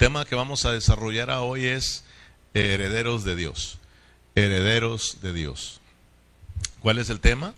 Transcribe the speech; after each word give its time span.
tema 0.00 0.24
que 0.24 0.34
vamos 0.34 0.64
a 0.64 0.72
desarrollar 0.72 1.28
hoy 1.28 1.66
es 1.66 2.04
herederos 2.54 3.22
de 3.22 3.36
Dios. 3.36 3.76
Herederos 4.34 5.18
de 5.20 5.34
Dios. 5.34 5.82
¿Cuál 6.80 6.96
es 6.96 7.10
el 7.10 7.20
tema? 7.20 7.52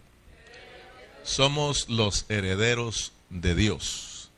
Somos 1.23 1.89
los 1.89 2.27
herederos 2.29 3.13
de 3.31 3.55
Dios. 3.55 4.29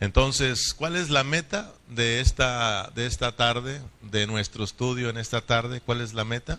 Entonces, 0.00 0.72
¿cuál 0.72 0.96
es 0.96 1.10
la 1.10 1.22
meta 1.22 1.70
de 1.86 2.22
esta, 2.22 2.90
de 2.94 3.04
esta 3.04 3.32
tarde, 3.32 3.82
de 4.00 4.26
nuestro 4.26 4.64
estudio 4.64 5.10
en 5.10 5.18
esta 5.18 5.42
tarde? 5.42 5.82
¿Cuál 5.82 6.00
es 6.00 6.14
la 6.14 6.24
meta? 6.24 6.58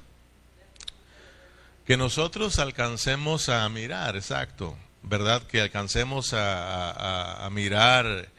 Que 1.87 1.97
nosotros 1.97 2.59
alcancemos 2.59 3.49
a 3.49 3.67
mirar, 3.69 4.15
exacto, 4.15 4.77
¿verdad? 5.01 5.41
Que 5.41 5.61
alcancemos 5.61 6.35
a, 6.35 7.49
mirar 7.51 8.29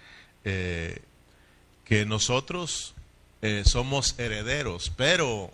eh, 0.44 1.02
que 1.90 2.06
nosotros 2.06 2.94
eh, 3.42 3.64
somos 3.66 4.16
herederos, 4.16 4.92
pero 4.96 5.50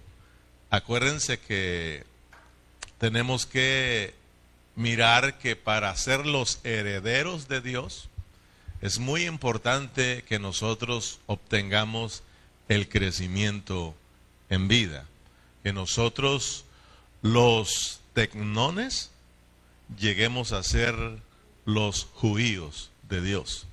acuérdense 0.69 1.38
que 1.38 2.05
tenemos 2.98 3.47
que 3.47 4.12
mirar 4.75 5.38
que 5.38 5.56
para 5.56 5.97
ser 5.97 6.27
los 6.27 6.61
herederos 6.62 7.48
de 7.48 7.62
Dios 7.62 8.11
es 8.83 8.98
muy 8.98 9.25
importante 9.25 10.25
que 10.28 10.38
nosotros 10.38 11.20
obtengamos 11.25 12.23
el 12.69 12.91
crecimiento 12.91 13.95
en 14.50 14.69
vida, 14.69 15.06
que 15.62 15.73
nosotros 15.73 16.66
los 17.23 18.00
tecnones 18.12 19.11
lleguemos 19.98 20.53
a 20.53 20.62
ser 20.62 20.95
los 21.64 22.05
judíos 22.12 22.91
de 23.09 23.23
Dios. 23.23 23.66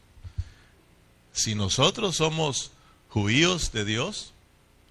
Si 1.34 1.56
nosotros 1.56 2.16
somos 2.16 2.72
judíos 3.10 3.72
de 3.72 3.86
Dios, 3.86 4.34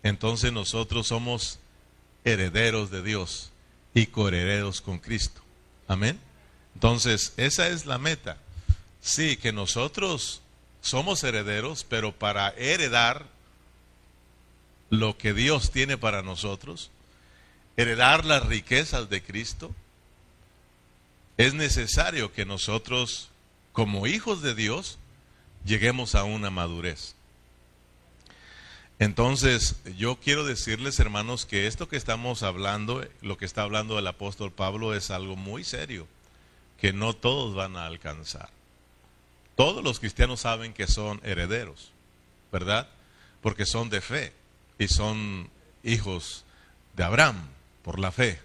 entonces 0.03 0.53
nosotros 0.53 1.07
somos 1.07 1.61
herederos 2.25 2.91
de 2.91 3.03
Dios 3.03 3.51
y 3.95 4.07
coherederos 4.07 4.81
con 4.81 4.99
Cristo. 4.99 5.41
Amén. 5.89 6.19
Entonces, 6.75 7.33
esa 7.37 7.69
es 7.69 7.87
la 7.87 7.99
meta. 7.99 8.39
Sí, 9.01 9.37
que 9.37 9.53
nosotros 9.53 10.43
somos 10.81 11.23
herederos, 11.23 11.85
pero 11.89 12.13
para 12.13 12.51
heredar 12.51 13.27
lo 14.91 15.17
que 15.17 15.33
Dios 15.33 15.71
tiene 15.71 15.97
para 15.97 16.23
nosotros, 16.23 16.91
heredar 17.77 18.25
las 18.25 18.45
riquezas 18.47 19.09
de 19.09 19.23
Cristo, 19.23 19.75
es 21.37 21.55
necesario 21.55 22.33
que 22.33 22.45
nosotros, 22.45 23.31
como 23.73 24.07
hijos 24.07 24.43
de 24.43 24.55
Dios, 24.55 24.99
lleguemos 25.65 26.15
a 26.15 26.25
una 26.25 26.51
madurez. 26.51 27.15
Entonces, 28.99 29.77
yo 29.97 30.21
quiero 30.21 30.45
decirles, 30.45 31.01
hermanos, 31.01 31.45
que 31.45 31.67
esto 31.67 31.89
que 31.89 31.97
estamos 31.97 32.43
hablando, 32.43 33.05
lo 33.21 33.37
que 33.37 33.45
está 33.45 33.63
hablando 33.63 33.99
el 33.99 34.07
apóstol 34.07 34.53
Pablo, 34.53 34.95
es 34.95 35.11
algo 35.11 35.35
muy 35.35 35.65
serio, 35.65 36.07
que 36.79 36.93
no 36.93 37.13
todos 37.13 37.55
van 37.55 37.77
a 37.77 37.87
alcanzar. 37.87 38.51
Todos 39.57 39.83
los 39.83 39.99
cristianos 39.99 40.41
saben 40.41 40.73
que 40.73 40.87
son 40.87 41.21
herederos, 41.25 41.91
¿verdad? 42.53 42.89
Porque 43.41 43.67
son 43.67 43.91
de 43.91 44.01
fe 44.01 44.33
y 44.79 44.89
son 44.89 45.51
hijos 45.83 46.45
de 46.95 47.05
Abraham 47.05 47.49
por 47.83 47.99
la 47.99 48.13
fe, 48.13 48.41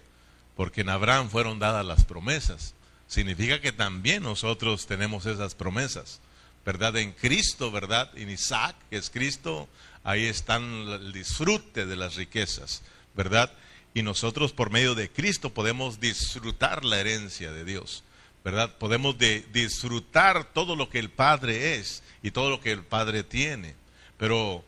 porque 0.56 0.80
en 0.80 0.88
Abraham 0.88 1.30
fueron 1.30 1.58
dadas 1.58 1.86
las 1.86 2.04
promesas. 2.04 2.74
Significa 3.06 3.60
que 3.60 3.72
también 3.72 4.22
nosotros 4.22 4.86
tenemos 4.86 5.24
esas 5.24 5.54
promesas. 5.54 6.20
¿Verdad? 6.68 6.98
En 6.98 7.12
Cristo, 7.12 7.70
¿verdad? 7.70 8.10
En 8.14 8.28
Isaac, 8.28 8.76
que 8.90 8.98
es 8.98 9.08
Cristo, 9.08 9.70
ahí 10.04 10.26
están 10.26 10.62
el 10.64 11.14
disfrute 11.14 11.86
de 11.86 11.96
las 11.96 12.16
riquezas, 12.16 12.82
¿verdad? 13.14 13.50
Y 13.94 14.02
nosotros 14.02 14.52
por 14.52 14.68
medio 14.68 14.94
de 14.94 15.08
Cristo 15.10 15.54
podemos 15.54 15.98
disfrutar 15.98 16.84
la 16.84 17.00
herencia 17.00 17.52
de 17.52 17.64
Dios, 17.64 18.04
¿verdad? 18.44 18.76
Podemos 18.76 19.16
disfrutar 19.16 20.44
todo 20.52 20.76
lo 20.76 20.90
que 20.90 20.98
el 20.98 21.08
Padre 21.08 21.76
es 21.76 22.02
y 22.22 22.32
todo 22.32 22.50
lo 22.50 22.60
que 22.60 22.72
el 22.72 22.84
Padre 22.84 23.22
tiene. 23.22 23.74
Pero 24.18 24.62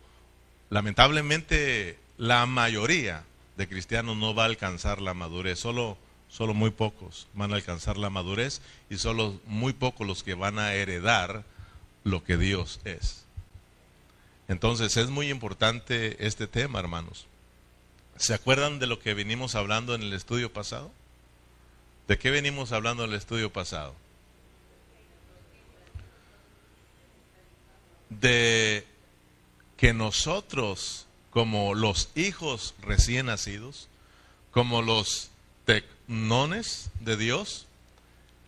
lamentablemente 0.71 1.99
la 2.17 2.47
mayoría 2.47 3.25
de 3.59 3.69
cristianos 3.69 4.17
no 4.17 4.35
va 4.35 4.45
a 4.45 4.47
alcanzar 4.47 5.03
la 5.03 5.13
madurez, 5.13 5.59
solo 5.59 5.99
solo 6.31 6.55
muy 6.55 6.71
pocos 6.71 7.27
van 7.35 7.53
a 7.53 7.57
alcanzar 7.57 7.99
la 7.99 8.09
madurez 8.09 8.63
y 8.89 8.97
solo 8.97 9.39
muy 9.45 9.75
pocos 9.75 10.07
los 10.07 10.23
que 10.23 10.33
van 10.33 10.59
a 10.59 10.73
heredar 10.73 11.45
lo 12.05 12.25
que 12.25 12.37
Dios 12.37 12.81
es. 12.85 13.25
Entonces 14.49 14.97
es 14.97 15.09
muy 15.11 15.31
importante 15.31 16.27
este 16.27 16.47
tema, 16.47 16.81
hermanos. 16.81 17.27
¿Se 18.17 18.35
acuerdan 18.35 18.79
de 18.79 18.87
lo 18.87 18.99
que 18.99 19.15
venimos 19.15 19.55
hablando 19.55 19.95
en 19.95 20.03
el 20.03 20.13
estudio 20.13 20.53
pasado? 20.53 20.91
¿De 22.09 22.19
qué 22.19 22.31
venimos 22.31 22.73
hablando 22.73 23.05
en 23.05 23.11
el 23.11 23.17
estudio 23.17 23.53
pasado? 23.53 23.95
De 28.09 28.85
que 29.77 29.95
nosotros, 29.95 31.07
como 31.31 31.75
los 31.75 32.11
hijos 32.17 32.75
recién 32.83 33.27
nacidos, 33.27 33.89
como 34.51 34.83
los 34.83 35.31
tecnones 35.65 36.91
de 36.99 37.17
Dios, 37.17 37.69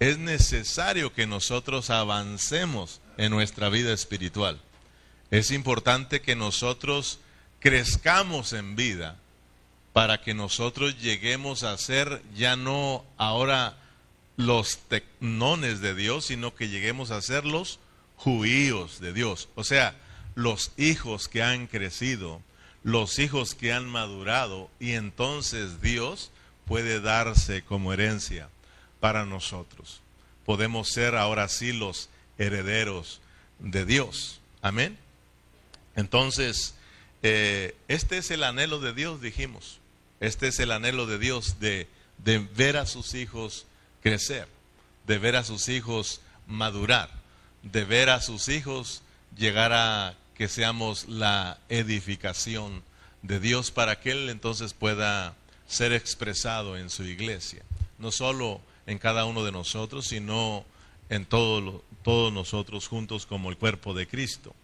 es 0.00 0.18
necesario 0.18 1.12
que 1.12 1.28
nosotros 1.28 1.90
avancemos 1.90 3.00
en 3.16 3.30
nuestra 3.30 3.68
vida 3.68 3.92
espiritual. 3.92 4.60
Es 5.30 5.50
importante 5.50 6.20
que 6.20 6.36
nosotros 6.36 7.18
crezcamos 7.60 8.52
en 8.52 8.76
vida 8.76 9.16
para 9.92 10.20
que 10.20 10.34
nosotros 10.34 10.98
lleguemos 11.00 11.62
a 11.62 11.76
ser 11.78 12.22
ya 12.34 12.56
no 12.56 13.04
ahora 13.16 13.76
los 14.36 14.78
tecnones 14.88 15.80
de 15.80 15.94
Dios, 15.94 16.26
sino 16.26 16.54
que 16.54 16.68
lleguemos 16.68 17.10
a 17.10 17.20
ser 17.22 17.44
los 17.44 17.78
judíos 18.16 19.00
de 19.00 19.12
Dios. 19.12 19.48
O 19.54 19.64
sea, 19.64 19.94
los 20.34 20.72
hijos 20.76 21.28
que 21.28 21.42
han 21.42 21.66
crecido, 21.66 22.40
los 22.82 23.18
hijos 23.18 23.54
que 23.54 23.72
han 23.72 23.86
madurado, 23.86 24.70
y 24.80 24.92
entonces 24.92 25.80
Dios 25.80 26.30
puede 26.66 27.00
darse 27.00 27.62
como 27.62 27.92
herencia 27.92 28.48
para 29.00 29.26
nosotros. 29.26 30.00
Podemos 30.46 30.88
ser 30.88 31.16
ahora 31.16 31.48
sí 31.48 31.72
los 31.72 32.08
herederos 32.42 33.20
de 33.58 33.84
Dios. 33.84 34.40
Amén. 34.60 34.98
Entonces, 35.96 36.74
eh, 37.22 37.74
este 37.88 38.18
es 38.18 38.30
el 38.30 38.44
anhelo 38.44 38.80
de 38.80 38.92
Dios, 38.92 39.20
dijimos. 39.20 39.78
Este 40.20 40.48
es 40.48 40.58
el 40.60 40.70
anhelo 40.70 41.06
de 41.06 41.18
Dios 41.18 41.58
de, 41.60 41.88
de 42.18 42.38
ver 42.38 42.76
a 42.76 42.86
sus 42.86 43.14
hijos 43.14 43.66
crecer, 44.02 44.48
de 45.06 45.18
ver 45.18 45.36
a 45.36 45.44
sus 45.44 45.68
hijos 45.68 46.20
madurar, 46.46 47.10
de 47.62 47.84
ver 47.84 48.10
a 48.10 48.20
sus 48.20 48.48
hijos 48.48 49.02
llegar 49.36 49.72
a 49.72 50.14
que 50.34 50.48
seamos 50.48 51.08
la 51.08 51.58
edificación 51.68 52.82
de 53.22 53.40
Dios 53.40 53.70
para 53.70 54.00
que 54.00 54.10
Él 54.12 54.28
entonces 54.28 54.74
pueda 54.74 55.34
ser 55.66 55.92
expresado 55.92 56.76
en 56.76 56.90
su 56.90 57.04
iglesia. 57.04 57.62
No 57.98 58.10
solo 58.10 58.60
en 58.86 58.98
cada 58.98 59.24
uno 59.24 59.44
de 59.44 59.52
nosotros, 59.52 60.06
sino 60.06 60.64
en 61.12 61.26
todo, 61.26 61.84
todos 62.02 62.32
nosotros 62.32 62.88
juntos 62.88 63.26
como 63.26 63.50
el 63.50 63.58
cuerpo 63.58 63.92
de 63.92 64.06
Cristo. 64.06 64.56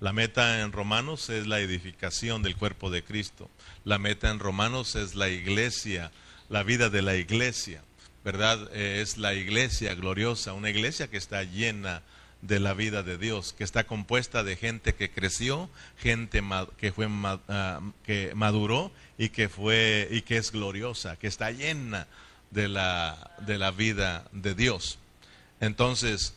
La 0.00 0.12
meta 0.12 0.60
en 0.60 0.70
Romanos 0.70 1.30
es 1.30 1.46
la 1.46 1.60
edificación 1.60 2.42
del 2.42 2.56
cuerpo 2.56 2.90
de 2.90 3.02
Cristo. 3.02 3.50
La 3.84 3.98
meta 3.98 4.30
en 4.30 4.38
Romanos 4.38 4.96
es 4.96 5.14
la 5.14 5.30
iglesia, 5.30 6.12
la 6.50 6.62
vida 6.62 6.90
de 6.90 7.00
la 7.00 7.16
iglesia, 7.16 7.82
¿verdad? 8.22 8.68
Eh, 8.74 9.00
es 9.00 9.16
la 9.16 9.32
iglesia 9.32 9.94
gloriosa, 9.94 10.52
una 10.52 10.68
iglesia 10.68 11.08
que 11.08 11.16
está 11.16 11.42
llena 11.42 12.02
de 12.42 12.60
la 12.60 12.74
vida 12.74 13.02
de 13.02 13.16
Dios, 13.16 13.54
que 13.54 13.64
está 13.64 13.84
compuesta 13.84 14.44
de 14.44 14.56
gente 14.56 14.94
que 14.94 15.10
creció, 15.10 15.70
gente 15.96 16.42
que 16.76 16.92
fue 16.92 17.08
ah, 17.48 17.80
que 18.04 18.34
maduró 18.34 18.92
y 19.16 19.30
que 19.30 19.48
fue 19.48 20.06
y 20.10 20.20
que 20.20 20.36
es 20.36 20.52
gloriosa, 20.52 21.16
que 21.16 21.28
está 21.28 21.50
llena 21.50 22.06
de 22.50 22.68
la 22.68 23.30
de 23.46 23.56
la 23.56 23.70
vida 23.70 24.28
de 24.32 24.54
Dios. 24.54 24.98
Entonces, 25.64 26.34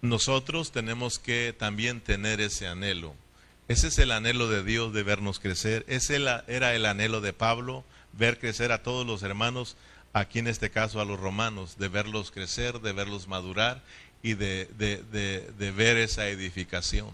nosotros 0.00 0.70
tenemos 0.70 1.18
que 1.18 1.52
también 1.58 2.00
tener 2.00 2.40
ese 2.40 2.68
anhelo. 2.68 3.14
Ese 3.66 3.88
es 3.88 3.98
el 3.98 4.12
anhelo 4.12 4.48
de 4.48 4.62
Dios 4.62 4.92
de 4.92 5.02
vernos 5.02 5.40
crecer. 5.40 5.84
Ese 5.88 6.16
era 6.46 6.74
el 6.74 6.86
anhelo 6.86 7.20
de 7.20 7.32
Pablo, 7.32 7.84
ver 8.12 8.38
crecer 8.38 8.70
a 8.70 8.84
todos 8.84 9.04
los 9.04 9.24
hermanos, 9.24 9.76
aquí 10.12 10.38
en 10.38 10.46
este 10.46 10.70
caso 10.70 11.00
a 11.00 11.04
los 11.04 11.18
romanos, 11.18 11.78
de 11.78 11.88
verlos 11.88 12.30
crecer, 12.30 12.80
de 12.80 12.92
verlos 12.92 13.26
madurar 13.26 13.82
y 14.22 14.34
de, 14.34 14.68
de 14.76 15.72
ver 15.72 15.96
esa 15.96 16.28
edificación. 16.28 17.10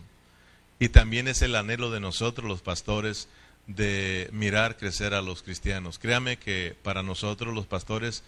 Y 0.79 0.91
también 0.91 1.27
es 1.27 1.41
el 1.41 1.57
anhelo 1.57 1.91
de 1.91 2.01
nosotros 2.01 2.47
los 2.47 2.61
pastores 2.61 3.29
de 3.67 4.29
mirar 4.33 4.77
crecer 4.77 5.15
a 5.15 5.23
los 5.23 5.43
cristianos. 5.43 5.99
Créame 5.99 6.37
que 6.39 6.77
para 6.83 7.03
nosotros 7.03 7.55
los 7.55 7.67
pastores 7.67 8.25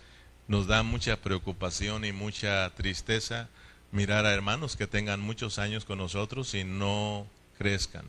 nos 0.50 0.66
da 0.66 0.82
mucha 0.82 1.16
preocupación 1.16 2.04
y 2.04 2.10
mucha 2.10 2.68
tristeza 2.70 3.48
mirar 3.92 4.26
a 4.26 4.34
hermanos 4.34 4.74
que 4.74 4.88
tengan 4.88 5.20
muchos 5.20 5.60
años 5.60 5.84
con 5.84 5.98
nosotros 5.98 6.54
y 6.54 6.64
no 6.64 7.24
crezcan. 7.56 8.04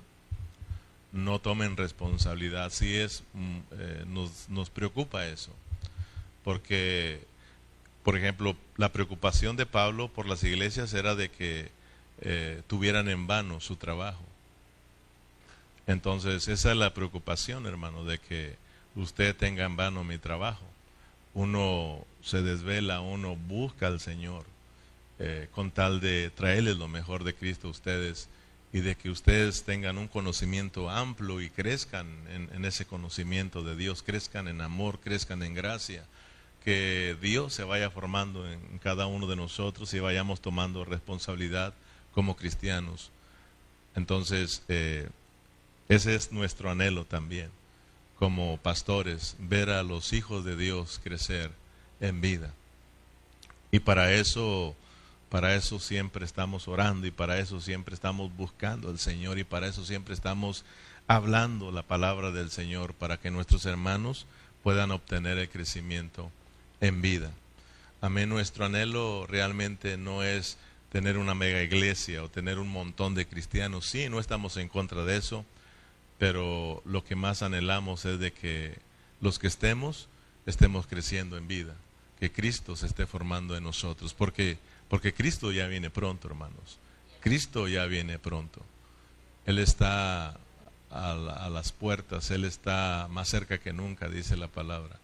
no 1.11 1.37
tomen 1.37 1.77
responsabilidad. 1.77 2.71
Sí 2.71 2.95
es, 2.95 3.23
mm, 3.33 3.57
eh, 3.73 4.03
nos, 4.07 4.49
nos 4.49 4.71
preocupa 4.71 5.27
eso, 5.27 5.51
porque, 6.43 7.21
por 8.03 8.17
ejemplo, 8.17 8.55
la 8.75 8.91
preocupación 8.91 9.55
de 9.55 9.67
Pablo 9.67 10.07
por 10.07 10.25
las 10.25 10.43
iglesias 10.43 10.95
era 10.95 11.13
de 11.13 11.29
que 11.29 11.69
eh, 12.21 12.63
tuvieran 12.65 13.07
en 13.07 13.27
vano 13.27 13.59
su 13.59 13.75
trabajo. 13.75 14.23
Entonces, 15.85 16.47
esa 16.47 16.71
es 16.71 16.77
la 16.77 16.93
preocupación, 16.93 17.67
hermano, 17.67 18.03
de 18.03 18.17
que 18.17 18.55
usted 18.95 19.35
tenga 19.35 19.65
en 19.65 19.75
vano 19.75 20.03
mi 20.03 20.17
trabajo. 20.17 20.65
Uno 21.35 22.07
se 22.23 22.41
desvela, 22.41 23.01
uno 23.01 23.35
busca 23.35 23.87
al 23.87 23.99
Señor 23.99 24.45
eh, 25.19 25.49
con 25.53 25.69
tal 25.69 25.99
de 25.99 26.31
traerles 26.31 26.77
lo 26.77 26.87
mejor 26.87 27.23
de 27.23 27.35
Cristo 27.35 27.67
a 27.67 27.71
ustedes 27.71 28.27
y 28.73 28.79
de 28.79 28.95
que 28.95 29.09
ustedes 29.09 29.63
tengan 29.63 29.97
un 29.97 30.07
conocimiento 30.07 30.89
amplio 30.89 31.41
y 31.41 31.49
crezcan 31.49 32.07
en, 32.29 32.65
ese 32.65 32.85
conocimiento 32.85 33.63
de 33.63 33.75
Dios, 33.75 34.01
crezcan 34.01 34.47
en 34.47 34.61
amor, 34.61 34.99
crezcan 34.99 35.43
en 35.43 35.53
gracia, 35.53 36.05
que 36.63 37.17
Dios 37.21 37.53
se 37.53 37.63
vaya 37.63 37.91
formando 37.91 38.49
en 38.49 38.79
cada 38.79 39.07
uno 39.07 39.27
de 39.27 39.35
nosotros 39.35 39.93
y 39.93 39.99
vayamos 39.99 40.41
tomando 40.41 40.85
responsabilidad 40.85 41.73
como 42.13 42.35
cristianos. 42.35 43.11
Entonces, 43.95 44.63
eh, 44.69 45.09
ese 45.89 46.15
es 46.15 46.31
nuestro 46.31 46.71
anhelo 46.71 47.05
también, 47.05 47.51
como 48.17 48.57
pastores, 48.57 49.35
ver 49.37 49.69
a 49.69 49.83
los 49.83 50.13
hijos 50.13 50.45
de 50.45 50.55
Dios 50.55 50.99
crecer 51.03 51.51
en 52.01 52.19
vida. 52.19 52.53
Y 53.71 53.79
para 53.79 54.11
eso 54.13 54.75
para 55.29 55.55
eso 55.55 55.79
siempre 55.79 56.25
estamos 56.25 56.67
orando 56.67 57.07
y 57.07 57.11
para 57.11 57.39
eso 57.39 57.61
siempre 57.61 57.95
estamos 57.95 58.35
buscando 58.35 58.89
al 58.89 58.99
Señor 58.99 59.39
y 59.39 59.45
para 59.45 59.67
eso 59.67 59.85
siempre 59.85 60.13
estamos 60.13 60.65
hablando 61.07 61.71
la 61.71 61.83
palabra 61.83 62.31
del 62.31 62.51
Señor 62.51 62.93
para 62.93 63.15
que 63.15 63.31
nuestros 63.31 63.65
hermanos 63.65 64.25
puedan 64.61 64.91
obtener 64.91 65.37
el 65.37 65.47
crecimiento 65.47 66.29
en 66.81 67.01
vida. 67.01 67.31
Amén. 68.01 68.27
Nuestro 68.27 68.65
anhelo 68.65 69.25
realmente 69.25 69.95
no 69.95 70.21
es 70.21 70.57
tener 70.91 71.17
una 71.17 71.33
mega 71.33 71.63
iglesia 71.63 72.23
o 72.23 72.29
tener 72.29 72.59
un 72.59 72.67
montón 72.67 73.15
de 73.15 73.25
cristianos. 73.25 73.85
Sí, 73.85 74.09
no 74.09 74.19
estamos 74.19 74.57
en 74.57 74.67
contra 74.67 75.05
de 75.05 75.15
eso, 75.15 75.45
pero 76.17 76.81
lo 76.83 77.05
que 77.05 77.15
más 77.15 77.41
anhelamos 77.41 78.03
es 78.03 78.19
de 78.19 78.33
que 78.33 78.77
los 79.21 79.39
que 79.39 79.47
estemos 79.47 80.09
estemos 80.45 80.87
creciendo 80.87 81.37
en 81.37 81.47
vida, 81.47 81.75
que 82.21 82.31
Cristo 82.31 82.77
se 82.77 82.85
esté 82.85 83.05
formando 83.05 83.57
en 83.57 83.63
nosotros, 83.65 84.13
porque 84.13 84.57
porque 84.91 85.13
Cristo 85.13 85.53
ya 85.53 85.67
viene 85.67 85.89
pronto, 85.89 86.27
hermanos. 86.27 86.77
Cristo 87.21 87.69
ya 87.69 87.85
viene 87.85 88.19
pronto. 88.19 88.61
Él 89.45 89.57
está 89.57 90.37
a, 90.89 91.49
las 91.49 91.71
puertas, 91.71 92.29
Él 92.29 92.43
está 92.43 93.07
más 93.09 93.29
cerca 93.29 93.57
que 93.57 93.71
nunca, 93.71 94.09
dice 94.09 94.35
la 94.35 94.49
palabra. 94.49 94.99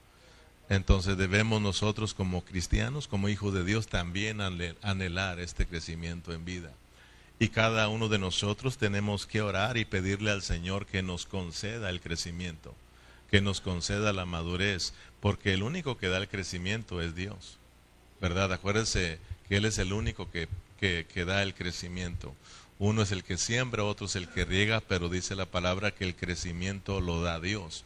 Entonces 0.68 1.16
debemos 1.16 1.62
nosotros 1.62 2.14
como 2.14 2.44
cristianos, 2.44 3.08
como 3.08 3.30
hijos 3.30 3.54
de 3.54 3.64
Dios, 3.64 3.88
también 3.88 4.42
anhelar 4.42 5.40
este 5.40 5.66
crecimiento 5.66 6.34
en 6.34 6.44
vida. 6.44 6.74
Y 7.40 7.48
cada 7.48 7.88
uno 7.88 8.10
de 8.10 8.20
nosotros 8.20 8.78
tenemos 8.78 9.26
que 9.26 9.42
orar 9.42 9.78
y 9.78 9.86
pedirle 9.86 10.32
al 10.32 10.42
Señor 10.42 10.86
que 10.86 11.02
nos 11.02 11.26
conceda 11.26 11.90
el 11.90 12.02
crecimiento, 12.02 12.76
que 13.30 13.42
nos 13.42 13.62
conceda 13.62 14.14
la 14.14 14.26
madurez, 14.26 14.94
porque 15.20 15.54
el 15.54 15.64
único 15.64 15.98
que 15.98 16.08
da 16.08 16.18
el 16.18 16.28
crecimiento 16.28 17.02
es 17.02 17.16
Dios. 17.16 17.58
¿Verdad? 18.22 18.52
Acuérdense 18.54 19.20
que 19.48 19.58
Él 19.58 19.66
es 19.66 19.78
el 19.78 19.94
único 19.94 20.30
que, 20.32 20.48
que, 20.80 21.26
da 21.26 21.44
el 21.44 21.54
crecimiento. 21.54 22.36
Uno 22.80 23.02
es 23.02 23.12
el 23.12 23.24
que 23.24 23.38
siembra, 23.38 23.84
otro 23.84 24.06
es 24.06 24.16
el 24.16 24.28
que 24.30 24.46
riega, 24.46 24.82
pero 24.82 25.10
dice 25.10 25.36
la 25.36 25.46
palabra 25.46 25.92
que 25.92 26.04
el 26.04 26.16
crecimiento 26.16 27.02
lo 27.02 27.22
da 27.22 27.40
Dios. 27.40 27.84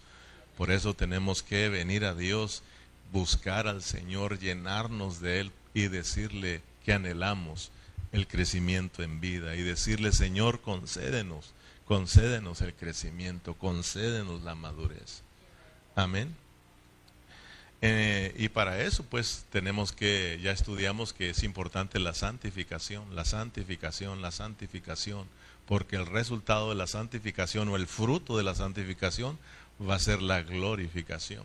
Por 0.57 0.71
eso 0.71 0.93
tenemos 0.93 1.43
que 1.43 1.69
venir 1.69 2.05
a 2.05 2.13
Dios, 2.13 2.63
buscar 3.11 3.67
al 3.67 3.81
Señor, 3.81 4.39
llenarnos 4.39 5.21
de 5.21 5.41
Él 5.41 5.51
y 5.73 5.87
decirle 5.87 6.61
que 6.83 6.93
anhelamos 6.93 7.71
el 8.11 8.27
crecimiento 8.27 9.03
en 9.03 9.21
vida 9.21 9.55
y 9.55 9.61
decirle, 9.61 10.11
Señor, 10.11 10.61
concédenos, 10.61 11.53
concédenos 11.85 12.61
el 12.61 12.73
crecimiento, 12.73 13.53
concédenos 13.53 14.43
la 14.43 14.55
madurez. 14.55 15.23
Amén. 15.95 16.35
Eh, 17.81 18.33
y 18.37 18.49
para 18.49 18.81
eso, 18.83 19.03
pues 19.03 19.45
tenemos 19.51 19.91
que, 19.91 20.39
ya 20.41 20.51
estudiamos 20.51 21.13
que 21.13 21.31
es 21.31 21.43
importante 21.43 21.99
la 21.99 22.13
santificación, 22.13 23.15
la 23.15 23.25
santificación, 23.25 24.21
la 24.21 24.31
santificación, 24.31 25.27
porque 25.65 25.95
el 25.95 26.05
resultado 26.05 26.69
de 26.69 26.75
la 26.75 26.85
santificación 26.85 27.69
o 27.69 27.75
el 27.75 27.87
fruto 27.87 28.37
de 28.37 28.43
la 28.43 28.53
santificación 28.53 29.39
va 29.81 29.95
a 29.95 29.99
ser 29.99 30.21
la 30.21 30.43
glorificación. 30.43 31.43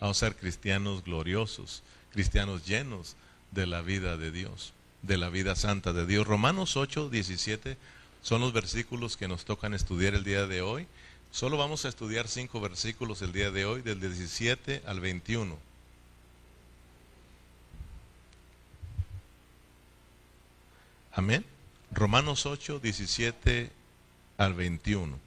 Vamos 0.00 0.22
a 0.22 0.26
ser 0.26 0.36
cristianos 0.36 1.04
gloriosos, 1.04 1.82
cristianos 2.12 2.66
llenos 2.66 3.16
de 3.52 3.66
la 3.66 3.80
vida 3.80 4.18
de 4.18 4.30
Dios, 4.30 4.74
de 5.00 5.16
la 5.16 5.30
vida 5.30 5.56
santa 5.56 5.94
de 5.94 6.06
Dios. 6.06 6.26
Romanos 6.26 6.76
8, 6.76 7.08
17 7.08 7.78
son 8.22 8.42
los 8.42 8.52
versículos 8.52 9.16
que 9.16 9.28
nos 9.28 9.46
tocan 9.46 9.72
estudiar 9.72 10.14
el 10.14 10.24
día 10.24 10.46
de 10.46 10.60
hoy. 10.60 10.86
Solo 11.36 11.58
vamos 11.58 11.84
a 11.84 11.90
estudiar 11.90 12.28
cinco 12.28 12.62
versículos 12.62 13.20
el 13.20 13.30
día 13.30 13.50
de 13.50 13.66
hoy, 13.66 13.82
del 13.82 14.00
17 14.00 14.84
al 14.86 15.00
21. 15.00 15.58
Amén. 21.12 21.44
Romanos 21.92 22.46
8, 22.46 22.78
17 22.78 23.70
al 24.38 24.54
21. 24.54 25.18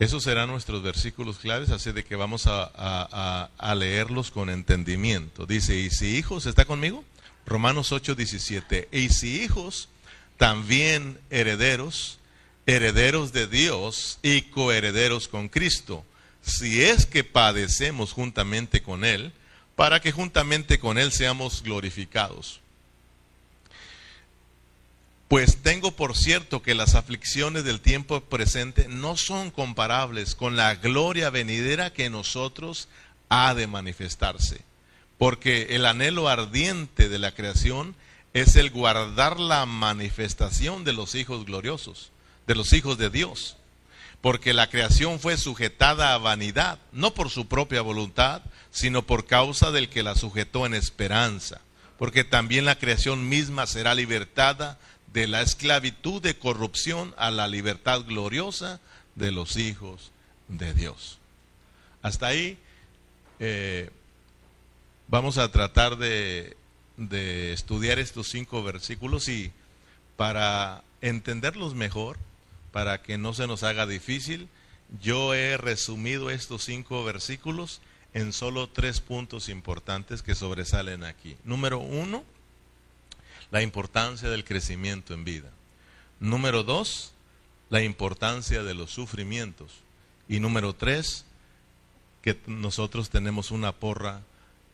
Esos 0.00 0.24
serán 0.24 0.48
nuestros 0.48 0.82
versículos 0.82 1.38
claves, 1.38 1.70
así 1.70 1.92
de 1.92 2.04
que 2.04 2.16
vamos 2.16 2.48
a, 2.48 3.48
a, 3.56 3.74
leerlos 3.76 4.32
con 4.32 4.50
entendimiento. 4.50 5.46
Dice, 5.46 5.76
y 5.76 5.90
si 5.90 6.16
hijos, 6.16 6.44
¿está 6.44 6.64
conmigo? 6.64 7.04
Romanos 7.46 7.92
8, 7.92 8.16
17. 8.16 8.88
Y 8.90 9.10
si 9.10 9.44
hijos, 9.44 9.88
también 10.38 11.20
herederos 11.30 12.18
herederos 12.66 13.32
de 13.32 13.46
Dios 13.46 14.18
y 14.22 14.42
coherederos 14.42 15.28
con 15.28 15.48
Cristo, 15.48 16.04
si 16.42 16.82
es 16.82 17.06
que 17.06 17.24
padecemos 17.24 18.12
juntamente 18.12 18.82
con 18.82 19.04
Él, 19.04 19.32
para 19.76 20.00
que 20.00 20.12
juntamente 20.12 20.78
con 20.78 20.98
Él 20.98 21.12
seamos 21.12 21.62
glorificados. 21.62 22.60
Pues 25.28 25.58
tengo 25.62 25.92
por 25.92 26.16
cierto 26.16 26.62
que 26.62 26.74
las 26.74 26.94
aflicciones 26.94 27.64
del 27.64 27.80
tiempo 27.80 28.20
presente 28.20 28.86
no 28.88 29.16
son 29.16 29.50
comparables 29.50 30.34
con 30.34 30.56
la 30.56 30.76
gloria 30.76 31.30
venidera 31.30 31.92
que 31.92 32.10
nosotros 32.10 32.88
ha 33.28 33.54
de 33.54 33.66
manifestarse. 33.66 34.60
Porque 35.18 35.68
el 35.70 35.84
anhelo 35.84 36.28
ardiente 36.28 37.08
de 37.08 37.18
la 37.18 37.32
creación 37.32 37.96
es 38.34 38.54
el 38.54 38.70
guardar 38.70 39.40
la 39.40 39.66
manifestación 39.66 40.84
de 40.84 40.92
los 40.92 41.14
hijos 41.16 41.44
gloriosos 41.44 42.12
de 42.46 42.54
los 42.54 42.72
hijos 42.72 42.98
de 42.98 43.10
Dios. 43.10 43.56
Porque 44.20 44.52
la 44.54 44.68
creación 44.68 45.20
fue 45.20 45.36
sujetada 45.36 46.14
a 46.14 46.18
vanidad, 46.18 46.78
no 46.92 47.14
por 47.14 47.30
su 47.30 47.46
propia 47.46 47.82
voluntad, 47.82 48.42
sino 48.70 49.02
por 49.02 49.26
causa 49.26 49.70
del 49.70 49.88
que 49.88 50.02
la 50.02 50.14
sujetó 50.14 50.66
en 50.66 50.74
esperanza. 50.74 51.60
Porque 51.98 52.24
también 52.24 52.64
la 52.64 52.78
creación 52.78 53.28
misma 53.28 53.66
será 53.66 53.94
libertada 53.94 54.78
de 55.12 55.26
la 55.26 55.42
esclavitud 55.42 56.20
de 56.20 56.38
corrupción 56.38 57.14
a 57.16 57.30
la 57.30 57.48
libertad 57.48 58.02
gloriosa 58.02 58.80
de 59.14 59.32
los 59.32 59.56
hijos 59.56 60.12
de 60.48 60.74
Dios. 60.74 61.18
Hasta 62.02 62.26
ahí 62.26 62.58
eh, 63.38 63.90
vamos 65.08 65.38
a 65.38 65.50
tratar 65.50 65.96
de, 65.96 66.56
de 66.96 67.52
estudiar 67.52 67.98
estos 67.98 68.28
cinco 68.28 68.62
versículos 68.62 69.28
y 69.28 69.52
para 70.16 70.82
entenderlos 71.00 71.74
mejor, 71.74 72.18
para 72.76 73.00
que 73.00 73.16
no 73.16 73.32
se 73.32 73.46
nos 73.46 73.62
haga 73.62 73.86
difícil, 73.86 74.50
yo 75.00 75.32
he 75.32 75.56
resumido 75.56 76.28
estos 76.28 76.62
cinco 76.62 77.02
versículos 77.04 77.80
en 78.12 78.34
solo 78.34 78.68
tres 78.68 79.00
puntos 79.00 79.48
importantes 79.48 80.20
que 80.20 80.34
sobresalen 80.34 81.02
aquí. 81.02 81.38
Número 81.42 81.78
uno, 81.78 82.22
la 83.50 83.62
importancia 83.62 84.28
del 84.28 84.44
crecimiento 84.44 85.14
en 85.14 85.24
vida. 85.24 85.50
Número 86.20 86.64
dos, 86.64 87.14
la 87.70 87.82
importancia 87.82 88.62
de 88.62 88.74
los 88.74 88.90
sufrimientos. 88.90 89.72
Y 90.28 90.38
número 90.40 90.74
tres, 90.74 91.24
que 92.20 92.38
nosotros 92.46 93.08
tenemos 93.08 93.52
una 93.52 93.72
porra 93.72 94.20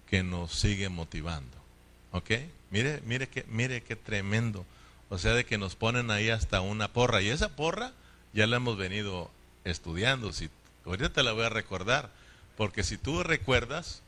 que 0.09 0.25
nos 0.25 0.51
sigue 0.59 0.89
motivando. 0.89 1.57
¿Ok? 2.11 2.33
Mire, 2.73 3.01
mire 3.07 3.29
que, 3.29 3.45
mire 3.47 3.85
qué 3.85 3.95
tremendo. 3.95 4.67
O 5.12 5.19
sea, 5.19 5.35
de 5.35 5.45
que 5.45 5.59
nos 5.59 5.76
ponen 5.76 6.11
ahí 6.11 6.31
hasta 6.31 6.62
una 6.62 6.88
porra. 6.88 7.21
Y 7.21 7.28
esa 7.28 7.50
porra 7.50 7.92
ya 8.33 8.47
la 8.47 8.57
hemos 8.57 8.78
venido 8.78 9.31
estudiando. 9.62 10.33
Si, 10.33 10.49
ahorita 10.87 11.12
te 11.12 11.23
la 11.23 11.33
voy 11.33 11.45
a 11.45 11.50
recordar. 11.50 12.09
Porque 12.57 12.83
si 12.83 12.97
tú 12.97 13.23
recuerdas, 13.23 14.00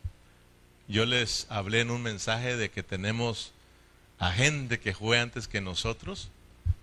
yo 0.88 1.04
les 1.04 1.46
hablé 1.50 1.82
en 1.82 1.90
un 1.90 2.00
mensaje 2.00 2.56
de 2.56 2.70
que 2.70 2.82
tenemos 2.82 3.52
a 4.18 4.32
gente 4.32 4.80
que 4.80 4.94
fue 4.94 5.20
antes 5.20 5.46
que 5.46 5.60
nosotros, 5.60 6.30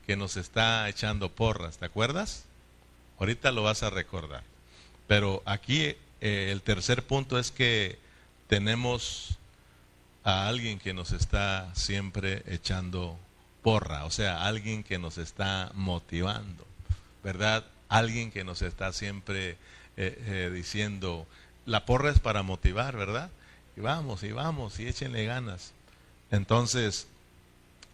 que 0.05 0.15
nos 0.15 0.37
está 0.37 0.87
echando 0.87 1.31
porras. 1.31 1.79
¿Te 1.79 1.85
acuerdas? 1.85 2.45
Ahorita 3.17 3.51
lo 3.51 3.63
vas 3.63 3.81
a 3.81 3.89
recordar. 3.89 4.43
Pero 5.07 5.41
aquí 5.45 5.95
eh, 6.21 6.49
el 6.51 6.61
tercer 6.61 7.01
punto 7.01 7.39
es 7.39 7.49
que 7.49 7.97
tenemos 8.45 9.39
a 10.23 10.47
alguien 10.47 10.77
que 10.77 10.93
nos 10.93 11.11
está 11.11 11.73
siempre 11.73 12.43
echando 12.45 13.17
porra, 13.61 14.05
o 14.05 14.11
sea, 14.11 14.45
alguien 14.45 14.83
que 14.83 14.97
nos 14.97 15.17
está 15.17 15.71
motivando, 15.73 16.65
¿verdad? 17.23 17.65
Alguien 17.89 18.31
que 18.31 18.43
nos 18.43 18.61
está 18.61 18.93
siempre 18.93 19.51
eh, 19.51 19.57
eh, 19.97 20.51
diciendo, 20.53 21.27
la 21.65 21.85
porra 21.85 22.09
es 22.09 22.19
para 22.19 22.43
motivar, 22.43 22.95
¿verdad? 22.95 23.29
Y 23.77 23.81
vamos, 23.81 24.23
y 24.23 24.31
vamos, 24.31 24.79
y 24.79 24.87
échenle 24.87 25.25
ganas. 25.25 25.73
Entonces, 26.31 27.07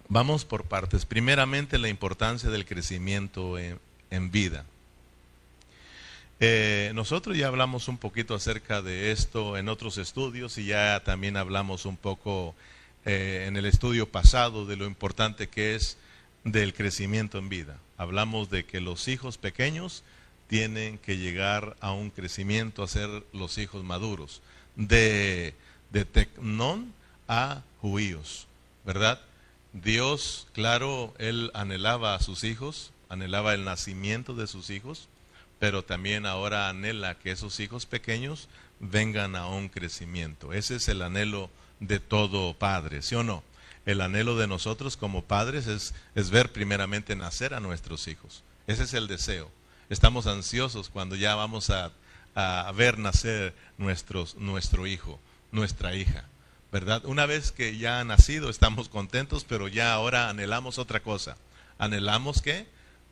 vamos 0.08 0.46
por 0.46 0.64
partes. 0.66 1.06
Primeramente, 1.06 1.78
la 1.78 1.90
importancia 1.90 2.50
del 2.50 2.66
crecimiento 2.66 3.58
en, 3.60 3.80
vida. 4.32 4.66
Eh, 6.40 6.92
nosotros 6.94 7.36
ya 7.36 7.48
hablamos 7.48 7.88
un 7.88 7.98
poquito 7.98 8.36
acerca 8.36 8.82
de 8.82 9.12
esto 9.12 9.58
en 9.58 9.70
otros 9.70 9.98
estudios 9.98 10.58
y 10.58 10.66
ya 10.68 11.02
también 11.04 11.36
hablamos 11.36 11.86
un 11.86 11.98
poco 11.98 12.56
en 13.06 13.56
el 13.58 13.66
estudio 13.66 14.10
pasado 14.10 14.66
de 14.66 14.76
lo 14.76 14.86
importante 14.86 15.48
que 15.48 15.76
es 15.76 15.98
del 16.44 16.74
crecimiento 16.74 17.38
en 17.38 17.50
vida. 17.50 17.78
Hablamos 17.98 18.50
de 18.50 18.66
que 18.66 18.82
los 18.82 19.08
hijos 19.08 19.38
pequeños 19.38 20.04
tienen 20.48 20.98
que 20.98 21.18
llegar 21.18 21.76
a 21.82 21.92
un 21.92 22.10
crecimiento, 22.10 22.84
a 22.84 22.88
ser 22.88 23.10
los 23.34 23.58
hijos 23.58 23.84
maduros, 23.84 24.42
de, 24.76 25.54
de 25.92 26.06
tecnón 26.06 26.94
a 27.28 27.64
judíos, 27.82 28.48
¿verdad? 28.86 29.20
Dios, 29.74 30.48
claro, 30.54 31.14
Él 31.18 31.52
anhelaba 31.54 32.16
a 32.16 32.22
sus 32.22 32.44
hijos, 32.44 32.92
anhelaba 33.10 33.54
el 33.54 33.66
nacimiento 33.66 34.34
de 34.34 34.48
sus 34.48 34.70
hijos, 34.70 35.10
pero 35.60 35.84
también 35.84 36.26
ahora 36.26 36.70
anhela 36.70 37.16
que 37.16 37.32
esos 37.32 37.60
hijos 37.60 37.86
pequeños 37.86 38.48
vengan 38.80 39.36
a 39.36 39.48
un 39.48 39.70
crecimiento. 39.70 40.54
Ese 40.54 40.76
es 40.76 40.88
el 40.88 41.02
anhelo 41.02 41.50
de 41.80 42.00
todo 42.00 42.54
padre, 42.54 43.02
¿sí 43.02 43.16
o 43.16 43.24
no? 43.24 43.44
El 43.86 44.02
anhelo 44.02 44.38
de 44.38 44.48
nosotros 44.48 44.98
como 44.98 45.24
padres 45.24 45.68
es, 45.68 45.94
es 46.16 46.30
ver 46.30 46.52
primeramente 46.52 47.16
nacer 47.16 47.54
a 47.54 47.60
nuestros 47.60 48.08
hijos. 48.08 48.44
Ese 48.68 48.84
es 48.84 48.94
el 48.94 49.08
deseo 49.08 49.50
estamos 49.90 50.28
ansiosos 50.28 50.90
cuando 50.90 51.16
ya 51.16 51.36
vamos 51.36 51.70
a, 51.70 51.92
ver 52.76 53.00
nacer 53.00 53.56
nuestros, 53.80 54.36
nuestro 54.36 54.86
hijo, 54.86 55.20
nuestra 55.52 55.96
hija, 55.96 56.26
¿verdad? 56.72 57.04
Una 57.06 57.26
vez 57.26 57.52
que 57.52 57.78
ya 57.80 58.00
ha 58.00 58.04
nacido 58.04 58.52
estamos 58.52 58.90
contentos, 58.90 59.44
pero 59.44 59.68
ya 59.68 59.94
ahora 59.94 60.30
anhelamos 60.30 60.78
otra 60.78 61.00
cosa. 61.00 61.36
Anhelamos 61.80 62.44
que 62.44 62.68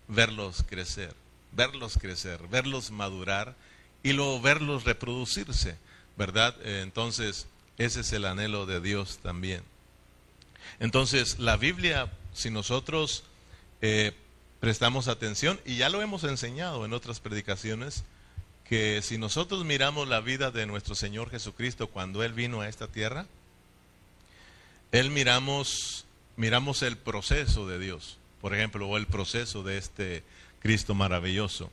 verlos 0.07 0.63
crecer, 0.69 1.15
verlos 1.53 1.97
crecer, 1.97 2.47
verlos 2.49 2.91
madurar 2.91 3.55
y 4.03 4.13
luego 4.13 4.39
verlos 4.41 4.83
reproducirse, 4.83 5.75
¿verdad? 6.17 6.55
Entonces, 6.63 7.47
ese 7.77 8.01
es 8.01 8.13
el 8.13 8.25
anhelo 8.25 8.65
de 8.65 8.81
Dios 8.81 9.19
también. 9.21 9.63
Entonces, 10.79 11.39
la 11.39 11.57
Biblia, 11.57 12.11
si 12.33 12.49
nosotros 12.49 13.23
eh, 13.81 14.13
prestamos 14.59 15.07
atención 15.07 15.59
y 15.65 15.77
ya 15.77 15.89
lo 15.89 16.01
hemos 16.01 16.23
enseñado 16.23 16.85
en 16.85 16.93
otras 16.93 17.19
predicaciones, 17.19 18.03
que 18.63 19.01
si 19.01 19.17
nosotros 19.17 19.63
miramos 19.63 20.07
la 20.07 20.21
vida 20.21 20.51
de 20.51 20.65
nuestro 20.65 20.95
Señor 20.95 21.29
Jesucristo 21.29 21.87
cuando 21.87 22.23
Él 22.23 22.33
vino 22.33 22.61
a 22.61 22.67
esta 22.67 22.87
tierra, 22.87 23.27
Él 24.91 25.11
miramos, 25.11 26.05
miramos 26.35 26.81
el 26.81 26.97
proceso 26.97 27.67
de 27.67 27.77
Dios, 27.77 28.17
por 28.41 28.55
ejemplo, 28.55 28.87
o 28.87 28.97
el 28.97 29.05
proceso 29.05 29.63
de 29.63 29.77
este 29.77 30.23
Cristo 30.59 30.95
maravilloso. 30.95 31.69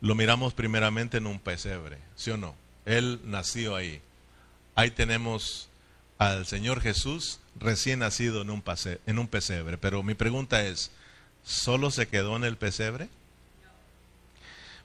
Lo 0.00 0.14
miramos 0.14 0.54
primeramente 0.54 1.18
en 1.18 1.26
un 1.26 1.40
pesebre, 1.40 1.98
¿sí 2.16 2.30
o 2.30 2.38
no? 2.38 2.54
Él 2.86 3.20
nació 3.24 3.76
ahí. 3.76 4.00
Ahí 4.80 4.90
tenemos 4.90 5.68
al 6.16 6.46
Señor 6.46 6.80
Jesús 6.80 7.40
recién 7.54 7.98
nacido 7.98 8.40
en 8.40 8.48
un, 8.48 8.64
en 9.04 9.18
un 9.18 9.28
pesebre. 9.28 9.76
Pero 9.76 10.02
mi 10.02 10.14
pregunta 10.14 10.64
es, 10.64 10.90
solo 11.44 11.90
se 11.90 12.08
quedó 12.08 12.34
en 12.34 12.44
el 12.44 12.56
pesebre? 12.56 13.10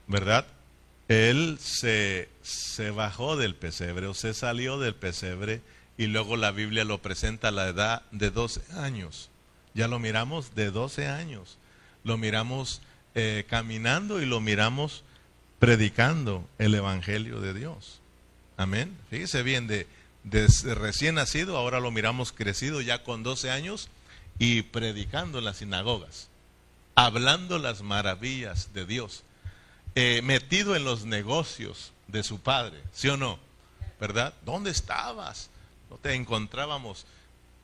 ¿Verdad? 0.06 0.46
Él 1.08 1.56
se, 1.62 2.28
se 2.42 2.90
bajó 2.90 3.38
del 3.38 3.54
pesebre 3.54 4.06
o 4.06 4.12
se 4.12 4.34
salió 4.34 4.78
del 4.78 4.94
pesebre 4.94 5.62
y 5.96 6.08
luego 6.08 6.36
la 6.36 6.50
Biblia 6.50 6.84
lo 6.84 7.00
presenta 7.00 7.48
a 7.48 7.52
la 7.52 7.66
edad 7.66 8.02
de 8.10 8.30
12 8.30 8.60
años. 8.76 9.30
Ya 9.72 9.88
lo 9.88 9.98
miramos 9.98 10.54
de 10.54 10.70
12 10.70 11.06
años. 11.06 11.56
Lo 12.04 12.18
miramos 12.18 12.82
eh, 13.14 13.46
caminando 13.48 14.20
y 14.20 14.26
lo 14.26 14.42
miramos 14.42 15.04
predicando 15.58 16.46
el 16.58 16.74
Evangelio 16.74 17.40
de 17.40 17.54
Dios. 17.54 18.02
Amén. 18.56 18.96
Fíjese 19.10 19.42
bien, 19.42 19.66
de, 19.66 19.86
de 20.24 20.48
recién 20.74 21.16
nacido, 21.16 21.56
ahora 21.56 21.80
lo 21.80 21.90
miramos 21.90 22.32
crecido 22.32 22.80
ya 22.80 23.02
con 23.02 23.22
12 23.22 23.50
años 23.50 23.88
y 24.38 24.62
predicando 24.62 25.38
en 25.38 25.44
las 25.44 25.58
sinagogas 25.58 26.28
hablando 26.96 27.58
las 27.58 27.82
maravillas 27.82 28.72
de 28.72 28.86
Dios, 28.86 29.22
eh, 29.94 30.22
metido 30.22 30.74
en 30.74 30.84
los 30.84 31.04
negocios 31.04 31.92
de 32.08 32.24
su 32.24 32.40
padre, 32.40 32.82
¿sí 32.92 33.08
o 33.08 33.16
no? 33.16 33.38
¿Verdad? 34.00 34.34
¿Dónde 34.44 34.70
estabas? 34.70 35.50
No 35.90 35.98
te 35.98 36.14
encontrábamos 36.14 37.06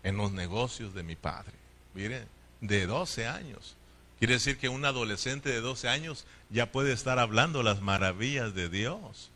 en 0.02 0.16
los 0.16 0.32
negocios 0.32 0.94
de 0.94 1.02
mi 1.02 1.16
padre. 1.16 1.52
Mire, 1.94 2.26
de 2.60 2.86
12 2.86 3.26
años. 3.26 3.74
Quiere 4.18 4.34
decir 4.34 4.58
que 4.58 4.68
un 4.68 4.84
adolescente 4.84 5.48
de 5.48 5.60
12 5.60 5.88
años 5.88 6.26
ya 6.50 6.70
puede 6.70 6.92
estar 6.92 7.18
hablando 7.18 7.62
las 7.62 7.80
maravillas 7.80 8.54
de 8.54 8.68
Dios. 8.68 9.30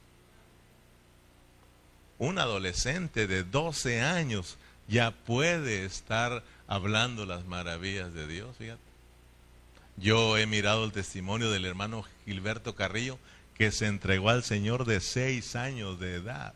Un 2.18 2.38
adolescente 2.38 3.26
de 3.26 3.44
12 3.44 4.00
años 4.00 4.56
ya 4.88 5.10
puede 5.10 5.84
estar 5.84 6.42
hablando 6.66 7.26
las 7.26 7.44
maravillas 7.44 8.14
de 8.14 8.26
Dios, 8.26 8.56
fíjate. 8.56 8.80
Yo 9.96 10.36
he 10.36 10.46
mirado 10.46 10.84
el 10.84 10.92
testimonio 10.92 11.50
del 11.50 11.64
hermano 11.64 12.04
Gilberto 12.24 12.74
Carrillo 12.74 13.18
que 13.54 13.72
se 13.72 13.86
entregó 13.86 14.30
al 14.30 14.44
Señor 14.44 14.84
de 14.84 15.00
seis 15.00 15.56
años 15.56 15.98
de 15.98 16.16
edad. 16.16 16.54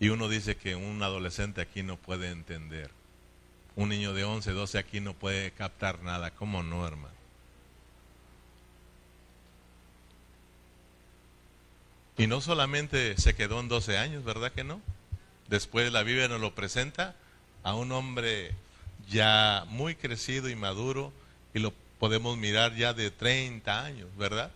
Y 0.00 0.08
uno 0.08 0.28
dice 0.28 0.56
que 0.56 0.74
un 0.74 1.02
adolescente 1.02 1.60
aquí 1.60 1.82
no 1.82 1.96
puede 1.96 2.30
entender. 2.30 2.90
Un 3.76 3.88
niño 3.88 4.12
de 4.12 4.24
11, 4.24 4.50
12 4.50 4.78
aquí 4.78 5.00
no 5.00 5.14
puede 5.14 5.52
captar 5.52 6.02
nada. 6.02 6.32
¿Cómo 6.32 6.62
no, 6.62 6.86
hermano? 6.86 7.14
Y 12.16 12.26
no 12.26 12.40
solamente 12.40 13.16
se 13.18 13.34
quedó 13.34 13.60
en 13.60 13.68
12 13.68 13.98
años, 13.98 14.24
¿verdad 14.24 14.52
que 14.52 14.64
no? 14.64 14.80
Después 15.48 15.92
la 15.92 16.02
Biblia 16.02 16.28
nos 16.28 16.40
lo 16.40 16.54
presenta 16.54 17.16
a 17.62 17.74
un 17.74 17.92
hombre 17.92 18.52
ya 19.10 19.64
muy 19.68 19.94
crecido 19.94 20.48
y 20.48 20.54
maduro 20.54 21.12
y 21.52 21.58
lo 21.58 21.72
podemos 21.98 22.36
mirar 22.36 22.74
ya 22.76 22.94
de 22.94 23.10
30 23.10 23.84
años, 23.84 24.08
¿verdad? 24.16 24.50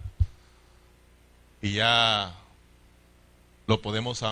Y 1.61 1.73
ya 1.73 2.35
lo 3.67 3.83
podemos, 3.83 4.25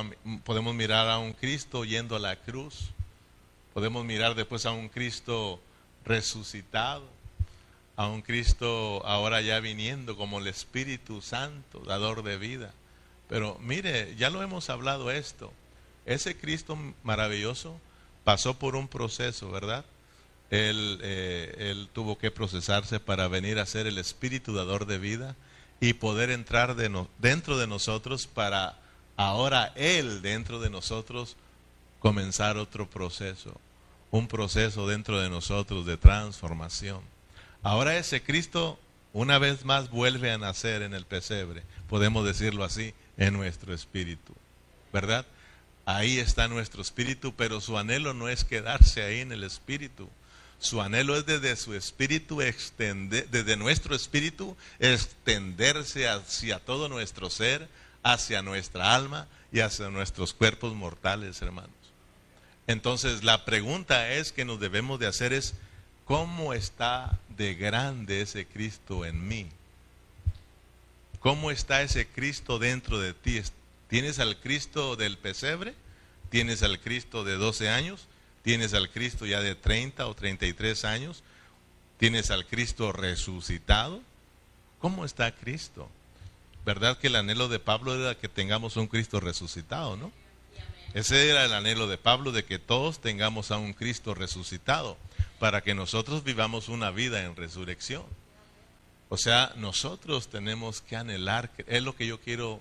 podemos 0.45 0.75
mirar 0.75 1.09
a 1.09 1.19
un 1.19 1.33
Cristo 1.33 1.85
yendo 1.85 2.17
a 2.17 2.21
la 2.21 2.37
cruz, 2.37 2.91
podemos 3.75 4.05
mirar 4.05 4.35
después 4.35 4.65
a 4.67 4.71
un 4.71 4.89
Cristo 4.89 5.61
resucitado, 6.05 7.07
a 7.97 8.07
un 8.07 8.23
Cristo 8.23 9.05
ahora 9.05 9.41
ya 9.41 9.59
viniendo 9.61 10.17
como 10.17 10.39
el 10.39 10.47
Espíritu 10.47 11.21
Santo, 11.21 11.81
dador 11.81 12.23
de 12.23 12.39
vida. 12.39 12.73
Pero 13.29 13.59
mire, 13.61 14.15
ya 14.17 14.31
lo 14.31 14.43
hemos 14.43 14.71
hablado 14.71 15.11
esto, 15.11 15.53
ese 16.05 16.37
Cristo 16.37 16.79
maravilloso 17.03 17.81
pasó 18.25 18.59
por 18.59 18.77
un 18.77 18.89
proceso, 18.89 19.51
¿verdad? 19.51 19.85
Él, 20.51 21.01
eh, 21.03 21.55
él 21.59 21.89
tuvo 21.93 22.19
que 22.19 22.31
procesarse 22.31 23.01
para 23.01 23.27
venir 23.27 23.59
a 23.59 23.67
ser 23.67 23.87
el 23.87 23.99
espíritu 23.99 24.55
dador 24.55 24.87
de 24.87 24.99
vida 24.99 25.35
y 25.81 25.95
poder 25.95 26.31
entrar 26.31 26.77
dentro 26.77 27.59
de 27.59 27.67
nosotros 27.67 28.27
para 28.27 28.79
ahora 29.17 29.73
Él 29.75 30.23
dentro 30.23 30.61
de 30.61 30.71
nosotros 30.71 31.37
comenzar 31.99 32.57
otro 32.57 32.89
proceso, 32.89 33.61
un 34.11 34.29
proceso 34.29 34.87
dentro 34.87 35.21
de 35.21 35.29
nosotros 35.29 35.87
de 35.87 35.97
transformación. 35.97 37.01
Ahora 37.63 37.97
ese 37.97 38.23
Cristo 38.23 38.79
una 39.13 39.39
vez 39.39 39.65
más 39.65 39.91
vuelve 39.91 40.31
a 40.31 40.39
nacer 40.39 40.83
en 40.83 40.93
el 40.93 41.07
pesebre, 41.07 41.63
podemos 41.89 42.25
decirlo 42.25 42.65
así, 42.65 42.95
en 43.17 43.35
nuestro 43.35 43.75
espíritu, 43.75 44.35
¿verdad? 44.93 45.27
Ahí 45.85 46.19
está 46.19 46.49
nuestro 46.49 46.83
espíritu, 46.83 47.35
pero 47.37 47.61
su 47.61 47.79
anhelo 47.79 48.13
no 48.13 48.29
es 48.29 48.45
quedarse 48.45 49.03
ahí 49.03 49.21
en 49.21 49.33
el 49.33 49.45
espíritu, 49.45 50.11
su 50.59 50.81
anhelo 50.81 51.17
es 51.17 51.27
desde 51.27 51.55
su 51.57 51.75
espíritu, 51.75 52.41
extender, 52.41 53.29
desde 53.29 53.57
nuestro 53.57 53.95
espíritu, 53.95 54.57
extenderse 54.79 56.09
hacia 56.09 56.59
todo 56.59 56.89
nuestro 56.89 57.31
ser, 57.31 57.69
hacia 58.03 58.43
nuestra 58.43 58.95
alma 58.95 59.29
y 59.53 59.61
hacia 59.61 59.91
nuestros 59.91 60.33
cuerpos 60.33 60.75
mortales, 60.75 61.43
hermanos. 61.43 61.71
Entonces, 62.67 63.23
la 63.23 63.45
pregunta 63.45 64.13
es 64.13 64.33
que 64.33 64.45
nos 64.45 64.59
debemos 64.59 64.99
de 64.99 65.07
hacer 65.07 65.33
es, 65.33 65.55
¿cómo 66.05 66.53
está 66.53 67.21
de 67.37 67.55
grande 67.55 68.23
ese 68.23 68.47
Cristo 68.47 69.05
en 69.05 69.29
mí? 69.29 69.49
¿Cómo 71.27 71.51
está 71.51 71.83
ese 71.83 72.07
Cristo 72.07 72.61
dentro 72.61 73.01
de 73.01 73.13
ti? 73.13 73.43
¿Tienes 73.89 74.21
al 74.21 74.39
Cristo 74.39 74.95
del 74.95 75.19
pesebre? 75.19 75.75
¿Tienes 76.31 76.63
al 76.63 76.79
Cristo 76.79 77.25
de 77.25 77.35
12 77.35 77.69
años? 77.69 78.07
¿Tienes 78.45 78.75
al 78.75 78.91
Cristo 78.91 79.27
ya 79.27 79.41
de 79.41 79.57
30 79.57 80.07
o 80.07 80.15
33 80.15 80.85
años? 80.85 81.25
¿Tienes 81.99 82.31
al 82.31 82.47
Cristo 82.47 82.93
resucitado? 82.93 84.03
¿Cómo 84.79 85.05
está 85.05 85.35
Cristo? 85.35 85.91
¿Verdad 86.65 86.97
que 86.97 87.09
el 87.09 87.17
anhelo 87.17 87.49
de 87.49 87.59
Pablo 87.59 88.01
era 88.01 88.17
que 88.17 88.29
tengamos 88.29 88.77
un 88.77 88.87
Cristo 88.87 89.19
resucitado, 89.19 89.97
no? 89.97 90.13
Ese 90.95 91.29
era 91.29 91.45
el 91.45 91.55
anhelo 91.55 91.89
de 91.89 91.99
Pablo, 91.99 92.31
de 92.31 92.45
que 92.45 92.61
todos 92.61 93.01
tengamos 93.01 93.51
a 93.51 93.57
un 93.57 93.73
Cristo 93.73 94.15
resucitado, 94.15 94.97
para 95.41 95.63
que 95.63 95.75
nosotros 95.75 96.23
vivamos 96.23 96.69
una 96.69 96.93
vida 96.93 97.25
en 97.25 97.35
resurrección. 97.35 98.05
O 99.09 99.17
sea, 99.17 99.53
nosotros 99.57 100.29
tenemos 100.29 100.81
que 100.81 100.97
anhelar, 100.97 101.51
es 101.67 101.83
lo 101.83 101.95
que 101.95 102.07
yo 102.07 102.21
quiero 102.21 102.61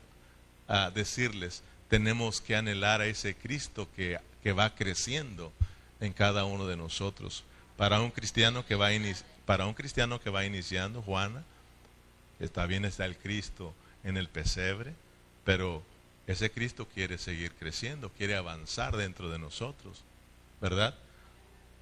ah, 0.67 0.91
decirles, 0.93 1.63
tenemos 1.89 2.41
que 2.41 2.55
anhelar 2.55 3.01
a 3.01 3.07
ese 3.07 3.35
Cristo 3.35 3.87
que, 3.95 4.19
que, 4.43 4.51
va 4.51 4.75
creciendo 4.75 5.51
en 5.99 6.13
cada 6.13 6.45
uno 6.45 6.67
de 6.67 6.77
nosotros. 6.77 7.43
Para 7.77 7.99
un 8.01 8.11
cristiano 8.11 8.65
que 8.65 8.75
va, 8.75 8.89
para 9.45 9.65
un 9.65 9.73
cristiano 9.73 10.19
que 10.19 10.29
va 10.29 10.45
iniciando, 10.45 11.01
Juana, 11.01 11.43
está 12.39 12.65
bien 12.65 12.85
está 12.85 13.05
el 13.05 13.17
Cristo 13.17 13.73
en 14.03 14.17
el 14.17 14.29
pesebre, 14.29 14.93
pero 15.43 15.83
ese 16.27 16.51
Cristo 16.51 16.87
quiere 16.87 17.17
seguir 17.17 17.53
creciendo, 17.53 18.09
quiere 18.09 18.35
avanzar 18.35 18.97
dentro 18.97 19.29
de 19.29 19.39
nosotros, 19.39 20.03
¿verdad? 20.61 20.95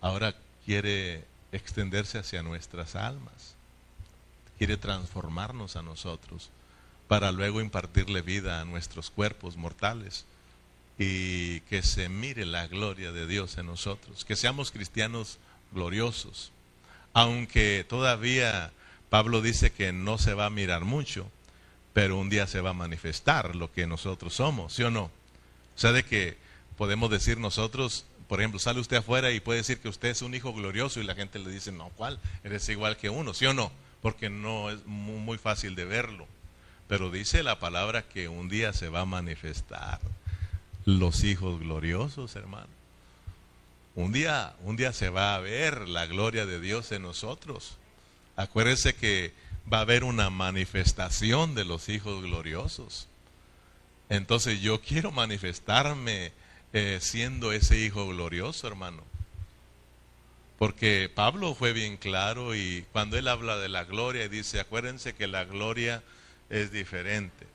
Ahora 0.02 0.36
quiere 0.66 1.26
extenderse 1.52 2.18
hacia 2.18 2.44
nuestras 2.44 2.96
almas, 2.96 3.56
quiere 4.64 4.78
transformarnos 4.78 5.76
a 5.76 5.82
nosotros 5.82 6.50
para 7.10 7.34
luego 7.34 7.60
impartirle 7.60 8.22
vida 8.22 8.62
a 8.62 8.64
nuestros 8.64 9.12
cuerpos 9.12 9.58
mortales 9.58 10.24
y 10.98 11.60
que 11.62 11.84
se 11.84 12.08
mire 12.08 12.46
la 12.46 12.68
gloria 12.68 13.12
de 13.12 13.28
Dios 13.28 13.58
en 13.58 13.66
nosotros, 13.66 14.24
que 14.24 14.38
seamos 14.38 14.72
cristianos 14.72 15.38
gloriosos, 15.74 16.54
aunque 17.12 17.86
todavía 17.90 18.72
Pablo 19.10 19.42
dice 19.42 19.74
que 19.74 19.92
no 19.92 20.18
se 20.18 20.34
va 20.34 20.46
a 20.46 20.50
mirar 20.50 20.86
mucho, 20.86 21.30
pero 21.92 22.18
un 22.18 22.30
día 22.30 22.48
se 22.48 22.62
va 22.62 22.70
a 22.70 22.74
manifestar 22.74 23.58
lo 23.58 23.70
que 23.70 23.86
nosotros 23.86 24.34
somos, 24.34 24.72
¿sí 24.72 24.84
o 24.84 24.92
no? 24.92 25.04
O 25.04 25.12
sea, 25.76 25.92
de 25.92 26.06
que 26.06 26.38
podemos 26.78 27.10
decir 27.10 27.38
nosotros, 27.38 28.06
por 28.30 28.40
ejemplo, 28.40 28.62
sale 28.62 28.80
usted 28.80 28.96
afuera 28.96 29.30
y 29.32 29.42
puede 29.42 29.58
decir 29.58 29.80
que 29.80 29.90
usted 29.90 30.08
es 30.08 30.22
un 30.22 30.34
hijo 30.34 30.54
glorioso 30.54 31.02
y 31.02 31.04
la 31.04 31.16
gente 31.16 31.38
le 31.38 31.52
dice, 31.52 31.74
no, 31.74 31.90
¿cuál? 31.98 32.18
Eres 32.46 32.70
igual 32.70 32.96
que 32.96 33.10
uno, 33.10 33.34
¿sí 33.34 33.46
o 33.46 33.54
no? 33.54 33.70
Porque 34.04 34.30
no 34.30 34.70
es 34.70 34.86
muy, 34.86 35.40
fácil 35.40 35.74
de 35.74 35.86
verlo. 35.86 36.28
Pero 36.88 37.10
dice 37.10 37.42
la 37.42 37.58
palabra 37.58 38.04
que 38.04 38.28
un 38.28 38.50
día 38.50 38.74
se 38.74 38.90
va 38.90 39.02
a 39.02 39.06
manifestar 39.06 40.00
los 40.86 41.24
hijos 41.24 41.60
gloriosos, 41.60 42.36
hermano. 42.36 42.68
Un 43.96 44.12
día, 44.12 44.56
un 44.62 44.76
día 44.76 44.94
se 44.94 45.10
va 45.10 45.34
a 45.34 45.40
ver 45.40 45.88
la 45.88 46.06
gloria 46.06 46.46
de 46.46 46.60
Dios 46.60 46.92
en 46.92 47.02
nosotros. 47.02 47.78
Acuérdese 48.36 48.94
que 48.94 49.34
va 49.72 49.80
a 49.80 49.82
haber 49.82 50.04
una 50.04 50.30
manifestación 50.30 51.56
de 51.56 51.66
los 51.66 51.90
hijos 51.90 52.22
gloriosos. 52.22 53.08
Entonces 54.10 54.62
yo 54.62 54.82
quiero 54.82 55.12
manifestarme 55.12 56.34
eh, 56.74 57.00
siendo 57.02 57.54
ese 57.54 57.80
hijo 57.80 58.08
glorioso, 58.08 58.68
hermano. 58.68 59.02
Porque 60.64 61.12
Pablo 61.14 61.56
fue 61.56 61.74
bien 61.74 61.98
claro 61.98 62.56
y 62.56 62.86
cuando 62.94 63.18
él 63.18 63.28
habla 63.28 63.58
de 63.58 63.68
la 63.68 63.84
gloria 63.84 64.30
dice, 64.30 64.62
acuérdense 64.62 65.14
que 65.14 65.28
la 65.28 65.44
gloria 65.44 66.02
es 66.50 66.72
diferente, 66.72 67.48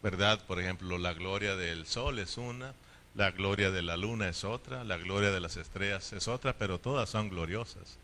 ¿verdad? 0.00 0.46
Por 0.46 0.60
ejemplo, 0.60 0.96
la 0.96 1.12
gloria 1.12 1.56
del 1.56 1.86
sol 1.86 2.20
es 2.20 2.38
una, 2.38 2.72
la 3.16 3.32
gloria 3.32 3.72
de 3.72 3.82
la 3.82 3.96
luna 3.96 4.28
es 4.28 4.44
otra, 4.44 4.84
la 4.84 4.96
gloria 4.96 5.32
de 5.32 5.40
las 5.40 5.56
estrellas 5.56 6.12
es 6.12 6.28
otra, 6.28 6.52
pero 6.52 6.78
todas 6.78 7.10
son 7.10 7.30
gloriosas, 7.30 7.98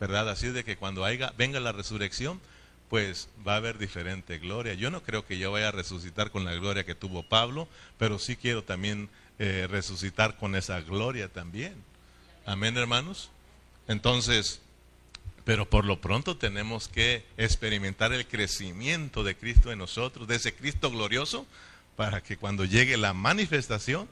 ¿verdad? 0.00 0.28
Así 0.28 0.48
de 0.48 0.64
que 0.64 0.76
cuando 0.76 1.04
haya, 1.04 1.32
venga 1.38 1.60
la 1.60 1.70
resurrección, 1.70 2.40
pues 2.88 3.28
va 3.46 3.54
a 3.54 3.58
haber 3.58 3.78
diferente 3.78 4.38
gloria. 4.38 4.74
Yo 4.74 4.90
no 4.90 5.04
creo 5.04 5.24
que 5.24 5.38
yo 5.38 5.52
vaya 5.52 5.68
a 5.68 5.70
resucitar 5.70 6.32
con 6.32 6.44
la 6.44 6.54
gloria 6.54 6.84
que 6.84 6.96
tuvo 6.96 7.22
Pablo, 7.22 7.68
pero 7.96 8.18
sí 8.18 8.34
quiero 8.34 8.64
también 8.64 9.08
eh, 9.38 9.68
resucitar 9.70 10.36
con 10.36 10.56
esa 10.56 10.80
gloria 10.80 11.28
también. 11.28 11.76
Amén, 12.44 12.76
hermanos. 12.76 13.30
Entonces, 13.90 14.60
pero 15.44 15.68
por 15.68 15.84
lo 15.84 16.00
pronto 16.00 16.36
tenemos 16.36 16.86
que 16.86 17.26
experimentar 17.36 18.12
el 18.12 18.24
crecimiento 18.24 19.24
de 19.24 19.36
Cristo 19.36 19.72
en 19.72 19.80
nosotros, 19.80 20.28
de 20.28 20.36
ese 20.36 20.54
Cristo 20.54 20.92
glorioso, 20.92 21.44
para 21.96 22.22
que 22.22 22.36
cuando 22.36 22.64
llegue 22.64 22.96
la 22.96 23.14
manifestación, 23.14 24.08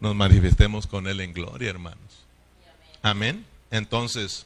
nos 0.00 0.16
manifestemos 0.16 0.88
con 0.88 1.06
Él 1.06 1.20
en 1.20 1.32
gloria, 1.32 1.70
hermanos. 1.70 2.24
Amén. 3.00 3.46
Entonces, 3.70 4.44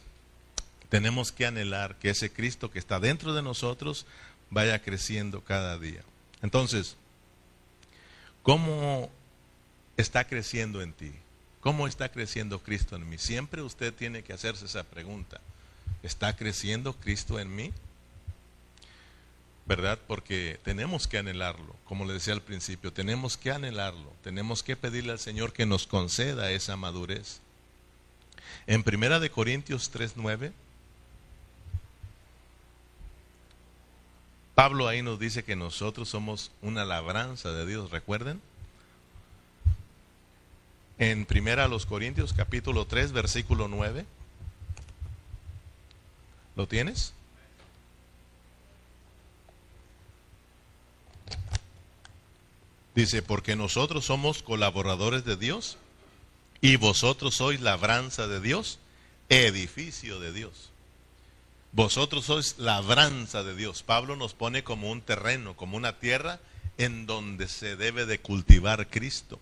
tenemos 0.90 1.32
que 1.32 1.46
anhelar 1.46 1.96
que 1.96 2.10
ese 2.10 2.30
Cristo 2.30 2.70
que 2.70 2.80
está 2.80 3.00
dentro 3.00 3.32
de 3.32 3.40
nosotros 3.40 4.04
vaya 4.50 4.82
creciendo 4.82 5.40
cada 5.40 5.78
día. 5.78 6.02
Entonces, 6.42 6.98
¿cómo 8.42 9.10
está 9.96 10.26
creciendo 10.26 10.82
en 10.82 10.92
ti? 10.92 11.12
¿Cómo 11.60 11.86
está 11.86 12.10
creciendo 12.10 12.58
Cristo 12.60 12.96
en 12.96 13.08
mí? 13.08 13.18
Siempre 13.18 13.62
usted 13.62 13.92
tiene 13.92 14.22
que 14.22 14.32
hacerse 14.32 14.64
esa 14.64 14.84
pregunta. 14.84 15.40
¿Está 16.02 16.34
creciendo 16.34 16.94
Cristo 16.94 17.38
en 17.38 17.54
mí? 17.54 17.72
¿Verdad? 19.66 19.98
Porque 20.06 20.58
tenemos 20.64 21.06
que 21.06 21.18
anhelarlo, 21.18 21.76
como 21.84 22.04
le 22.04 22.14
decía 22.14 22.32
al 22.32 22.42
principio, 22.42 22.92
tenemos 22.92 23.36
que 23.36 23.52
anhelarlo, 23.52 24.12
tenemos 24.24 24.62
que 24.62 24.74
pedirle 24.74 25.12
al 25.12 25.20
Señor 25.20 25.52
que 25.52 25.66
nos 25.66 25.86
conceda 25.86 26.50
esa 26.50 26.76
madurez. 26.76 27.40
En 28.66 28.82
Primera 28.82 29.20
de 29.20 29.30
Corintios 29.30 29.92
3:9 29.92 30.52
Pablo 34.60 34.88
ahí 34.88 35.00
nos 35.00 35.18
dice 35.18 35.42
que 35.42 35.56
nosotros 35.56 36.10
somos 36.10 36.50
una 36.60 36.84
labranza 36.84 37.50
de 37.50 37.64
Dios, 37.64 37.90
¿recuerden? 37.90 38.42
En 41.00 41.24
Primera 41.24 41.64
a 41.64 41.68
los 41.68 41.86
Corintios 41.86 42.34
capítulo 42.34 42.86
3 42.86 43.12
versículo 43.12 43.68
9. 43.68 44.04
¿Lo 46.56 46.68
tienes? 46.68 47.14
Dice, 52.94 53.22
porque 53.22 53.56
nosotros 53.56 54.04
somos 54.04 54.42
colaboradores 54.42 55.24
de 55.24 55.36
Dios 55.36 55.78
y 56.60 56.76
vosotros 56.76 57.34
sois 57.34 57.62
labranza 57.62 58.28
de 58.28 58.42
Dios, 58.42 58.78
edificio 59.30 60.20
de 60.20 60.34
Dios. 60.34 60.68
Vosotros 61.72 62.26
sois 62.26 62.58
labranza 62.58 63.42
de 63.42 63.56
Dios. 63.56 63.82
Pablo 63.82 64.16
nos 64.16 64.34
pone 64.34 64.64
como 64.64 64.90
un 64.90 65.00
terreno, 65.00 65.56
como 65.56 65.78
una 65.78 65.98
tierra 65.98 66.40
en 66.76 67.06
donde 67.06 67.48
se 67.48 67.76
debe 67.76 68.04
de 68.04 68.20
cultivar 68.20 68.88
Cristo. 68.88 69.40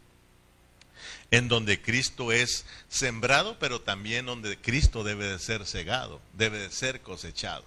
En 1.31 1.49
donde 1.49 1.81
Cristo 1.81 2.33
es 2.33 2.65
sembrado, 2.89 3.59
pero 3.59 3.81
también 3.81 4.27
donde 4.27 4.57
Cristo 4.59 5.05
debe 5.05 5.27
de 5.27 5.39
ser 5.39 5.67
segado, 5.67 6.21
debe 6.35 6.59
de 6.59 6.71
ser 6.71 7.01
cosechado. 7.01 7.65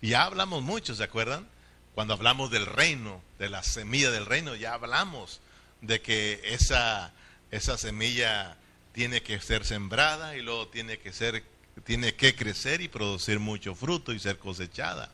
Ya 0.00 0.24
hablamos 0.24 0.62
mucho, 0.62 0.94
¿se 0.94 1.02
acuerdan? 1.02 1.48
Cuando 1.94 2.14
hablamos 2.14 2.50
del 2.50 2.66
reino, 2.66 3.20
de 3.38 3.48
la 3.48 3.62
semilla 3.62 4.10
del 4.10 4.26
reino, 4.26 4.54
ya 4.54 4.74
hablamos 4.74 5.40
de 5.80 6.00
que 6.00 6.40
esa, 6.44 7.12
esa 7.50 7.76
semilla 7.76 8.56
tiene 8.92 9.22
que 9.22 9.40
ser 9.40 9.64
sembrada 9.64 10.36
y 10.36 10.42
luego 10.42 10.68
tiene 10.68 10.98
que 10.98 11.12
ser 11.12 11.44
tiene 11.84 12.14
que 12.14 12.34
crecer 12.34 12.80
y 12.80 12.88
producir 12.88 13.38
mucho 13.38 13.74
fruto 13.74 14.12
y 14.12 14.18
ser 14.18 14.38
cosechada. 14.38 15.10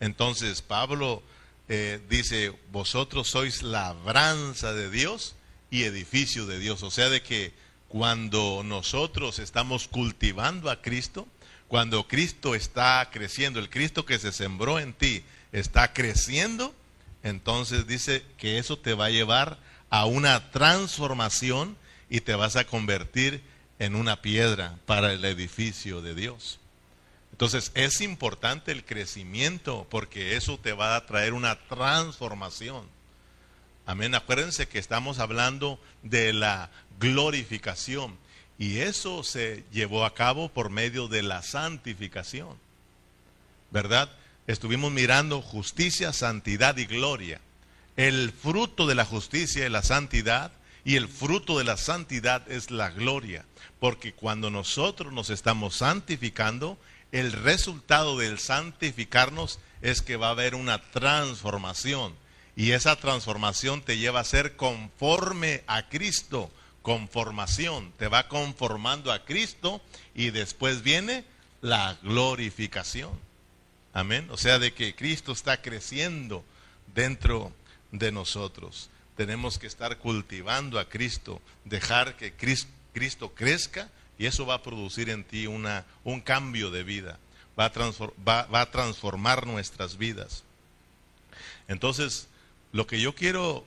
Entonces 0.00 0.62
Pablo 0.62 1.22
eh, 1.68 2.00
dice, 2.08 2.52
vosotros 2.70 3.28
sois 3.28 3.62
labranza 3.62 4.72
de 4.72 4.90
Dios 4.90 5.36
y 5.72 5.84
edificio 5.84 6.46
de 6.46 6.60
Dios. 6.60 6.82
O 6.84 6.90
sea, 6.90 7.08
de 7.08 7.22
que 7.22 7.52
cuando 7.88 8.62
nosotros 8.62 9.38
estamos 9.38 9.88
cultivando 9.88 10.70
a 10.70 10.82
Cristo, 10.82 11.26
cuando 11.66 12.06
Cristo 12.06 12.54
está 12.54 13.08
creciendo, 13.10 13.58
el 13.58 13.70
Cristo 13.70 14.04
que 14.04 14.18
se 14.18 14.32
sembró 14.32 14.78
en 14.78 14.92
ti 14.92 15.24
está 15.50 15.94
creciendo, 15.94 16.74
entonces 17.22 17.86
dice 17.86 18.22
que 18.36 18.58
eso 18.58 18.78
te 18.78 18.92
va 18.92 19.06
a 19.06 19.10
llevar 19.10 19.58
a 19.88 20.04
una 20.04 20.50
transformación 20.50 21.78
y 22.10 22.20
te 22.20 22.34
vas 22.34 22.56
a 22.56 22.66
convertir 22.66 23.42
en 23.78 23.94
una 23.94 24.20
piedra 24.20 24.76
para 24.84 25.14
el 25.14 25.24
edificio 25.24 26.02
de 26.02 26.14
Dios. 26.14 26.60
Entonces 27.30 27.72
es 27.74 28.02
importante 28.02 28.72
el 28.72 28.84
crecimiento 28.84 29.86
porque 29.88 30.36
eso 30.36 30.58
te 30.58 30.74
va 30.74 30.96
a 30.96 31.06
traer 31.06 31.32
una 31.32 31.58
transformación. 31.66 32.86
Amén. 33.84 34.14
Acuérdense 34.14 34.68
que 34.68 34.78
estamos 34.78 35.18
hablando 35.18 35.80
de 36.02 36.32
la 36.32 36.70
glorificación 37.00 38.16
Y 38.58 38.78
eso 38.78 39.24
se 39.24 39.64
llevó 39.72 40.04
a 40.04 40.14
cabo 40.14 40.48
por 40.48 40.70
medio 40.70 41.08
de 41.08 41.22
la 41.22 41.42
santificación. 41.42 42.56
¿Verdad? 43.72 44.08
Estuvimos 44.46 44.92
mirando 44.92 45.42
justicia, 45.42 46.12
santidad 46.12 46.76
y 46.76 46.84
gloria. 46.84 47.40
El 47.96 48.30
fruto 48.30 48.86
de 48.86 48.94
la 48.94 49.04
justicia 49.04 49.66
y 49.66 49.68
la 49.68 49.82
santidad 49.82 50.52
y 50.84 50.96
el 50.96 51.08
fruto 51.08 51.58
de 51.58 51.64
la 51.64 51.76
santidad 51.76 52.48
es 52.50 52.70
la 52.70 52.90
gloria. 52.90 53.44
Porque 53.80 54.12
cuando 54.12 54.50
nosotros 54.50 55.12
nos 55.12 55.30
estamos 55.30 55.76
santificando, 55.76 56.78
el 57.10 57.32
resultado 57.32 58.16
del 58.16 58.38
santificarnos 58.38 59.58
es 59.80 60.02
que 60.02 60.16
va 60.16 60.28
a 60.28 60.32
haber 60.32 60.54
una 60.54 60.80
transformación. 60.80 62.14
Y 62.54 62.72
esa 62.72 62.96
transformación 62.96 63.82
te 63.82 63.98
lleva 63.98 64.20
a 64.20 64.24
ser 64.24 64.56
conforme 64.56 65.64
a 65.66 65.88
Cristo. 65.88 66.50
Conformación. 66.82 67.92
Te 67.98 68.08
va 68.08 68.28
conformando 68.28 69.12
a 69.12 69.24
Cristo 69.24 69.80
y 70.14 70.30
después 70.30 70.82
viene 70.82 71.24
la 71.60 71.96
glorificación. 72.02 73.10
Amén. 73.94 74.28
O 74.30 74.36
sea, 74.36 74.58
de 74.58 74.74
que 74.74 74.94
Cristo 74.94 75.32
está 75.32 75.62
creciendo 75.62 76.44
dentro 76.94 77.52
de 77.90 78.12
nosotros. 78.12 78.90
Tenemos 79.16 79.58
que 79.58 79.66
estar 79.66 79.98
cultivando 79.98 80.78
a 80.78 80.88
Cristo, 80.88 81.40
dejar 81.64 82.16
que 82.16 82.32
Cristo 82.92 83.32
crezca 83.34 83.90
y 84.18 84.26
eso 84.26 84.44
va 84.46 84.54
a 84.54 84.62
producir 84.62 85.10
en 85.10 85.24
ti 85.24 85.46
una, 85.46 85.84
un 86.04 86.20
cambio 86.20 86.70
de 86.70 86.82
vida. 86.82 87.18
Va 87.58 87.70
va 88.26 88.60
a 88.60 88.70
transformar 88.70 89.46
nuestras 89.46 89.98
vidas. 89.98 90.42
Entonces, 91.68 92.28
lo 92.72 92.86
que 92.86 93.00
yo 93.00 93.14
quiero 93.14 93.64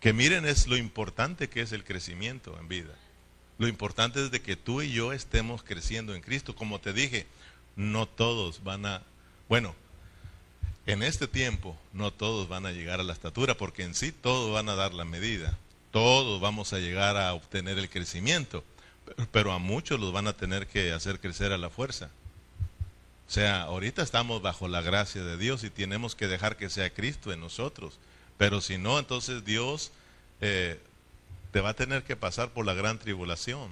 que 0.00 0.12
miren 0.12 0.44
es 0.44 0.66
lo 0.66 0.76
importante 0.76 1.48
que 1.48 1.62
es 1.62 1.72
el 1.72 1.84
crecimiento 1.84 2.58
en 2.58 2.68
vida. 2.68 2.94
Lo 3.56 3.68
importante 3.68 4.22
es 4.22 4.30
de 4.30 4.42
que 4.42 4.56
tú 4.56 4.82
y 4.82 4.92
yo 4.92 5.12
estemos 5.12 5.62
creciendo 5.62 6.14
en 6.14 6.20
Cristo. 6.20 6.54
Como 6.54 6.80
te 6.80 6.92
dije, 6.92 7.26
no 7.76 8.06
todos 8.06 8.62
van 8.64 8.84
a, 8.84 9.02
bueno, 9.48 9.74
en 10.86 11.02
este 11.02 11.26
tiempo 11.26 11.78
no 11.92 12.12
todos 12.12 12.48
van 12.48 12.66
a 12.66 12.72
llegar 12.72 13.00
a 13.00 13.04
la 13.04 13.12
estatura, 13.12 13.56
porque 13.56 13.84
en 13.84 13.94
sí 13.94 14.12
todos 14.12 14.52
van 14.52 14.68
a 14.68 14.74
dar 14.74 14.92
la 14.92 15.04
medida. 15.04 15.56
Todos 15.90 16.40
vamos 16.40 16.72
a 16.72 16.80
llegar 16.80 17.16
a 17.16 17.32
obtener 17.32 17.78
el 17.78 17.88
crecimiento, 17.88 18.64
pero 19.30 19.52
a 19.52 19.58
muchos 19.58 20.00
los 20.00 20.12
van 20.12 20.26
a 20.26 20.36
tener 20.36 20.66
que 20.66 20.92
hacer 20.92 21.20
crecer 21.20 21.52
a 21.52 21.58
la 21.58 21.70
fuerza. 21.70 22.10
O 23.26 23.30
sea, 23.30 23.62
ahorita 23.62 24.02
estamos 24.02 24.42
bajo 24.42 24.68
la 24.68 24.82
gracia 24.82 25.22
de 25.24 25.36
Dios 25.36 25.64
y 25.64 25.70
tenemos 25.70 26.14
que 26.14 26.28
dejar 26.28 26.56
que 26.56 26.70
sea 26.70 26.90
Cristo 26.90 27.32
en 27.32 27.40
nosotros. 27.40 27.98
Pero 28.36 28.60
si 28.60 28.78
no, 28.78 28.98
entonces 28.98 29.44
Dios 29.44 29.92
eh, 30.40 30.78
te 31.52 31.60
va 31.60 31.70
a 31.70 31.74
tener 31.74 32.02
que 32.02 32.16
pasar 32.16 32.50
por 32.50 32.66
la 32.66 32.74
gran 32.74 32.98
tribulación 32.98 33.70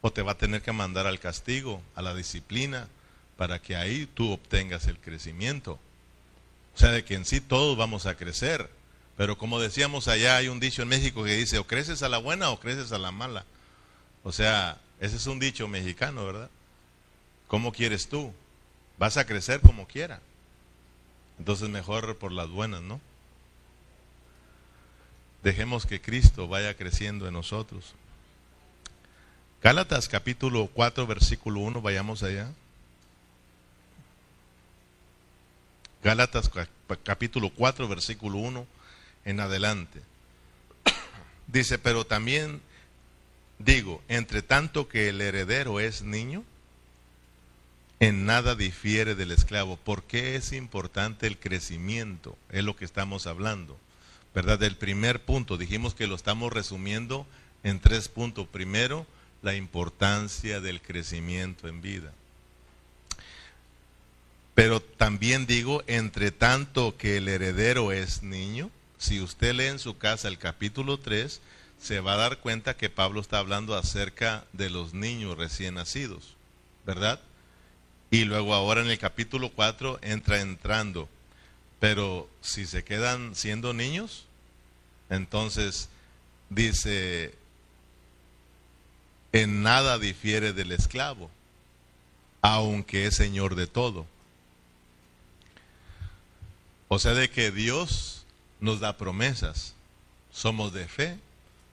o 0.00 0.12
te 0.12 0.22
va 0.22 0.32
a 0.32 0.38
tener 0.38 0.62
que 0.62 0.72
mandar 0.72 1.06
al 1.06 1.18
castigo, 1.18 1.82
a 1.94 2.02
la 2.02 2.14
disciplina, 2.14 2.88
para 3.36 3.60
que 3.60 3.74
ahí 3.74 4.06
tú 4.06 4.32
obtengas 4.32 4.86
el 4.86 4.98
crecimiento. 4.98 5.78
O 6.74 6.78
sea, 6.78 6.90
de 6.90 7.04
que 7.04 7.14
en 7.14 7.24
sí 7.24 7.40
todos 7.40 7.76
vamos 7.76 8.06
a 8.06 8.16
crecer. 8.16 8.68
Pero 9.16 9.38
como 9.38 9.60
decíamos 9.60 10.08
allá, 10.08 10.36
hay 10.36 10.48
un 10.48 10.60
dicho 10.60 10.82
en 10.82 10.88
México 10.88 11.24
que 11.24 11.34
dice, 11.34 11.58
o 11.58 11.66
creces 11.66 12.02
a 12.02 12.08
la 12.08 12.18
buena 12.18 12.50
o 12.50 12.60
creces 12.60 12.92
a 12.92 12.98
la 12.98 13.12
mala. 13.12 13.44
O 14.22 14.32
sea, 14.32 14.78
ese 15.00 15.16
es 15.16 15.26
un 15.26 15.38
dicho 15.38 15.68
mexicano, 15.68 16.26
¿verdad? 16.26 16.50
¿Cómo 17.48 17.72
quieres 17.72 18.08
tú? 18.08 18.32
Vas 18.98 19.16
a 19.16 19.26
crecer 19.26 19.60
como 19.60 19.86
quiera. 19.86 20.20
Entonces 21.38 21.68
mejor 21.68 22.16
por 22.18 22.32
las 22.32 22.48
buenas, 22.48 22.82
¿no? 22.82 23.00
Dejemos 25.42 25.84
que 25.84 26.00
Cristo 26.00 26.48
vaya 26.48 26.74
creciendo 26.74 27.26
en 27.26 27.34
nosotros. 27.34 27.94
Gálatas 29.62 30.08
capítulo 30.08 30.68
4, 30.72 31.06
versículo 31.06 31.60
1, 31.60 31.82
vayamos 31.82 32.22
allá. 32.22 32.50
Gálatas 36.02 36.50
capítulo 37.02 37.50
4, 37.50 37.88
versículo 37.88 38.38
1 38.38 38.66
en 39.24 39.40
adelante. 39.40 40.02
Dice, 41.46 41.78
pero 41.78 42.06
también 42.06 42.60
digo, 43.58 44.02
entre 44.08 44.42
tanto 44.42 44.88
que 44.88 45.08
el 45.08 45.20
heredero 45.20 45.80
es 45.80 46.02
niño, 46.02 46.44
en 48.00 48.26
nada 48.26 48.54
difiere 48.54 49.14
del 49.14 49.30
esclavo. 49.30 49.76
¿Por 49.76 50.04
qué 50.04 50.36
es 50.36 50.52
importante 50.52 51.26
el 51.26 51.38
crecimiento? 51.38 52.36
Es 52.50 52.64
lo 52.64 52.76
que 52.76 52.84
estamos 52.84 53.26
hablando. 53.26 53.78
¿Verdad? 54.34 54.58
Del 54.58 54.76
primer 54.76 55.24
punto, 55.24 55.56
dijimos 55.56 55.94
que 55.94 56.06
lo 56.06 56.16
estamos 56.16 56.52
resumiendo 56.52 57.26
en 57.62 57.80
tres 57.80 58.08
puntos. 58.08 58.48
Primero, 58.48 59.06
la 59.42 59.54
importancia 59.54 60.60
del 60.60 60.82
crecimiento 60.82 61.68
en 61.68 61.82
vida. 61.82 62.12
Pero 64.54 64.80
también 64.80 65.46
digo, 65.46 65.82
entre 65.86 66.30
tanto 66.30 66.96
que 66.96 67.16
el 67.16 67.28
heredero 67.28 67.92
es 67.92 68.22
niño, 68.22 68.70
si 68.98 69.20
usted 69.20 69.54
lee 69.54 69.66
en 69.66 69.78
su 69.78 69.98
casa 69.98 70.28
el 70.28 70.38
capítulo 70.38 70.98
3, 70.98 71.40
se 71.80 72.00
va 72.00 72.14
a 72.14 72.18
dar 72.18 72.38
cuenta 72.38 72.76
que 72.76 72.88
Pablo 72.88 73.20
está 73.20 73.38
hablando 73.38 73.76
acerca 73.76 74.46
de 74.52 74.70
los 74.70 74.94
niños 74.94 75.36
recién 75.36 75.74
nacidos, 75.74 76.36
¿verdad? 76.86 77.20
Y 78.14 78.26
luego 78.26 78.54
ahora 78.54 78.80
en 78.80 78.90
el 78.90 78.98
capítulo 79.00 79.50
4 79.50 79.98
entra 80.00 80.40
entrando. 80.40 81.08
Pero 81.80 82.30
si 82.42 82.64
se 82.64 82.84
quedan 82.84 83.34
siendo 83.34 83.74
niños, 83.74 84.26
entonces 85.10 85.88
dice, 86.48 87.34
en 89.32 89.64
nada 89.64 89.98
difiere 89.98 90.52
del 90.52 90.70
esclavo, 90.70 91.28
aunque 92.40 93.06
es 93.06 93.16
señor 93.16 93.56
de 93.56 93.66
todo. 93.66 94.06
O 96.86 97.00
sea, 97.00 97.14
de 97.14 97.28
que 97.30 97.50
Dios 97.50 98.26
nos 98.60 98.78
da 98.78 98.96
promesas. 98.96 99.74
Somos 100.30 100.72
de 100.72 100.86
fe, 100.86 101.18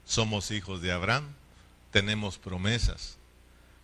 somos 0.06 0.50
hijos 0.50 0.82
de 0.82 0.92
Abraham, 0.92 1.36
tenemos 1.92 2.40
promesas. 2.40 3.20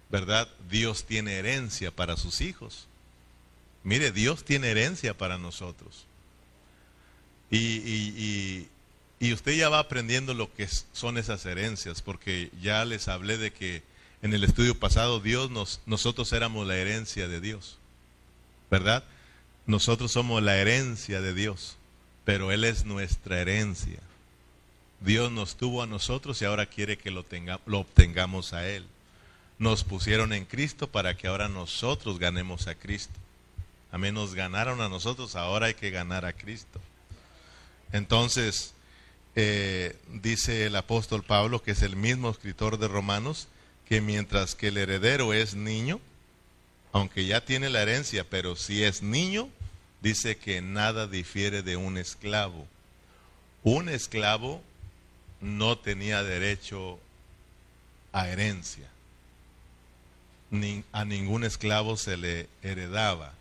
¿Verdad? 0.10 0.48
Dios 0.70 1.06
tiene 1.06 1.34
herencia 1.34 1.92
para 1.92 2.18
sus 2.18 2.42
hijos. 2.42 2.88
Mire, 3.84 4.12
Dios 4.12 4.44
tiene 4.44 4.70
herencia 4.70 5.18
para 5.18 5.38
nosotros. 5.38 6.06
Y, 7.50 8.68
y, 9.20 9.34
usted 9.34 9.54
ya 9.54 9.70
va 9.70 9.80
aprendiendo 9.80 10.34
lo 10.34 10.54
que 10.54 10.68
son 10.94 11.18
esas 11.18 11.46
herencias, 11.46 12.02
porque 12.02 12.52
ya 12.62 12.84
les 12.86 13.08
hablé 13.08 13.38
de 13.38 13.52
que 13.52 13.84
en 14.22 14.34
el 14.34 14.44
estudio 14.44 14.78
pasado 14.78 15.20
Dios 15.20 15.50
nos, 15.52 15.82
nosotros 15.86 16.34
éramos 16.34 16.68
la 16.68 16.76
herencia 16.76 17.28
de 17.28 17.40
Dios. 17.40 17.78
¿Verdad? 18.70 19.04
Nosotros 19.66 20.12
somos 20.12 20.44
la 20.44 20.58
herencia 20.58 21.22
de 21.22 21.34
Dios, 21.34 21.78
pero 22.26 22.52
Él 22.52 22.64
es 22.64 22.86
nuestra 22.86 23.40
herencia. 23.40 24.00
Dios 25.00 25.32
nos 25.32 25.56
tuvo 25.56 25.84
a 25.84 25.88
nosotros 25.88 26.42
y 26.42 26.46
ahora 26.46 26.66
quiere 26.66 26.98
que 26.98 27.12
lo, 27.12 27.24
tenga, 27.24 27.60
lo 27.66 27.80
obtengamos 27.80 28.54
a 28.54 28.68
Él. 28.68 28.86
Nos 29.60 29.84
pusieron 29.84 30.34
en 30.34 30.46
Cristo 30.46 30.88
para 30.88 31.18
que 31.18 31.28
ahora 31.28 31.48
nosotros 31.48 32.20
ganemos 32.20 32.68
a 32.68 32.76
Cristo. 32.76 33.20
Amén, 33.92 34.14
nos 34.14 34.36
ganaron 34.36 34.82
a 34.82 34.90
nosotros, 34.90 35.36
ahora 35.36 35.68
hay 35.68 35.74
que 35.74 35.90
ganar 35.90 36.26
a 36.26 36.34
Cristo. 36.34 36.80
Entonces, 37.92 38.74
eh, 39.36 39.96
dice 40.10 40.66
el 40.66 40.76
apóstol 40.76 41.24
Pablo, 41.24 41.62
que 41.62 41.72
es 41.72 41.82
el 41.82 41.96
mismo 41.96 42.30
escritor 42.30 42.78
de 42.78 42.88
Romanos, 42.88 43.48
que 43.88 44.02
mientras 44.02 44.56
que 44.56 44.68
el 44.68 44.78
heredero 44.78 45.34
es 45.34 45.56
niño, 45.56 46.00
aunque 46.92 47.26
ya 47.26 47.46
tiene 47.46 47.70
la 47.70 47.82
herencia, 47.82 48.26
pero 48.30 48.56
si 48.56 48.84
es 48.84 49.02
niño, 49.02 49.50
dice 50.02 50.38
que 50.38 50.62
nada 50.62 51.08
difiere 51.08 51.62
de 51.62 51.78
un 51.78 51.98
esclavo. 51.98 52.68
Un 53.64 53.90
esclavo 53.90 54.62
no 55.40 55.78
tenía 55.78 56.24
derecho 56.24 57.00
a 58.12 58.28
herencia. 58.30 58.90
A 60.94 61.04
ningún 61.04 61.44
esclavo 61.44 61.98
se 61.98 62.16
le 62.16 62.48
heredaba, 62.62 63.34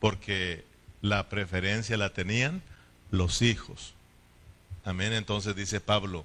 porque 0.00 0.64
la 1.02 1.28
preferencia 1.28 1.96
la 1.96 2.14
tenían 2.14 2.62
los 3.10 3.42
hijos. 3.42 3.94
Amén. 4.84 5.12
Entonces 5.12 5.54
dice 5.54 5.80
Pablo, 5.80 6.24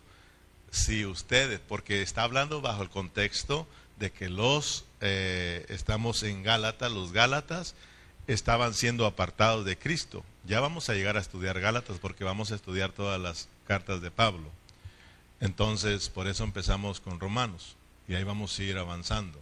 si 0.71 1.06
ustedes, 1.06 1.60
porque 1.60 2.01
está 2.01 2.23
hablando 2.23 2.62
bajo 2.62 2.82
el 2.84 2.89
contexto 2.89 3.67
de 3.99 4.12
que 4.12 4.30
los, 4.30 4.86
eh, 5.01 5.65
estamos 5.69 6.23
en 6.23 6.43
Gálatas, 6.43 6.91
los 6.91 7.12
Gálatas 7.12 7.75
estaban 8.27 8.73
siendo 8.73 9.06
apartados 9.06 9.65
de 9.65 9.77
Cristo. 9.77 10.23
Ya 10.45 10.60
vamos 10.60 10.89
a 10.89 10.93
llegar 10.93 11.17
a 11.17 11.21
estudiar 11.21 11.60
Gálatas 11.60 11.97
porque 11.99 12.23
vamos 12.23 12.51
a 12.51 12.56
estudiar 12.56 12.91
todas 12.91 13.19
las 13.19 13.49
cartas 13.67 14.01
de 14.01 14.12
Pablo. 14.12 14.49
Entonces, 15.39 16.10
por 16.10 16.27
eso 16.27 16.43
empezamos 16.43 16.99
con 16.99 17.19
Romanos 17.19 17.75
y 18.08 18.15
ahí 18.15 18.23
vamos 18.23 18.58
a 18.58 18.63
ir 18.63 18.77
avanzando. 18.77 19.39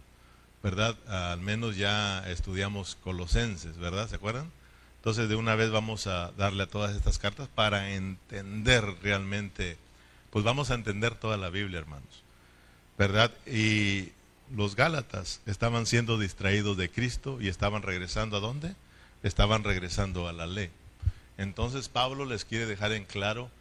¿Verdad? 0.66 0.96
Al 1.06 1.40
menos 1.40 1.76
ya 1.76 2.28
estudiamos 2.28 2.96
Colosenses, 3.04 3.78
¿verdad? 3.78 4.08
¿Se 4.08 4.16
acuerdan? 4.16 4.50
Entonces, 4.96 5.28
de 5.28 5.36
una 5.36 5.54
vez 5.54 5.70
vamos 5.70 6.08
a 6.08 6.32
darle 6.32 6.64
a 6.64 6.66
todas 6.66 6.96
estas 6.96 7.20
cartas 7.20 7.46
para 7.54 7.92
entender 7.92 8.82
realmente, 9.00 9.76
pues 10.30 10.44
vamos 10.44 10.72
a 10.72 10.74
entender 10.74 11.14
toda 11.14 11.36
la 11.36 11.50
Biblia, 11.50 11.78
hermanos. 11.78 12.24
¿verdad? 12.98 13.30
Y 13.46 14.08
los 14.56 14.74
Gálatas 14.74 15.40
estaban 15.46 15.86
siendo 15.86 16.18
distraídos 16.18 16.76
de 16.76 16.90
Cristo 16.90 17.38
y 17.40 17.46
estaban 17.46 17.82
regresando 17.82 18.38
a 18.38 18.40
dónde? 18.40 18.74
Estaban 19.22 19.62
regresando 19.62 20.26
a 20.26 20.32
la 20.32 20.48
ley. 20.48 20.70
Entonces 21.38 21.88
Pablo 21.88 22.24
les 22.24 22.44
quiere 22.44 22.66
dejar 22.66 22.90
en 22.90 23.04
claro 23.04 23.52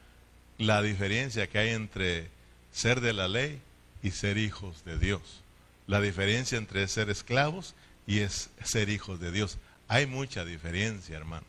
la 0.58 0.82
diferencia 0.82 1.46
que 1.46 1.60
hay 1.60 1.70
entre 1.70 2.30
ser 2.72 3.00
de 3.00 3.14
la 3.14 3.28
ley 3.28 3.62
y 4.02 4.10
ser 4.10 4.40
hijos 4.40 4.84
de 4.86 4.98
Dios. 4.98 5.45
La 5.88 6.02
diferencia 6.02 6.58
entre 6.58 6.88
ser 6.88 7.10
esclavos 7.10 7.76
y 8.08 8.20
es 8.20 8.50
ser 8.64 8.90
hijos 8.90 9.20
de 9.20 9.32
Dios. 9.32 9.58
Hay 9.88 10.08
mucha 10.08 10.46
diferencia, 10.46 11.16
hermano. 11.16 11.46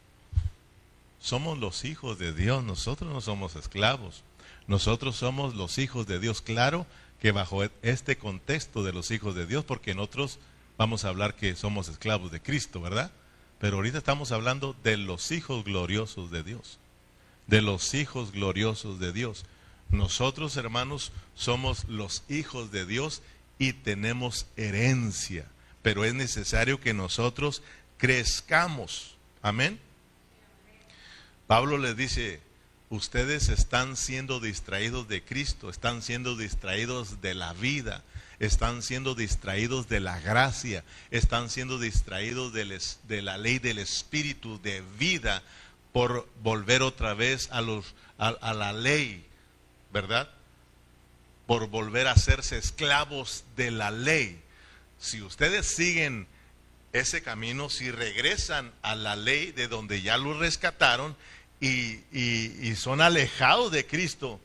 Somos 1.21 1.59
los 1.59 1.85
hijos 1.85 2.19
de 2.19 2.33
Dios, 2.33 2.63
nosotros 2.63 3.13
no 3.13 3.21
somos 3.21 3.57
esclavos. 3.57 4.23
Nosotros 4.67 5.17
somos 5.17 5.55
los 5.55 5.79
hijos 5.79 6.07
de 6.07 6.19
Dios. 6.19 6.43
Claro 6.43 6.87
que 7.21 7.33
bajo 7.33 7.65
este 7.83 8.17
contexto 8.17 8.85
de 8.85 8.93
los 8.93 9.11
hijos 9.11 9.35
de 9.35 9.47
Dios, 9.47 9.65
porque 9.65 9.93
en 9.93 10.01
otros 10.01 10.39
vamos 10.77 11.05
a 11.05 11.09
hablar 11.09 11.35
que 11.35 11.57
somos 11.57 11.89
esclavos 11.89 12.31
de 12.31 12.41
Cristo, 12.41 12.81
¿verdad? 12.81 13.11
Pero 13.59 13.77
ahorita 13.77 13.99
estamos 13.99 14.33
hablando 14.33 14.77
de 14.83 14.97
los 14.97 15.33
hijos 15.33 15.65
gloriosos 15.65 16.31
de 16.31 16.43
Dios. 16.43 16.79
De 17.47 17.63
los 17.63 17.95
hijos 17.95 18.33
gloriosos 18.33 19.01
de 19.01 19.13
Dios. 19.13 19.47
Nosotros, 19.89 20.57
hermanos, 20.57 21.13
somos 21.35 21.85
los 21.85 22.25
hijos 22.29 22.71
de 22.71 22.87
Dios 22.87 23.23
y 23.59 23.73
tenemos 23.73 24.47
herencia. 24.57 25.47
Pero 25.83 26.05
es 26.05 26.15
necesario 26.15 26.81
que 26.81 26.95
nosotros 26.95 27.63
crezcamos. 27.97 29.17
Amén. 29.43 29.81
Pablo 31.47 31.79
les 31.79 31.97
dice, 31.97 32.41
ustedes 32.91 33.49
están 33.49 33.97
siendo 33.97 34.41
distraídos 34.41 35.09
de 35.09 35.23
Cristo, 35.23 35.71
están 35.71 36.03
siendo 36.03 36.37
distraídos 36.37 37.21
de 37.21 37.35
la 37.35 37.53
vida, 37.53 38.03
están 38.41 38.83
siendo 38.83 39.15
distraídos 39.15 39.89
de 39.89 40.01
la 40.01 40.19
gracia, 40.19 40.85
están 41.11 41.49
siendo 41.49 41.79
distraídos 41.79 42.53
de, 42.53 43.23
la 43.23 43.39
ley 43.39 43.59
del 43.59 43.79
Espíritu 43.79 44.61
de 44.61 44.83
vida 44.99 45.43
por 45.93 46.29
volver 46.43 46.83
otra 46.83 47.15
vez 47.15 47.49
a, 47.53 47.61
los, 47.61 47.95
a 48.19 48.53
la 48.53 48.73
ley, 48.73 49.25
¿verdad? 49.93 50.29
Por 51.47 51.69
volver 51.69 52.07
a 52.07 52.13
hacerse 52.13 52.59
esclavos 52.59 53.45
de 53.57 53.71
la 53.71 53.91
ley. 53.91 54.41
Si 54.99 55.23
ustedes 55.23 55.67
siguen 55.67 56.27
ese 56.93 57.23
camino, 57.23 57.71
si 57.71 57.91
regresan 57.91 58.73
a 58.83 58.95
la 58.95 59.17
ley 59.17 59.53
de 59.53 59.69
donde 59.69 60.03
ya 60.03 60.19
los 60.19 60.39
rescataron, 60.39 61.17
y, 61.61 62.75
son 62.77 63.01
alejados 63.01 63.73
de 63.73 63.87
Cristo, 63.87 64.41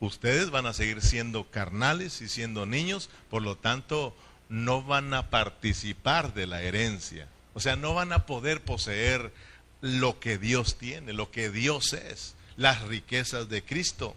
ustedes 0.00 0.50
van 0.50 0.66
a 0.66 0.74
seguir 0.74 1.00
siendo 1.00 1.50
carnales 1.50 2.20
y 2.20 2.28
siendo 2.28 2.66
niños, 2.66 3.08
por 3.30 3.42
lo 3.42 3.56
tanto 3.56 4.16
no 4.48 4.82
van 4.82 5.14
a 5.14 5.30
participar 5.30 6.34
de 6.34 6.46
la 6.46 6.62
herencia. 6.62 7.28
O 7.54 7.60
sea, 7.60 7.76
no 7.76 7.94
van 7.94 8.12
a 8.12 8.26
poder 8.26 8.62
poseer 8.62 9.32
lo 9.80 10.18
que 10.20 10.38
Dios 10.38 10.76
tiene, 10.76 11.12
lo 11.12 11.30
que 11.30 11.50
Dios 11.50 11.92
es, 11.92 12.34
las 12.56 12.82
riquezas 12.82 13.48
de 13.48 13.64
Cristo. 13.64 14.14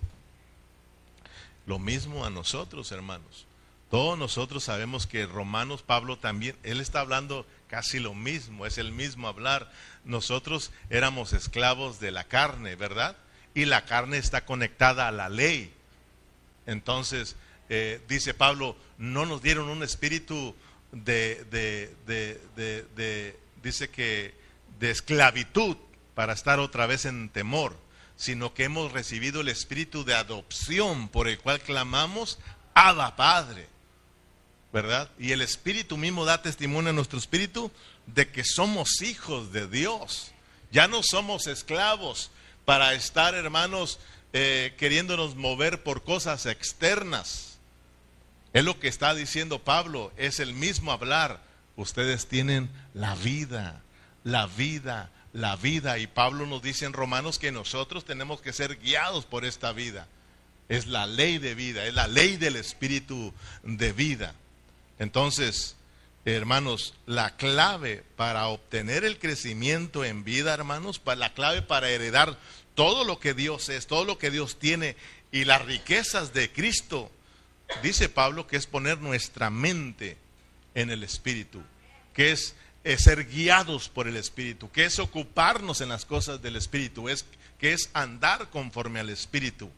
Lo 1.68 1.78
mismo 1.78 2.26
a 2.26 2.32
nosotros, 2.32 2.92
hermanos. 2.92 3.46
Todos 3.92 4.18
nosotros 4.18 4.64
sabemos 4.64 5.06
que 5.06 5.28
Romanos, 5.28 5.84
Pablo 5.84 6.18
también, 6.18 6.58
él 6.64 6.82
está 6.82 7.02
hablando 7.02 7.46
casi 7.68 8.00
lo 8.00 8.14
mismo, 8.14 8.66
es 8.66 8.78
el 8.78 8.92
mismo 8.92 9.28
hablar. 9.28 9.72
Nosotros 10.04 10.72
éramos 10.90 11.34
esclavos 11.34 12.00
de 12.00 12.12
la 12.12 12.24
carne, 12.24 12.76
¿verdad? 12.76 13.16
Y 13.54 13.66
la 13.66 13.86
carne 13.86 14.18
está 14.18 14.46
conectada 14.46 15.08
a 15.08 15.12
la 15.12 15.30
ley. 15.30 15.74
Entonces, 16.66 17.36
eh, 17.70 18.02
dice 18.08 18.34
Pablo, 18.34 18.76
no 18.98 19.26
nos 19.26 19.42
dieron 19.42 19.70
un 19.70 19.84
espíritu 19.84 20.56
de, 20.92 21.46
de, 21.52 21.94
de, 22.06 22.86
de, 22.96 23.40
dice 23.62 23.90
que, 23.90 24.34
de 24.80 24.92
esclavitud 24.92 25.78
para 26.14 26.34
estar 26.34 26.60
otra 26.60 26.88
vez 26.88 27.06
en 27.06 27.30
temor, 27.30 27.78
sino 28.18 28.54
que 28.54 28.66
hemos 28.66 28.92
recibido 28.92 29.42
el 29.42 29.48
espíritu 29.48 30.04
de 30.04 30.16
adopción 30.16 31.08
por 31.08 31.30
el 31.30 31.40
cual 31.40 31.62
clamamos, 31.62 32.40
Abba 32.74 33.16
Padre. 33.16 33.70
¿verdad? 34.74 35.10
Y 35.18 35.32
el 35.32 35.42
Espíritu 35.42 35.98
mismo 35.98 36.26
da 36.26 36.42
testimonio 36.42 36.90
a 36.90 36.94
nuestro 36.94 37.18
espíritu 37.18 37.72
de 38.06 38.30
que 38.30 38.44
somos 38.44 39.02
hijos 39.02 39.52
de 39.52 39.68
Dios. 39.68 40.32
Ya 40.72 40.88
no 40.88 41.02
somos 41.04 41.48
esclavos 41.48 42.32
para 42.66 42.94
estar, 42.94 43.34
hermanos, 43.34 44.00
eh, 44.34 44.76
queriéndonos 44.78 45.36
mover 45.36 45.84
por 45.84 46.04
cosas 46.04 46.46
externas. 46.46 47.58
Es 48.54 48.64
lo 48.64 48.80
que 48.80 48.88
está 48.88 49.16
diciendo 49.16 49.64
Pablo, 49.64 50.12
es 50.18 50.40
el 50.40 50.54
mismo 50.54 50.92
hablar. 50.92 51.42
Ustedes 51.76 52.28
tienen 52.28 52.70
la 52.94 53.16
vida, 53.16 53.82
la 54.24 54.48
vida, 54.48 55.12
la 55.34 55.56
vida. 55.56 55.98
Y 56.00 56.08
Pablo 56.08 56.46
nos 56.46 56.62
dice 56.62 56.86
en 56.86 56.94
Romanos 56.94 57.40
que 57.40 57.52
nosotros 57.52 58.06
tenemos 58.06 58.42
que 58.42 58.54
ser 58.54 58.78
guiados 58.78 59.26
por 59.26 59.46
esta 59.46 59.72
vida. 59.74 60.08
Es 60.70 60.88
la 60.88 61.06
ley 61.08 61.38
de 61.38 61.56
vida, 61.56 61.86
es 61.86 61.94
la 61.94 62.08
ley 62.08 62.38
del 62.38 62.56
espíritu 62.56 63.34
de 63.64 63.94
vida. 63.94 64.36
Entonces, 65.00 65.76
hermanos, 66.26 66.94
la 67.06 67.38
clave 67.38 68.04
para 68.16 68.48
obtener 68.48 69.06
el 69.06 69.18
crecimiento 69.20 70.04
en 70.04 70.24
vida, 70.24 70.54
hermanos, 70.54 71.02
la 71.06 71.34
clave 71.34 71.62
para 71.62 71.90
heredar 71.90 72.38
todo 72.76 73.06
lo 73.06 73.20
que 73.20 73.34
Dios 73.34 73.70
es, 73.70 73.88
todo 73.88 74.06
lo 74.06 74.18
que 74.18 74.30
Dios 74.30 74.60
tiene 74.60 74.96
y 75.32 75.46
las 75.46 75.64
riquezas 75.66 76.34
de 76.34 76.52
Cristo, 76.52 77.12
dice 77.82 78.10
Pablo 78.10 78.48
que 78.48 78.58
es 78.58 78.68
poner 78.68 79.00
nuestra 79.00 79.50
mente 79.50 80.18
en 80.76 80.90
el 80.90 81.04
Espíritu, 81.04 81.62
que 82.14 82.32
es, 82.32 82.56
ser 82.98 83.26
guiados 83.26 83.90
por 83.90 84.08
el 84.08 84.16
Espíritu, 84.16 84.72
que 84.72 84.86
es 84.86 85.00
ocuparnos 85.00 85.82
en 85.82 85.90
las 85.90 86.06
cosas 86.06 86.42
del 86.42 86.56
Espíritu, 86.56 87.10
es, 87.10 87.26
que 87.60 87.74
es 87.74 87.90
andar 87.94 88.50
conforme 88.50 89.00
al 89.00 89.10
Espíritu. 89.10 89.70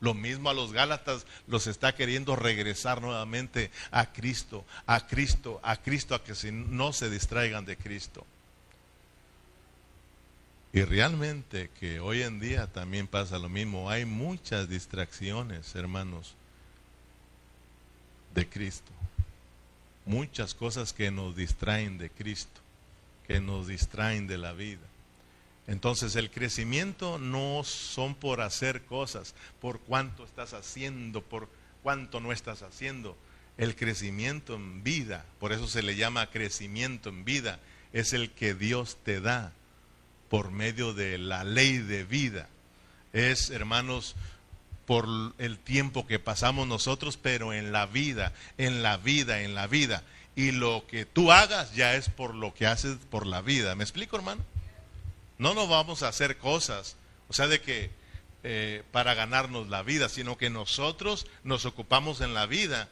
Lo 0.00 0.14
mismo 0.14 0.50
a 0.50 0.54
los 0.54 0.72
Gálatas 0.72 1.26
los 1.46 1.66
está 1.66 1.94
queriendo 1.94 2.36
regresar 2.36 3.02
nuevamente 3.02 3.70
a 3.90 4.12
Cristo, 4.12 4.64
a 4.86 5.06
Cristo, 5.06 5.60
a 5.62 5.76
Cristo, 5.76 6.14
a 6.14 6.22
que 6.22 6.34
no 6.52 6.92
se 6.92 7.10
distraigan 7.10 7.64
de 7.64 7.76
Cristo. 7.76 8.26
Y 10.72 10.82
realmente 10.82 11.70
que 11.78 12.00
hoy 12.00 12.22
en 12.22 12.40
día 12.40 12.66
también 12.66 13.06
pasa 13.06 13.38
lo 13.38 13.48
mismo. 13.48 13.90
Hay 13.90 14.04
muchas 14.06 14.68
distracciones, 14.68 15.74
hermanos, 15.74 16.34
de 18.34 18.48
Cristo. 18.48 18.93
Muchas 20.06 20.54
cosas 20.54 20.92
que 20.92 21.10
nos 21.10 21.34
distraen 21.36 21.98
de 21.98 22.10
Cristo, 22.10 22.60
que 23.26 23.40
nos 23.40 23.66
distraen 23.66 24.26
de 24.26 24.38
la 24.38 24.52
vida. 24.52 24.86
Entonces 25.66 26.14
el 26.16 26.30
crecimiento 26.30 27.18
no 27.18 27.64
son 27.64 28.14
por 28.14 28.42
hacer 28.42 28.82
cosas, 28.82 29.34
por 29.60 29.80
cuánto 29.80 30.24
estás 30.24 30.52
haciendo, 30.52 31.22
por 31.22 31.48
cuánto 31.82 32.20
no 32.20 32.32
estás 32.32 32.62
haciendo. 32.62 33.16
El 33.56 33.76
crecimiento 33.76 34.56
en 34.56 34.82
vida, 34.82 35.24
por 35.40 35.52
eso 35.52 35.68
se 35.68 35.82
le 35.82 35.96
llama 35.96 36.30
crecimiento 36.30 37.08
en 37.08 37.24
vida, 37.24 37.60
es 37.92 38.12
el 38.12 38.30
que 38.30 38.54
Dios 38.54 38.98
te 39.04 39.20
da 39.20 39.52
por 40.28 40.50
medio 40.50 40.92
de 40.92 41.16
la 41.16 41.44
ley 41.44 41.78
de 41.78 42.04
vida. 42.04 42.48
Es, 43.12 43.50
hermanos, 43.50 44.16
por 44.86 45.08
el 45.38 45.58
tiempo 45.58 46.06
que 46.06 46.18
pasamos 46.18 46.66
nosotros, 46.66 47.16
pero 47.16 47.52
en 47.52 47.72
la 47.72 47.86
vida, 47.86 48.32
en 48.58 48.82
la 48.82 48.96
vida, 48.96 49.42
en 49.42 49.54
la 49.54 49.66
vida. 49.66 50.02
Y 50.36 50.50
lo 50.50 50.86
que 50.86 51.06
tú 51.06 51.32
hagas 51.32 51.74
ya 51.74 51.94
es 51.94 52.08
por 52.08 52.34
lo 52.34 52.54
que 52.54 52.66
haces 52.66 52.96
por 53.10 53.26
la 53.26 53.40
vida. 53.40 53.74
¿Me 53.74 53.84
explico, 53.84 54.16
hermano? 54.16 54.44
No 55.38 55.54
nos 55.54 55.68
vamos 55.68 56.02
a 56.02 56.08
hacer 56.08 56.38
cosas, 56.38 56.96
o 57.28 57.32
sea, 57.32 57.46
de 57.46 57.60
que 57.60 57.90
eh, 58.42 58.82
para 58.92 59.14
ganarnos 59.14 59.68
la 59.68 59.82
vida, 59.82 60.08
sino 60.08 60.36
que 60.36 60.50
nosotros 60.50 61.26
nos 61.44 61.64
ocupamos 61.64 62.20
en 62.20 62.34
la 62.34 62.46
vida 62.46 62.88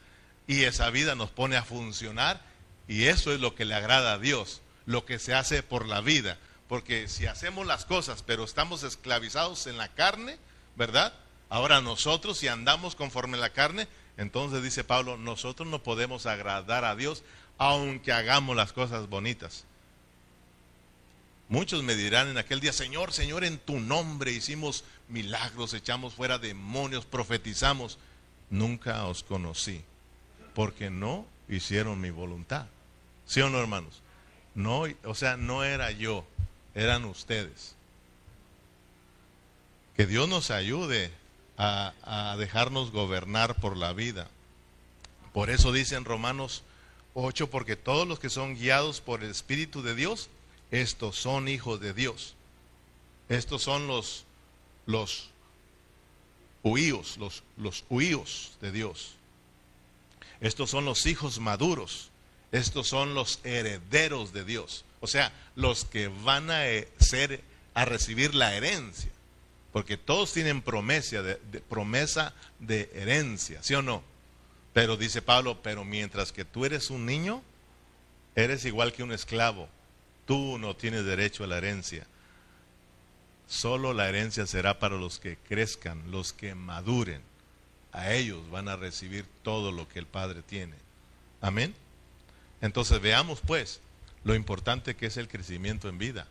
y 0.47 0.63
esa 0.63 0.89
vida 0.89 1.15
nos 1.15 1.29
pone 1.29 1.57
a 1.57 1.63
funcionar 1.63 2.41
y 2.87 3.05
eso 3.05 3.31
es 3.31 3.39
lo 3.39 3.55
que 3.55 3.65
le 3.65 3.75
agrada 3.75 4.13
a 4.13 4.19
Dios, 4.19 4.61
lo 4.85 5.05
que 5.05 5.19
se 5.19 5.33
hace 5.33 5.63
por 5.63 5.87
la 5.87 6.01
vida. 6.01 6.37
Porque 6.67 7.07
si 7.07 7.27
hacemos 7.27 7.67
las 7.67 7.85
cosas, 7.85 8.23
pero 8.23 8.43
estamos 8.43 8.83
esclavizados 8.83 9.67
en 9.67 9.77
la 9.77 9.89
carne, 9.89 10.37
¿verdad? 10.75 11.13
Ahora 11.53 11.81
nosotros, 11.81 12.39
si 12.39 12.47
andamos 12.47 12.95
conforme 12.95 13.37
la 13.37 13.51
carne, 13.51 13.87
entonces 14.17 14.63
dice 14.63 14.83
Pablo, 14.83 15.17
nosotros 15.17 15.69
no 15.69 15.83
podemos 15.83 16.25
agradar 16.25 16.83
a 16.83 16.95
Dios 16.95 17.21
aunque 17.59 18.11
hagamos 18.11 18.55
las 18.55 18.73
cosas 18.73 19.07
bonitas. 19.07 19.63
Muchos 21.49 21.83
me 21.83 21.93
dirán 21.93 22.27
en 22.27 22.39
aquel 22.39 22.59
día, 22.59 22.73
Señor, 22.73 23.13
Señor, 23.13 23.43
en 23.43 23.59
tu 23.59 23.79
nombre 23.79 24.31
hicimos 24.31 24.83
milagros, 25.09 25.75
echamos 25.75 26.15
fuera 26.15 26.39
demonios, 26.39 27.05
profetizamos. 27.05 27.99
Nunca 28.49 29.05
os 29.05 29.21
conocí, 29.21 29.83
porque 30.55 30.89
no 30.89 31.27
hicieron 31.47 32.01
mi 32.01 32.09
voluntad. 32.09 32.65
¿Sí 33.27 33.41
o 33.41 33.51
no, 33.51 33.59
hermanos? 33.59 34.01
No, 34.55 34.85
o 35.03 35.13
sea, 35.13 35.37
no 35.37 35.63
era 35.63 35.91
yo, 35.91 36.25
eran 36.73 37.05
ustedes. 37.05 37.75
Que 39.95 40.07
Dios 40.07 40.27
nos 40.27 40.49
ayude 40.49 41.11
a, 41.57 42.35
dejarnos 42.37 42.91
gobernar 42.91 43.55
por 43.55 43.77
la 43.77 43.93
vida. 43.93 44.29
Por 45.33 45.49
eso 45.49 45.71
dice 45.71 45.95
en 45.95 46.05
Romanos 46.05 46.63
8, 47.13 47.49
porque 47.49 47.75
todos 47.75 48.07
los 48.07 48.19
que 48.19 48.29
son 48.29 48.55
guiados 48.55 49.01
por 49.01 49.23
el 49.23 49.31
Espíritu 49.31 49.81
de 49.81 49.95
Dios, 49.95 50.29
estos 50.71 51.15
son 51.15 51.47
hijos 51.47 51.79
de 51.79 51.93
Dios. 51.93 52.35
Estos 53.29 53.63
son 53.63 53.87
los, 53.87 54.25
los 54.85 55.29
huíos, 56.61 57.17
los, 57.17 57.43
los 57.57 57.85
huíos 57.89 58.57
de 58.61 58.71
Dios. 58.71 59.15
Estos 60.41 60.69
son 60.69 60.85
los 60.85 61.05
hijos 61.05 61.39
maduros. 61.39 62.09
Estos 62.51 62.87
son 62.87 63.15
los 63.15 63.39
herederos 63.43 64.33
de 64.33 64.45
Dios. 64.45 64.85
O 64.99 65.07
sea, 65.07 65.33
los 65.55 65.85
que 65.85 66.07
van 66.07 66.51
a 66.51 66.67
eh, 66.67 66.87
ser, 66.99 67.43
a 67.73 67.85
recibir 67.85 68.35
la 68.35 68.53
herencia. 68.55 69.11
Porque 69.73 69.97
todos 69.97 70.31
tienen 70.31 70.61
promesa 70.61 71.23
de, 71.23 71.35
promesa 71.67 72.33
de 72.59 72.91
herencia, 72.93 73.61
¿sí 73.63 73.73
o 73.73 73.81
no? 73.81 74.03
Pero 74.71 74.97
dice 74.97 75.21
Pablo, 75.21 75.61
pero 75.61 75.83
mientras 75.83 76.31
que 76.31 76.45
tú 76.45 76.63
eres 76.63 76.91
un 76.91 77.05
niño, 77.05 77.41
eres 78.35 78.65
igual 78.65 78.93
que 78.93 79.03
un 79.03 79.11
esclavo. 79.11 79.67
Tú 80.25 80.57
no 80.59 80.75
tienes 80.75 81.05
derecho 81.05 81.43
a 81.43 81.47
la 81.47 81.57
herencia. 81.57 82.05
Solo 83.47 83.93
la 83.93 84.07
herencia 84.07 84.45
será 84.45 84.79
para 84.79 84.95
los 84.95 85.19
que 85.19 85.37
crezcan, 85.37 86.11
los 86.11 86.33
que 86.33 86.55
maduren. 86.55 87.21
A 87.91 88.13
ellos 88.13 88.49
van 88.51 88.69
a 88.69 88.75
recibir 88.75 89.25
todo 89.41 89.71
lo 89.71 89.87
que 89.89 89.99
el 89.99 90.07
Padre 90.07 90.43
tiene. 90.43 90.75
Amén. 91.41 91.75
Entonces 92.61 93.01
veamos 93.01 93.41
pues 93.41 93.81
lo 94.23 94.35
importante 94.35 94.95
que 94.95 95.07
es 95.07 95.17
el 95.17 95.27
crecimiento 95.27 95.89
en 95.89 95.97
vida. 95.97 96.27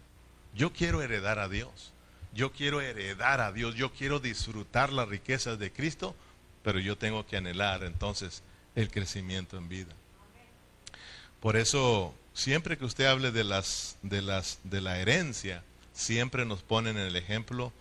Yo 0.55 0.72
quiero 0.72 1.02
heredar 1.02 1.38
a 1.38 1.48
Dios. 1.48 1.92
Yo 2.33 2.53
quiero 2.53 2.81
heredar 2.81 3.40
a 3.40 3.53
Dios. 3.53 3.75
Yo 3.75 3.92
quiero 3.92 4.21
disfrutar 4.21 4.92
las 4.92 5.09
riquezas 5.09 5.59
de 5.59 5.73
Cristo, 5.73 6.14
pero 6.62 6.79
yo 6.79 6.97
tengo 6.97 7.27
que 7.27 7.37
anhelar 7.37 7.85
entonces 7.85 8.42
el 8.75 8.90
crecimiento 8.90 9.57
en 9.57 9.68
vida. 9.68 9.95
Por 11.40 11.57
eso, 11.57 12.14
siempre 12.33 12.79
que 12.79 12.85
usted 12.85 13.07
hable 13.07 13.33
de 13.33 13.45
las 13.45 13.99
de 14.03 14.23
las 14.23 14.61
de 14.64 14.81
la 14.81 14.99
herencia, 14.99 15.62
siempre 15.92 16.45
nos 16.45 16.62
ponen 16.62 16.97
en 16.97 17.07
el 17.07 17.16
ejemplo 17.16 17.73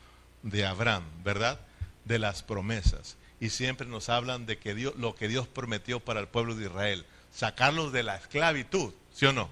de 0.44 0.66
Abraham, 0.66 1.04
¿verdad? 1.24 1.60
De 2.06 2.20
las 2.20 2.44
promesas. 2.44 3.18
Y 3.40 3.50
siempre 3.50 3.88
nos 3.88 4.10
hablan 4.10 4.46
de 4.46 4.58
que 4.58 4.76
Dios, 4.76 4.96
lo 4.98 5.16
que 5.16 5.28
Dios 5.28 5.48
prometió 5.48 6.00
para 6.00 6.20
el 6.20 6.28
pueblo 6.28 6.56
de 6.56 6.66
Israel, 6.66 7.06
sacarlos 7.32 7.92
de 7.92 8.04
la 8.04 8.18
esclavitud, 8.18 8.94
¿sí 9.14 9.26
o 9.26 9.34
no? 9.34 9.50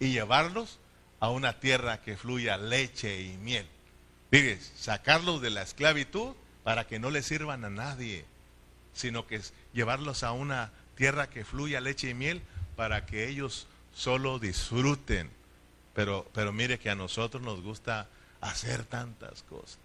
Y 0.00 0.12
llevarlos 0.12 0.78
a 1.20 1.30
una 1.30 1.60
tierra 1.60 2.00
que 2.00 2.16
fluya 2.16 2.56
leche 2.56 3.22
y 3.22 3.36
miel. 3.38 3.66
Fíjense, 4.30 4.72
sacarlos 4.76 5.40
de 5.40 5.50
la 5.50 5.62
esclavitud 5.62 6.34
para 6.64 6.86
que 6.86 6.98
no 6.98 7.10
le 7.10 7.22
sirvan 7.22 7.64
a 7.64 7.70
nadie, 7.70 8.24
sino 8.92 9.26
que 9.26 9.36
es 9.36 9.52
llevarlos 9.72 10.22
a 10.22 10.32
una 10.32 10.70
tierra 10.96 11.30
que 11.30 11.44
fluya 11.44 11.80
leche 11.80 12.10
y 12.10 12.14
miel 12.14 12.42
para 12.76 13.06
que 13.06 13.28
ellos 13.28 13.66
solo 13.94 14.38
disfruten 14.38 15.30
pero, 15.98 16.24
pero 16.32 16.52
mire 16.52 16.78
que 16.78 16.90
a 16.90 16.94
nosotros 16.94 17.42
nos 17.42 17.60
gusta 17.60 18.06
hacer 18.40 18.84
tantas 18.84 19.42
cosas. 19.42 19.78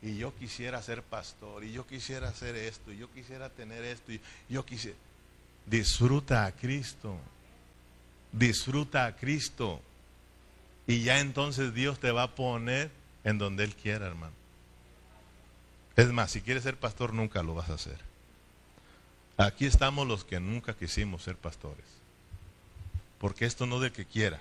Y 0.00 0.16
yo 0.16 0.32
quisiera 0.36 0.80
ser 0.82 1.02
pastor, 1.02 1.64
y 1.64 1.72
yo 1.72 1.84
quisiera 1.84 2.28
hacer 2.28 2.54
esto, 2.54 2.92
y 2.92 2.98
yo 2.98 3.10
quisiera 3.10 3.48
tener 3.48 3.82
esto, 3.82 4.12
y 4.12 4.20
yo 4.48 4.64
quisiera... 4.64 4.96
Disfruta 5.66 6.44
a 6.44 6.52
Cristo. 6.52 7.18
Disfruta 8.30 9.04
a 9.04 9.16
Cristo. 9.16 9.82
Y 10.86 11.02
ya 11.02 11.18
entonces 11.18 11.74
Dios 11.74 11.98
te 11.98 12.12
va 12.12 12.22
a 12.22 12.34
poner 12.36 12.92
en 13.24 13.38
donde 13.38 13.64
Él 13.64 13.74
quiera, 13.74 14.06
hermano. 14.06 14.34
Es 15.96 16.08
más, 16.12 16.30
si 16.30 16.40
quieres 16.40 16.62
ser 16.62 16.76
pastor, 16.76 17.12
nunca 17.12 17.42
lo 17.42 17.54
vas 17.54 17.70
a 17.70 17.74
hacer. 17.74 17.98
Aquí 19.36 19.66
estamos 19.66 20.06
los 20.06 20.24
que 20.24 20.40
nunca 20.40 20.74
quisimos 20.74 21.22
ser 21.22 21.36
pastores. 21.36 21.84
Porque 23.18 23.44
esto 23.44 23.66
no 23.66 23.80
de 23.80 23.92
que 23.92 24.04
quiera, 24.04 24.40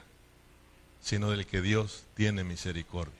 sino 1.02 1.30
del 1.30 1.46
que 1.46 1.62
Dios 1.62 2.04
tiene 2.15 2.44
misericordia. 2.44 3.13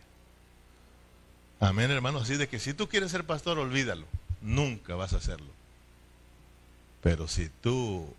Amén, 1.60 1.92
hermano. 1.92 2.20
Así 2.20 2.38
de 2.38 2.48
que 2.48 2.60
si 2.60 2.74
tú 2.74 2.88
quieres 2.88 3.12
ser 3.12 3.26
pastor, 3.26 3.60
olvídalo. 3.60 4.06
Nunca 4.42 4.96
vas 4.96 5.14
a 5.14 5.18
hacerlo. 5.18 5.50
Pero 7.02 7.28
si 7.28 7.50
tú 7.62 8.14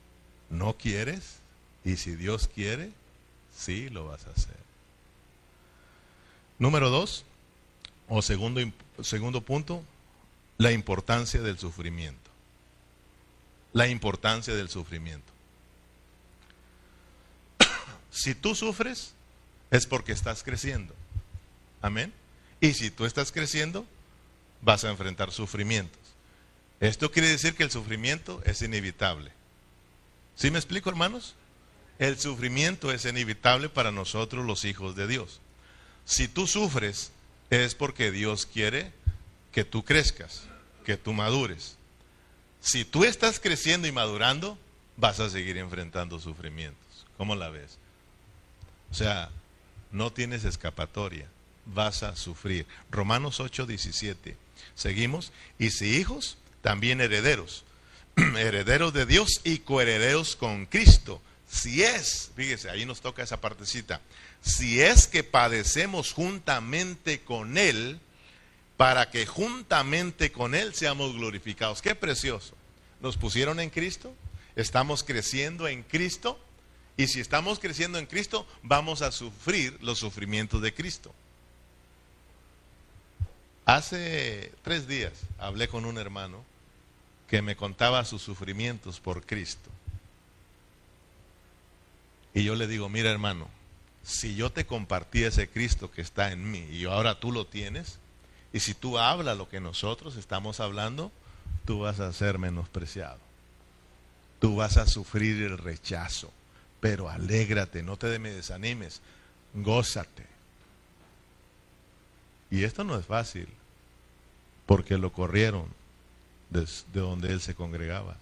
no 0.50 0.74
quieres, 0.74 1.42
y 1.84 1.96
si 1.96 2.14
Dios 2.14 2.48
quiere, 2.48 2.92
sí 3.56 3.88
lo 3.88 4.06
vas 4.06 4.26
a 4.26 4.30
hacer. 4.30 4.56
Número 6.58 6.90
dos, 6.90 7.24
o 8.14 8.20
segundo, 8.20 8.60
segundo 9.02 9.40
punto, 9.40 9.82
la 10.58 10.70
importancia 10.70 11.40
del 11.40 11.58
sufrimiento. 11.58 12.30
La 13.72 13.88
importancia 13.88 14.54
del 14.54 14.68
sufrimiento. 14.68 15.32
si 18.10 18.34
tú 18.34 18.54
sufres, 18.54 19.14
es 19.70 19.86
porque 19.86 20.12
estás 20.12 20.42
creciendo. 20.42 20.94
Amén. 21.80 22.12
Y 22.60 22.74
si 22.74 22.90
tú 22.90 23.06
estás 23.06 23.32
creciendo, 23.32 23.86
vas 24.60 24.84
a 24.84 24.90
enfrentar 24.90 25.32
sufrimientos. 25.32 25.98
Esto 26.80 27.10
quiere 27.10 27.28
decir 27.28 27.54
que 27.54 27.62
el 27.62 27.70
sufrimiento 27.70 28.42
es 28.44 28.60
inevitable. 28.60 29.32
¿Sí 30.36 30.50
me 30.50 30.58
explico, 30.58 30.90
hermanos? 30.90 31.34
El 31.98 32.18
sufrimiento 32.18 32.92
es 32.92 33.06
inevitable 33.06 33.70
para 33.70 33.90
nosotros 33.90 34.44
los 34.44 34.66
hijos 34.66 34.96
de 34.96 35.06
Dios. 35.06 35.40
Si 36.04 36.28
tú 36.28 36.46
sufres, 36.46 37.10
es 37.52 37.74
porque 37.74 38.10
Dios 38.10 38.46
quiere 38.46 38.92
que 39.52 39.64
tú 39.64 39.84
crezcas, 39.84 40.44
que 40.86 40.96
tú 40.96 41.12
madures. 41.12 41.76
Si 42.62 42.84
tú 42.86 43.04
estás 43.04 43.38
creciendo 43.38 43.86
y 43.86 43.92
madurando, 43.92 44.58
vas 44.96 45.20
a 45.20 45.28
seguir 45.28 45.58
enfrentando 45.58 46.18
sufrimientos. 46.18 47.06
¿Cómo 47.18 47.34
la 47.34 47.50
ves? 47.50 47.76
O 48.90 48.94
sea, 48.94 49.30
no 49.90 50.12
tienes 50.12 50.44
escapatoria, 50.44 51.28
vas 51.66 52.02
a 52.02 52.16
sufrir. 52.16 52.66
Romanos 52.90 53.38
8, 53.38 53.66
17. 53.66 54.34
Seguimos. 54.74 55.32
Y 55.58 55.70
si 55.70 55.96
hijos, 55.98 56.38
también 56.62 57.02
herederos. 57.02 57.64
herederos 58.16 58.94
de 58.94 59.04
Dios 59.04 59.42
y 59.44 59.58
coherederos 59.58 60.36
con 60.36 60.64
Cristo. 60.64 61.20
Si 61.50 61.82
es, 61.82 62.30
fíjese, 62.34 62.70
ahí 62.70 62.86
nos 62.86 63.02
toca 63.02 63.22
esa 63.22 63.42
partecita. 63.42 64.00
Si 64.42 64.80
es 64.80 65.06
que 65.06 65.22
padecemos 65.24 66.12
juntamente 66.12 67.20
con 67.20 67.56
Él, 67.56 68.00
para 68.76 69.10
que 69.10 69.26
juntamente 69.26 70.32
con 70.32 70.56
Él 70.56 70.74
seamos 70.74 71.14
glorificados. 71.14 71.80
Qué 71.80 71.94
precioso. 71.94 72.54
Nos 73.00 73.16
pusieron 73.16 73.60
en 73.60 73.70
Cristo, 73.70 74.12
estamos 74.56 75.04
creciendo 75.04 75.68
en 75.68 75.84
Cristo 75.84 76.38
y 76.96 77.06
si 77.06 77.20
estamos 77.20 77.58
creciendo 77.58 77.98
en 77.98 78.06
Cristo, 78.06 78.46
vamos 78.62 79.02
a 79.02 79.12
sufrir 79.12 79.78
los 79.82 79.98
sufrimientos 79.98 80.60
de 80.62 80.74
Cristo. 80.74 81.14
Hace 83.64 84.52
tres 84.62 84.88
días 84.88 85.12
hablé 85.38 85.68
con 85.68 85.84
un 85.84 85.96
hermano 85.98 86.44
que 87.28 87.40
me 87.40 87.56
contaba 87.56 88.04
sus 88.04 88.22
sufrimientos 88.22 89.00
por 89.00 89.24
Cristo. 89.24 89.70
Y 92.34 92.44
yo 92.44 92.56
le 92.56 92.66
digo, 92.66 92.88
mira 92.88 93.10
hermano, 93.10 93.48
si 94.02 94.34
yo 94.34 94.50
te 94.50 94.66
compartí 94.66 95.24
ese 95.24 95.48
Cristo 95.48 95.90
que 95.90 96.02
está 96.02 96.32
en 96.32 96.50
mí 96.50 96.66
y 96.70 96.84
ahora 96.84 97.18
tú 97.20 97.32
lo 97.32 97.46
tienes, 97.46 97.98
y 98.52 98.60
si 98.60 98.74
tú 98.74 98.98
hablas 98.98 99.36
lo 99.36 99.48
que 99.48 99.60
nosotros 99.60 100.16
estamos 100.16 100.60
hablando, 100.60 101.10
tú 101.64 101.80
vas 101.80 102.00
a 102.00 102.12
ser 102.12 102.38
menospreciado. 102.38 103.18
Tú 104.40 104.56
vas 104.56 104.76
a 104.76 104.86
sufrir 104.86 105.42
el 105.42 105.56
rechazo 105.56 106.30
pero 106.82 107.08
alégrate, 107.08 107.84
no 107.84 107.96
te 107.96 108.18
me 108.18 108.32
desanimes, 108.32 109.00
gózate. 109.54 110.26
Y 112.50 112.64
esto 112.64 112.82
no 112.82 112.98
es 112.98 113.06
fácil, 113.06 113.46
porque 114.66 114.98
lo 114.98 115.12
corrieron 115.12 115.68
de, 116.50 116.66
donde 116.92 117.28
él 117.28 117.40
se 117.40 117.54
congregaba, 117.54 118.16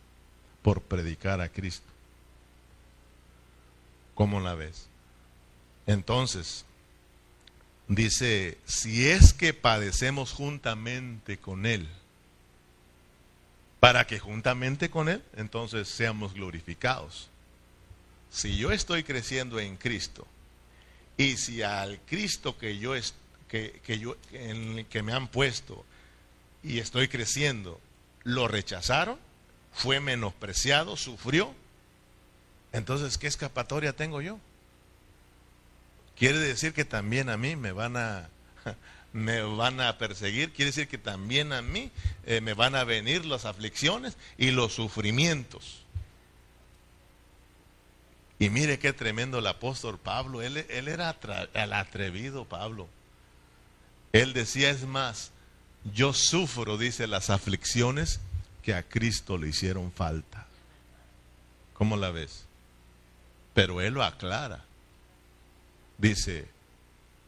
por 0.60 0.82
predicar 0.82 1.40
a 1.40 1.48
Cristo. 1.48 1.88
¿Cómo 4.14 4.40
la 4.40 4.54
ves? 4.54 4.89
Entonces, 5.86 6.64
dice, 7.88 8.58
si 8.66 9.08
es 9.08 9.32
que 9.32 9.52
padecemos 9.52 10.32
juntamente 10.32 11.38
con 11.38 11.66
Él, 11.66 11.88
para 13.80 14.06
que 14.06 14.18
juntamente 14.18 14.90
con 14.90 15.08
Él, 15.08 15.22
entonces 15.36 15.88
seamos 15.88 16.34
glorificados. 16.34 17.30
Si 18.30 18.56
yo 18.56 18.70
estoy 18.70 19.02
creciendo 19.02 19.58
en 19.58 19.76
Cristo 19.76 20.26
y 21.16 21.36
si 21.36 21.62
al 21.62 21.98
Cristo 22.02 22.56
que 22.56 22.78
yo, 22.78 22.94
que, 23.48 23.80
que 23.84 23.98
yo 23.98 24.16
en 24.32 24.84
que 24.84 25.02
me 25.02 25.12
han 25.12 25.28
puesto 25.28 25.84
y 26.62 26.78
estoy 26.78 27.08
creciendo 27.08 27.80
lo 28.22 28.46
rechazaron, 28.46 29.18
fue 29.72 29.98
menospreciado, 29.98 30.96
sufrió, 30.96 31.52
entonces 32.72 33.18
¿qué 33.18 33.26
escapatoria 33.26 33.94
tengo 33.94 34.20
yo? 34.20 34.38
Quiere 36.20 36.38
decir 36.38 36.74
que 36.74 36.84
también 36.84 37.30
a 37.30 37.38
mí 37.38 37.56
me 37.56 37.72
van 37.72 37.96
a 37.96 38.28
me 39.14 39.40
van 39.40 39.80
a 39.80 39.96
perseguir, 39.96 40.52
quiere 40.52 40.70
decir 40.70 40.86
que 40.86 40.98
también 40.98 41.54
a 41.54 41.62
mí 41.62 41.90
eh, 42.26 42.42
me 42.42 42.52
van 42.52 42.74
a 42.74 42.84
venir 42.84 43.24
las 43.24 43.46
aflicciones 43.46 44.18
y 44.36 44.50
los 44.50 44.74
sufrimientos. 44.74 45.78
Y 48.38 48.50
mire 48.50 48.78
qué 48.78 48.92
tremendo 48.92 49.38
el 49.38 49.46
apóstol 49.46 49.98
Pablo. 49.98 50.42
Él, 50.42 50.58
él 50.68 50.88
era 50.88 51.16
el 51.54 51.72
atrevido 51.72 52.44
Pablo. 52.44 52.86
Él 54.12 54.34
decía, 54.34 54.68
es 54.68 54.84
más, 54.84 55.30
yo 55.94 56.12
sufro, 56.12 56.76
dice, 56.76 57.06
las 57.06 57.30
aflicciones 57.30 58.20
que 58.62 58.74
a 58.74 58.82
Cristo 58.82 59.38
le 59.38 59.48
hicieron 59.48 59.90
falta. 59.90 60.46
¿Cómo 61.72 61.96
la 61.96 62.10
ves? 62.10 62.44
Pero 63.54 63.80
él 63.80 63.94
lo 63.94 64.04
aclara. 64.04 64.66
Dice, 66.00 66.48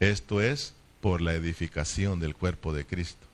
esto 0.01 0.41
es 0.41 0.75
por 1.01 1.21
la 1.21 1.35
edificación 1.35 2.21
del 2.21 2.35
cuerpo 2.35 2.73
de 2.73 2.87
Cristo. 2.87 3.27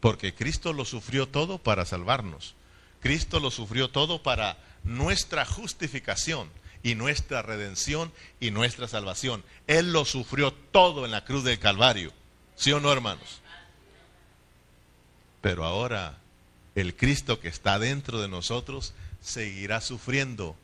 Porque 0.00 0.34
Cristo 0.34 0.72
lo 0.72 0.84
sufrió 0.84 1.28
todo 1.28 1.58
para 1.58 1.86
salvarnos. 1.86 2.54
Cristo 3.00 3.40
lo 3.40 3.50
sufrió 3.50 3.88
todo 3.88 4.22
para 4.22 4.58
nuestra 4.84 5.44
justificación 5.44 6.50
y 6.82 6.94
nuestra 6.94 7.42
redención 7.42 8.12
y 8.38 8.50
nuestra 8.50 8.86
salvación. 8.86 9.44
Él 9.66 9.92
lo 9.92 10.04
sufrió 10.04 10.52
todo 10.52 11.04
en 11.04 11.10
la 11.10 11.24
cruz 11.24 11.44
del 11.44 11.58
Calvario. 11.58 12.12
¿Sí 12.54 12.72
o 12.72 12.80
no, 12.80 12.92
hermanos? 12.92 13.40
Pero 15.40 15.64
ahora 15.64 16.18
el 16.74 16.94
Cristo 16.94 17.40
que 17.40 17.48
está 17.48 17.78
dentro 17.78 18.20
de 18.20 18.28
nosotros 18.28 18.92
seguirá 19.22 19.80
sufriendo 19.80 20.54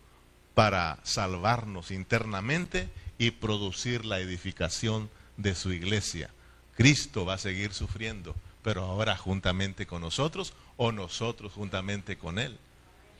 para 0.54 0.98
salvarnos 1.02 1.90
internamente 1.90 2.88
y 3.18 3.32
producir 3.32 4.04
la 4.04 4.18
edificación 4.20 5.10
de 5.36 5.54
su 5.54 5.72
iglesia. 5.72 6.30
Cristo 6.76 7.24
va 7.24 7.34
a 7.34 7.38
seguir 7.38 7.72
sufriendo, 7.72 8.34
pero 8.62 8.82
ahora 8.84 9.16
juntamente 9.16 9.86
con 9.86 10.02
nosotros 10.02 10.52
o 10.76 10.92
nosotros 10.92 11.52
juntamente 11.52 12.16
con 12.16 12.38
Él. 12.38 12.58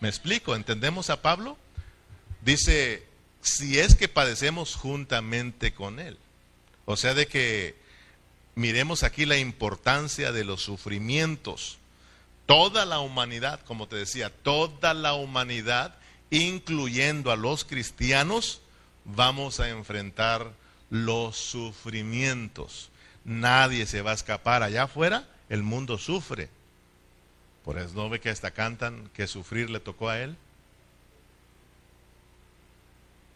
¿Me 0.01 0.09
explico? 0.09 0.57
¿Entendemos 0.57 1.11
a 1.11 1.22
Pablo? 1.22 1.57
Dice, 2.42 3.07
si 3.40 3.78
es 3.78 3.95
que 3.95 4.09
padecemos 4.09 4.74
juntamente 4.74 5.72
con 5.72 6.01
Él. 6.01 6.18
O 6.84 6.97
sea, 6.97 7.14
de 7.14 7.26
que 7.26 7.76
miremos 8.55 9.03
aquí 9.03 9.24
la 9.24 9.38
importancia 9.38 10.32
de 10.32 10.45
los 10.45 10.62
sufrimientos. 10.62 11.78
Toda 12.47 12.84
la 12.84 13.01
humanidad, 13.01 13.61
como 13.61 13.88
te 13.88 13.97
decía, 13.97 14.30
toda 14.30 14.92
la 14.92 15.14
humanidad, 15.14 15.95
incluyendo 16.30 17.30
a 17.30 17.36
los 17.36 17.64
cristianos, 17.64 18.61
vamos 19.05 19.61
a 19.61 19.68
enfrentar 19.68 20.52
los 20.90 21.36
sufrimientos. 21.36 22.90
Nadie 23.24 23.86
se 23.86 24.02
va 24.02 24.12
a 24.12 24.14
escapar 24.14 24.62
allá 24.62 24.84
afuera, 24.84 25.28
el 25.48 25.62
mundo 25.62 25.98
sufre. 25.98 26.48
Por 27.64 27.78
eso 27.78 27.94
no 27.94 28.11
ve 28.11 28.20
que 28.20 28.30
hasta 28.30 28.50
cantan 28.50 29.09
que 29.14 29.26
sufrir 29.26 29.70
le 29.70 29.80
tocó 29.80 30.09
a 30.09 30.20
él. 30.20 30.36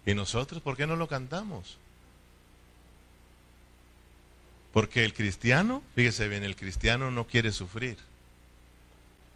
¿Y 0.04 0.14
nosotros 0.14 0.62
por 0.62 0.76
qué 0.76 0.86
no 0.86 0.96
lo 0.96 1.08
cantamos? 1.08 1.78
Porque 4.72 5.04
el 5.04 5.14
cristiano, 5.14 5.82
fíjese 5.94 6.28
bien, 6.28 6.44
el 6.44 6.56
cristiano 6.56 7.10
no 7.10 7.26
quiere 7.26 7.52
sufrir. 7.52 7.98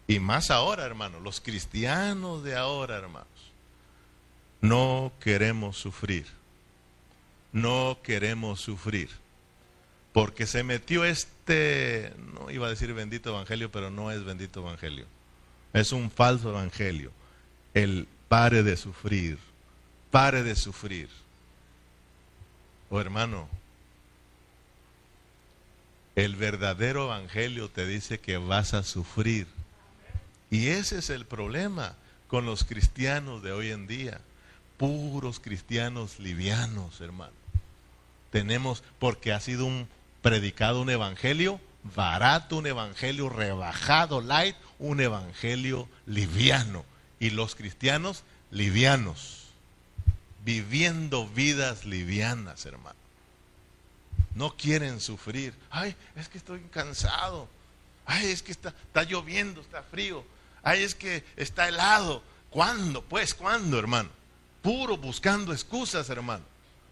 Y 0.07 0.19
más 0.19 0.51
ahora, 0.51 0.85
hermano, 0.85 1.21
los 1.21 1.41
cristianos 1.41 2.45
de 2.45 2.57
ahora, 2.57 2.97
hermanos, 2.97 3.52
no 4.63 5.13
queremos 5.21 5.77
sufrir. 5.77 6.25
No 7.53 7.99
queremos 8.03 8.61
sufrir. 8.61 9.11
Porque 10.13 10.47
se 10.47 10.63
metió 10.63 11.05
este, 11.05 12.15
no 12.35 12.51
iba 12.51 12.67
a 12.67 12.71
decir 12.71 12.95
bendito 12.95 13.31
evangelio, 13.31 13.71
pero 13.71 13.91
no 13.91 14.11
es 14.11 14.25
bendito 14.25 14.61
evangelio. 14.61 15.07
Es 15.73 15.93
un 15.93 16.11
falso 16.11 16.51
evangelio. 16.51 17.11
El 17.75 18.07
pare 18.29 18.63
de 18.63 18.77
sufrir, 18.77 19.39
pare 20.11 20.43
de 20.43 20.55
sufrir. 20.55 21.09
Oh 22.89 23.01
hermano, 23.01 23.49
el 26.15 26.37
verdadero 26.37 27.07
evangelio 27.07 27.69
te 27.69 27.87
dice 27.87 28.21
que 28.21 28.37
vas 28.37 28.75
a 28.75 28.85
sufrir. 28.85 29.47
Y 30.51 30.69
ese 30.69 30.99
es 30.99 31.11
el 31.11 31.25
problema 31.25 31.97
con 32.29 32.47
los 32.47 32.65
cristianos 32.65 33.43
de 33.43 33.53
hoy 33.53 33.71
en 33.71 33.87
día. 33.87 34.21
Puros 34.83 35.39
cristianos 35.39 36.19
livianos, 36.19 37.01
hermano. 37.01 37.31
Tenemos, 38.33 38.83
porque 38.99 39.33
ha 39.33 39.39
sido 39.39 39.65
un 39.65 39.89
predicado 40.23 40.83
un 40.83 40.91
evangelio 40.91 41.61
barato, 41.95 42.57
un 42.57 42.67
evangelio 42.67 43.29
rebajado, 43.29 44.21
light, 44.21 44.57
un 44.81 45.01
evangelio 45.01 45.89
liviano. 46.05 46.85
Y 47.21 47.31
los 47.31 47.55
cristianos 47.55 48.25
livianos, 48.51 49.51
viviendo 50.45 51.29
vidas 51.29 51.85
livianas, 51.85 52.67
hermano. 52.67 52.99
No 54.35 54.57
quieren 54.57 55.01
sufrir. 55.01 55.55
Ay, 55.71 55.95
es 56.17 56.29
que 56.29 56.39
estoy 56.39 56.59
cansado. 56.73 57.47
Ay, 58.05 58.33
es 58.33 58.43
que 58.43 58.51
está, 58.51 58.71
está 58.71 59.05
lloviendo, 59.05 59.61
está 59.61 59.85
frío. 59.85 60.25
Ay, 60.65 60.83
es 60.83 60.97
que 60.97 61.23
está 61.37 61.69
helado. 61.69 62.25
¿Cuándo? 62.51 63.01
Pues, 63.03 63.33
¿cuándo, 63.33 63.79
hermano? 63.79 64.22
Puro 64.63 64.97
buscando 64.97 65.53
excusas, 65.53 66.09
hermano. 66.09 66.45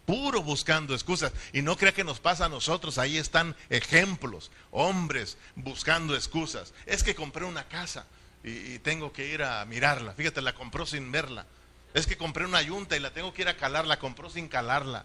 Puro 0.04 0.42
buscando 0.42 0.92
excusas. 0.92 1.32
Y 1.52 1.62
no 1.62 1.76
crea 1.76 1.94
que 1.94 2.02
nos 2.02 2.18
pasa 2.18 2.46
a 2.46 2.48
nosotros. 2.48 2.98
Ahí 2.98 3.16
están 3.16 3.54
ejemplos. 3.68 4.50
Hombres 4.72 5.38
buscando 5.54 6.16
excusas. 6.16 6.74
Es 6.86 7.04
que 7.04 7.14
compré 7.14 7.44
una 7.44 7.64
casa 7.68 8.06
y, 8.42 8.80
tengo 8.80 9.12
que 9.12 9.28
ir 9.28 9.44
a 9.44 9.64
mirarla. 9.66 10.12
Fíjate, 10.14 10.42
la 10.42 10.54
compró 10.54 10.84
sin 10.84 11.12
verla. 11.12 11.46
Es 11.94 12.06
que 12.06 12.16
compré 12.16 12.44
una 12.44 12.60
yunta 12.60 12.96
y 12.96 13.00
la 13.00 13.12
tengo 13.12 13.32
que 13.32 13.42
ir 13.42 13.48
a 13.48 13.56
calar. 13.56 13.86
La 13.86 14.00
compró 14.00 14.30
sin 14.30 14.48
calarla. 14.48 15.04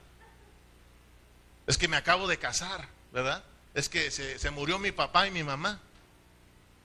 Es 1.68 1.78
que 1.78 1.88
me 1.88 1.98
acabo 1.98 2.28
de 2.28 2.40
casar, 2.40 2.88
¿verdad? 3.14 3.44
Es 3.76 3.90
que 3.90 4.10
se, 4.10 4.40
se 4.40 4.50
murió 4.50 4.80
mi 4.80 4.92
papá 4.92 5.28
y 5.28 5.32
mi 5.32 5.44
mamá. 5.44 5.82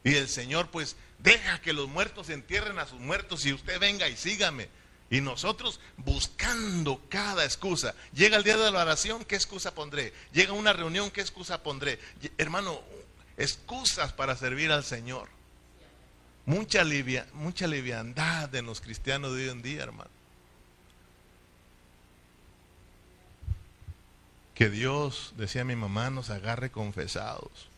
Y 0.04 0.14
el 0.14 0.28
Señor 0.28 0.70
pues 0.70 0.96
deja 1.18 1.60
que 1.60 1.72
los 1.72 1.88
muertos 1.88 2.28
entierren 2.28 2.78
a 2.78 2.86
sus 2.86 3.00
muertos 3.00 3.46
y 3.46 3.52
usted 3.54 3.78
venga 3.78 4.08
y 4.08 4.16
sígame. 4.16 4.68
Y 5.10 5.20
nosotros 5.20 5.80
buscando 5.96 7.02
cada 7.08 7.44
excusa. 7.44 7.96
Llega 8.14 8.36
el 8.36 8.44
día 8.44 8.56
de 8.56 8.70
la 8.70 8.82
oración, 8.82 9.24
¿qué 9.24 9.34
excusa 9.34 9.74
pondré? 9.74 10.14
Llega 10.32 10.52
una 10.52 10.72
reunión, 10.72 11.10
¿qué 11.10 11.20
excusa 11.20 11.64
pondré? 11.64 11.98
Hermano, 12.38 12.80
excusas 13.36 14.12
para 14.12 14.36
servir 14.36 14.70
al 14.70 14.84
Señor. 14.84 15.28
Mucha, 16.46 16.84
livia, 16.84 17.26
mucha 17.32 17.66
liviandad 17.66 18.54
en 18.54 18.66
los 18.66 18.80
cristianos 18.80 19.34
de 19.34 19.42
hoy 19.44 19.48
en 19.50 19.62
día, 19.62 19.82
hermano. 19.82 20.10
Que 24.54 24.70
Dios, 24.70 25.34
decía 25.36 25.64
mi 25.64 25.74
mamá, 25.74 26.10
nos 26.10 26.30
agarre 26.30 26.70
confesados. 26.70 27.68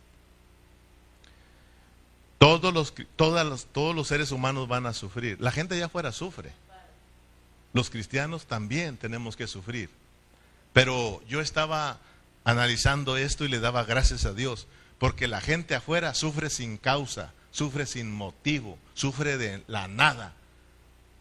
Todos 2.36 2.74
los, 2.74 2.92
todos 3.16 3.94
los 3.94 4.08
seres 4.08 4.32
humanos 4.32 4.68
van 4.68 4.84
a 4.84 4.92
sufrir. 4.92 5.40
La 5.40 5.52
gente 5.52 5.76
allá 5.76 5.86
afuera 5.86 6.12
sufre. 6.12 6.52
Los 7.72 7.90
cristianos 7.90 8.46
también 8.46 8.96
tenemos 8.96 9.36
que 9.36 9.46
sufrir. 9.46 9.90
Pero 10.72 11.22
yo 11.28 11.40
estaba 11.40 11.98
analizando 12.44 13.16
esto 13.16 13.44
y 13.44 13.48
le 13.48 13.60
daba 13.60 13.84
gracias 13.84 14.24
a 14.24 14.34
Dios, 14.34 14.66
porque 14.98 15.28
la 15.28 15.40
gente 15.40 15.74
afuera 15.74 16.14
sufre 16.14 16.50
sin 16.50 16.76
causa, 16.76 17.32
sufre 17.50 17.86
sin 17.86 18.12
motivo, 18.12 18.78
sufre 18.94 19.38
de 19.38 19.62
la 19.66 19.88
nada. 19.88 20.34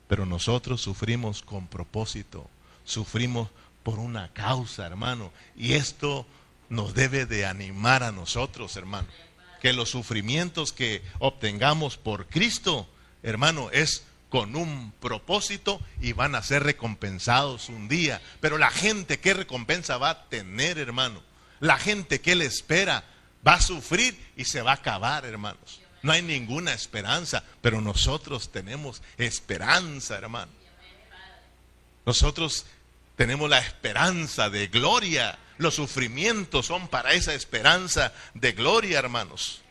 Pero 0.08 0.26
nosotros 0.26 0.82
sufrimos 0.82 1.42
con 1.42 1.68
propósito, 1.68 2.50
sufrimos 2.84 3.50
por 3.84 4.00
una 4.00 4.30
causa, 4.34 4.86
hermano. 4.86 5.32
Y 5.56 5.74
esto 5.74 6.26
nos 6.70 6.94
debe 6.94 7.26
de 7.26 7.46
animar 7.46 8.04
a 8.04 8.12
nosotros, 8.12 8.76
hermano 8.78 9.08
que 9.62 9.74
los 9.74 9.92
sufrimientos 9.92 10.74
que 10.74 11.04
obtengamos 11.20 11.96
por 11.98 12.26
Cristo, 12.26 12.88
hermano, 13.22 13.70
es 13.72 14.04
con 14.32 14.56
un 14.56 14.92
propósito 15.00 15.80
y 16.02 16.14
van 16.14 16.34
a 16.34 16.42
ser 16.42 16.64
recompensados 16.64 17.70
un 17.70 17.88
día. 17.88 18.20
Pero 18.40 18.58
la 18.58 18.72
gente, 18.72 19.20
¿qué 19.20 19.36
recompensa 19.36 20.00
va 20.00 20.10
a 20.10 20.30
tener, 20.30 20.80
hermano? 20.80 21.22
La 21.60 21.78
gente 21.78 22.20
que 22.20 22.34
le 22.34 22.46
espera 22.46 23.04
va 23.48 23.54
a 23.54 23.62
sufrir 23.62 24.20
y 24.36 24.46
se 24.46 24.64
va 24.64 24.72
a 24.72 24.76
acabar, 24.76 25.26
hermanos. 25.26 25.82
No 26.02 26.12
hay 26.12 26.24
ninguna 26.24 26.74
esperanza, 26.74 27.44
pero 27.62 27.80
nosotros 27.80 28.52
tenemos 28.52 29.04
esperanza, 29.20 30.18
hermano. 30.18 30.52
Nosotros 32.08 32.66
tenemos 33.16 33.48
la 33.48 33.60
esperanza 33.60 34.50
de 34.50 34.66
gloria 34.66 35.38
los 35.62 35.76
sufrimientos 35.76 36.66
son 36.66 36.88
para 36.88 37.14
esa 37.14 37.36
esperanza 37.36 38.14
de 38.34 38.52
gloria, 38.54 38.98
hermanos. 38.98 39.62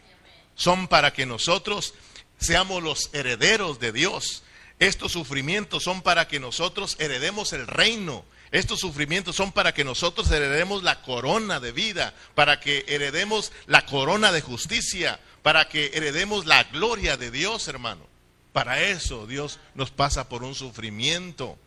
Son 0.55 0.87
para 0.87 1.13
que 1.13 1.27
nosotros 1.27 1.95
seamos 2.39 2.83
los 2.83 3.11
herederos 3.13 3.81
de 3.81 3.91
Dios. 3.91 4.45
Estos 4.81 5.13
sufrimientos 5.13 5.85
son 5.85 6.01
para 6.01 6.27
que 6.27 6.41
nosotros 6.41 6.97
heredemos 6.99 7.53
el 7.53 7.67
reino. 7.67 8.25
Estos 8.51 8.81
sufrimientos 8.81 9.37
son 9.37 9.53
para 9.53 9.75
que 9.75 9.85
nosotros 9.85 10.31
heredemos 10.31 10.83
la 10.83 11.03
corona 11.03 11.61
de 11.61 11.71
vida, 11.71 12.15
para 12.35 12.61
que 12.61 12.87
heredemos 12.89 13.53
la 13.67 13.85
corona 13.85 14.33
de 14.33 14.41
justicia, 14.41 15.21
para 15.43 15.69
que 15.69 15.91
heredemos 15.95 16.47
la 16.47 16.65
gloria 16.65 17.19
de 17.19 17.31
Dios, 17.31 17.69
hermano. 17.69 18.07
Para 18.55 18.81
eso 18.81 19.27
Dios 19.27 19.61
nos 19.75 19.91
pasa 19.91 20.31
por 20.31 20.43
un 20.43 20.55
sufrimiento. 20.55 21.59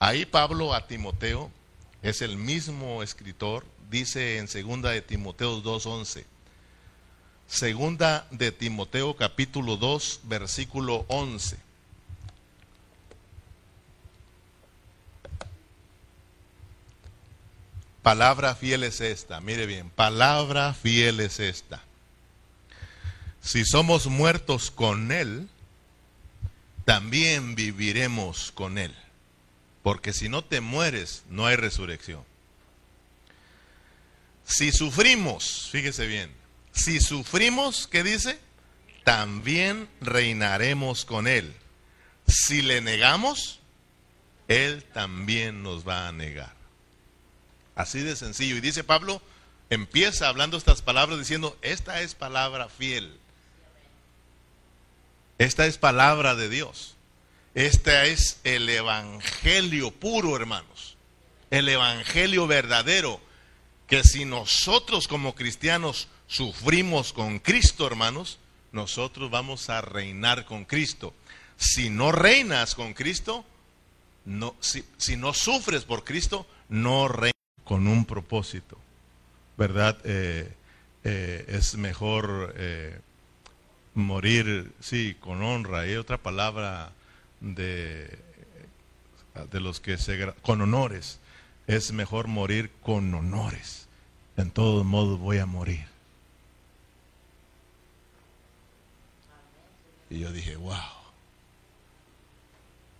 Ahí 0.00 0.24
Pablo 0.24 0.74
a 0.74 0.86
Timoteo 0.86 1.52
es 2.02 2.22
el 2.22 2.38
mismo 2.38 3.02
escritor, 3.02 3.66
dice 3.90 4.38
en 4.38 4.48
segunda 4.48 4.90
de 4.90 5.02
Timoteo 5.02 5.60
2:11. 5.60 6.24
Segunda 7.48 8.26
de 8.30 8.52
Timoteo 8.52 9.16
capítulo 9.16 9.78
2 9.78 10.20
versículo 10.24 11.06
11. 11.08 11.56
Palabra 18.02 18.54
fiel 18.54 18.84
es 18.84 19.00
esta, 19.00 19.40
mire 19.40 19.66
bien, 19.66 19.88
palabra 19.90 20.74
fiel 20.74 21.20
es 21.20 21.40
esta. 21.40 21.82
Si 23.40 23.64
somos 23.64 24.06
muertos 24.06 24.70
con 24.70 25.10
Él, 25.10 25.48
también 26.84 27.54
viviremos 27.54 28.52
con 28.52 28.76
Él. 28.76 28.94
Porque 29.82 30.12
si 30.12 30.28
no 30.28 30.44
te 30.44 30.60
mueres, 30.60 31.22
no 31.30 31.46
hay 31.46 31.56
resurrección. 31.56 32.24
Si 34.44 34.70
sufrimos, 34.70 35.68
fíjese 35.70 36.06
bien, 36.06 36.37
si 36.78 37.00
sufrimos, 37.00 37.86
¿qué 37.86 38.02
dice? 38.02 38.38
También 39.04 39.88
reinaremos 40.00 41.04
con 41.04 41.26
Él. 41.26 41.54
Si 42.26 42.62
le 42.62 42.80
negamos, 42.80 43.60
Él 44.46 44.84
también 44.94 45.62
nos 45.62 45.86
va 45.86 46.08
a 46.08 46.12
negar. 46.12 46.54
Así 47.74 48.00
de 48.00 48.16
sencillo. 48.16 48.56
Y 48.56 48.60
dice 48.60 48.84
Pablo, 48.84 49.20
empieza 49.70 50.28
hablando 50.28 50.56
estas 50.56 50.82
palabras 50.82 51.18
diciendo, 51.18 51.58
esta 51.62 52.00
es 52.00 52.14
palabra 52.14 52.68
fiel. 52.68 53.18
Esta 55.38 55.66
es 55.66 55.78
palabra 55.78 56.34
de 56.34 56.48
Dios. 56.48 56.96
Este 57.54 58.12
es 58.12 58.40
el 58.44 58.68
evangelio 58.68 59.90
puro, 59.90 60.36
hermanos. 60.36 60.96
El 61.50 61.68
evangelio 61.68 62.46
verdadero. 62.46 63.20
Que 63.86 64.04
si 64.04 64.24
nosotros 64.24 65.08
como 65.08 65.34
cristianos 65.34 66.08
sufrimos 66.28 67.12
con 67.12 67.40
Cristo, 67.40 67.86
hermanos, 67.86 68.38
nosotros 68.70 69.30
vamos 69.30 69.70
a 69.70 69.80
reinar 69.80 70.44
con 70.44 70.64
Cristo. 70.64 71.14
Si 71.56 71.90
no 71.90 72.12
reinas 72.12 72.76
con 72.76 72.94
Cristo, 72.94 73.44
no, 74.24 74.54
si, 74.60 75.16
no 75.16 75.32
sufres 75.34 75.84
por 75.84 76.04
Cristo, 76.04 76.46
no 76.68 77.08
reinas 77.08 77.32
con 77.64 77.88
un 77.88 78.04
propósito. 78.04 78.78
¿Verdad? 79.56 79.98
Eh, 80.04 80.52
eh, 81.02 81.44
es 81.48 81.74
mejor 81.74 82.54
eh, 82.56 83.00
morir, 83.94 84.70
sí, 84.80 85.16
con 85.18 85.42
honra. 85.42 85.80
Hay 85.80 85.96
otra 85.96 86.18
palabra 86.18 86.92
de, 87.40 88.18
de 89.50 89.60
los 89.60 89.80
que 89.80 89.98
se... 89.98 90.32
con 90.42 90.60
honores. 90.60 91.18
Es 91.66 91.92
mejor 91.92 92.28
morir 92.28 92.70
con 92.82 93.12
honores. 93.14 93.88
En 94.36 94.50
todos 94.50 94.84
modos 94.84 95.18
voy 95.18 95.38
a 95.38 95.46
morir. 95.46 95.97
Y 100.10 100.20
yo 100.20 100.32
dije, 100.32 100.56
wow, 100.56 100.76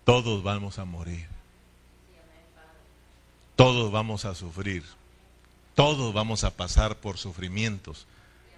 todos 0.04 0.42
vamos 0.42 0.78
a 0.78 0.84
morir. 0.84 1.26
Todos 3.56 3.90
vamos 3.90 4.24
a 4.24 4.34
sufrir. 4.34 4.84
Todos 5.74 6.14
vamos 6.14 6.44
a 6.44 6.50
pasar 6.50 6.96
por 6.96 7.18
sufrimientos. 7.18 8.06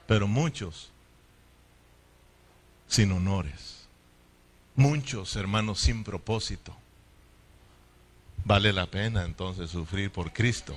Pero 0.06 0.26
muchos 0.26 0.90
sin 2.86 3.12
honores. 3.12 3.86
Muchos 4.74 5.36
hermanos 5.36 5.80
sin 5.80 6.04
propósito. 6.04 6.76
Vale 8.44 8.72
la 8.72 8.86
pena 8.86 9.24
entonces 9.24 9.70
sufrir 9.70 10.10
por 10.10 10.32
Cristo, 10.32 10.76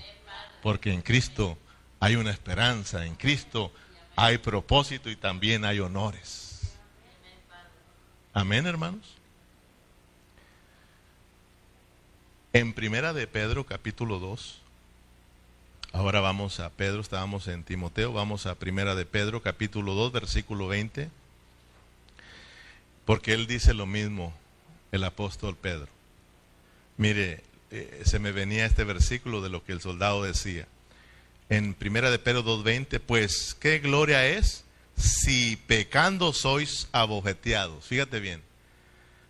porque 0.62 0.92
en 0.92 1.02
Cristo 1.02 1.58
hay 2.00 2.16
una 2.16 2.32
esperanza, 2.32 3.06
en 3.06 3.16
Cristo 3.16 3.72
hay 4.16 4.38
propósito 4.38 5.10
y 5.10 5.16
también 5.16 5.66
hay 5.66 5.80
honores. 5.80 6.53
Amén, 8.34 8.66
hermanos. 8.66 9.02
En 12.52 12.74
Primera 12.74 13.14
de 13.14 13.28
Pedro, 13.28 13.64
capítulo 13.64 14.18
2. 14.18 14.60
Ahora 15.92 16.20
vamos 16.20 16.60
a 16.60 16.72
Pedro, 16.72 17.02
estábamos 17.02 17.48
en 17.48 17.64
Timoteo, 17.64 18.12
vamos 18.12 18.48
a 18.48 18.56
Primera 18.56 18.96
de 18.96 19.06
Pedro, 19.06 19.44
capítulo 19.44 19.94
2, 19.94 20.12
versículo 20.12 20.68
20. 20.68 21.12
Porque 23.06 23.34
él 23.34 23.46
dice 23.46 23.76
lo 23.76 23.86
mismo, 23.86 24.34
el 24.92 25.04
apóstol 25.04 25.56
Pedro. 25.56 25.90
Mire, 26.98 27.44
eh, 27.70 28.02
se 28.04 28.18
me 28.18 28.32
venía 28.32 28.66
este 28.66 28.84
versículo 28.84 29.42
de 29.42 29.50
lo 29.50 29.64
que 29.64 29.74
el 29.74 29.82
soldado 29.82 30.24
decía. 30.24 30.68
En 31.50 31.76
primera 31.76 32.10
de 32.10 32.18
Pedro 32.18 32.44
2.20, 32.44 33.00
pues 33.00 33.56
qué 33.60 33.78
gloria 33.78 34.26
es 34.26 34.64
si 34.96 35.56
pecando 35.56 36.34
sois 36.34 36.88
abofeteados. 36.92 37.86
Fíjate 37.86 38.20
bien. 38.20 38.44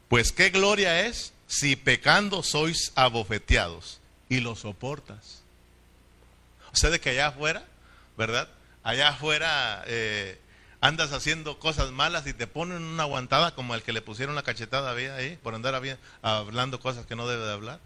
Pues 0.08 0.32
qué 0.32 0.50
gloria 0.50 1.06
es 1.08 1.34
si 1.48 1.76
pecando 1.76 2.44
sois 2.44 2.92
abofeteados 2.96 4.00
y 4.30 4.40
lo 4.40 4.56
soportas. 4.56 5.44
O 6.72 6.76
sea, 6.76 6.90
de 6.90 7.00
que 7.00 7.12
allá 7.12 7.28
afuera, 7.28 7.66
¿verdad? 8.18 8.50
Allá 8.84 9.10
afuera 9.10 9.84
eh, 9.88 10.40
andas 10.82 11.14
haciendo 11.14 11.60
cosas 11.60 11.92
malas 11.92 12.28
y 12.28 12.34
te 12.34 12.48
ponen 12.48 12.84
una 12.84 13.04
aguantada 13.04 13.56
como 13.56 13.76
el 13.76 13.84
que 13.84 13.94
le 13.94 14.02
pusieron 14.02 14.36
la 14.36 14.44
cachetada 14.44 14.92
ahí 14.92 15.38
por 15.42 15.56
andar 15.56 15.82
hablando 16.22 16.80
cosas 16.80 17.06
que 17.06 17.16
no 17.16 17.28
debe 17.28 17.46
de 17.46 17.54
hablar. 17.54 17.80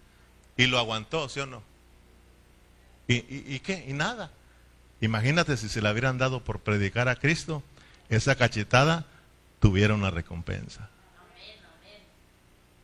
Y 0.55 0.65
lo 0.65 0.79
aguantó, 0.79 1.29
¿sí 1.29 1.39
o 1.39 1.45
no? 1.45 1.61
¿Y, 3.07 3.15
y, 3.55 3.59
qué? 3.59 3.85
Y 3.87 3.93
nada. 3.93 4.31
Imagínate 5.01 5.57
si 5.57 5.69
se 5.69 5.81
le 5.81 5.91
hubieran 5.91 6.17
dado 6.17 6.43
por 6.43 6.59
predicar 6.59 7.07
a 7.07 7.15
Cristo, 7.15 7.63
esa 8.09 8.35
cachetada 8.35 9.05
tuviera 9.59 9.93
una 9.93 10.09
recompensa. 10.09 10.89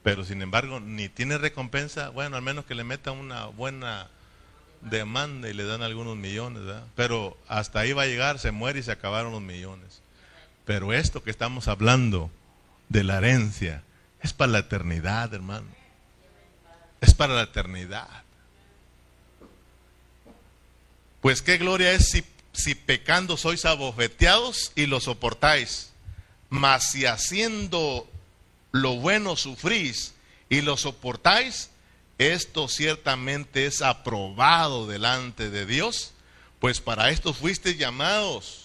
Pero 0.04 0.26
sin 0.26 0.42
embargo, 0.42 0.80
ni 0.80 1.08
tiene 1.08 1.38
recompensa, 1.38 2.10
bueno, 2.10 2.36
al 2.36 2.42
menos 2.42 2.66
que 2.66 2.76
le 2.76 2.84
meta 2.84 3.12
una 3.12 3.46
buena 3.46 4.10
demanda 4.82 5.50
y 5.50 5.54
le 5.54 5.64
dan 5.64 5.82
algunos 5.82 6.18
millones, 6.18 6.66
¿verdad? 6.66 6.84
Pero 6.96 7.38
hasta 7.48 7.80
ahí 7.80 7.94
va 7.94 8.04
a 8.04 8.08
llegar, 8.08 8.38
se 8.38 8.52
muere 8.52 8.80
y 8.80 8.84
se 8.84 8.92
acabaron 8.92 9.32
los 9.32 9.42
millones. 9.42 10.02
Pero 10.66 10.94
esto 10.94 11.24
que 11.24 11.32
estamos 11.32 11.70
hablando 11.70 12.30
de 12.90 13.04
la 13.04 13.18
herencia 13.18 13.84
es 14.22 14.34
para 14.34 14.52
la 14.52 14.60
eternidad, 14.60 15.34
hermano. 15.34 15.68
Es 17.02 17.14
para 17.14 17.34
la 17.34 17.44
eternidad. 17.44 18.23
Pues 21.24 21.42
qué 21.42 21.58
gloria 21.58 21.92
es 21.94 22.12
si, 22.12 22.24
si 22.52 22.76
pecando 22.76 23.36
sois 23.36 23.66
abofeteados 23.66 24.72
y 24.76 24.86
lo 24.86 25.00
soportáis. 25.00 25.92
Mas 26.50 26.92
si 26.92 27.08
haciendo 27.08 28.08
lo 28.72 28.98
bueno 28.98 29.36
sufrís 29.36 30.14
y 30.50 30.62
lo 30.62 30.78
soportáis, 30.78 31.72
esto 32.20 32.68
ciertamente 32.68 33.66
es 33.66 33.82
aprobado 33.82 34.86
delante 34.86 35.50
de 35.50 35.66
Dios, 35.66 36.14
pues 36.60 36.80
para 36.80 37.10
esto 37.10 37.34
fuiste 37.34 37.76
llamados 37.76 38.64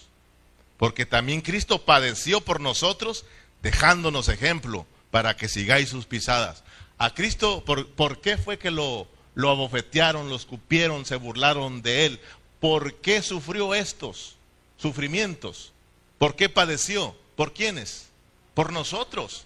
porque 0.79 1.05
también 1.05 1.41
Cristo 1.41 1.83
padeció 1.83 2.39
por 2.39 2.61
nosotros, 2.61 3.25
dejándonos 3.61 4.29
ejemplo 4.29 4.87
para 5.11 5.35
que 5.35 5.49
sigáis 5.49 5.89
sus 5.89 6.05
pisadas. 6.05 6.63
A 6.97 7.13
Cristo, 7.13 7.65
¿por, 7.65 8.21
qué 8.21 8.37
fue 8.37 8.57
que 8.57 8.71
lo, 8.71 9.05
lo 9.35 9.49
abofetearon, 9.49 10.29
lo 10.29 10.37
escupieron, 10.37 11.05
se 11.05 11.17
burlaron 11.17 11.81
de 11.81 12.05
él? 12.05 12.21
¿Por 12.59 12.95
qué 12.95 13.21
sufrió 13.21 13.73
estos 13.73 14.35
sufrimientos? 14.77 15.71
¿Por 16.17 16.35
qué 16.35 16.49
padeció? 16.49 17.15
¿Por 17.35 17.53
quiénes? 17.53 18.09
Por 18.53 18.73
nosotros. 18.73 19.45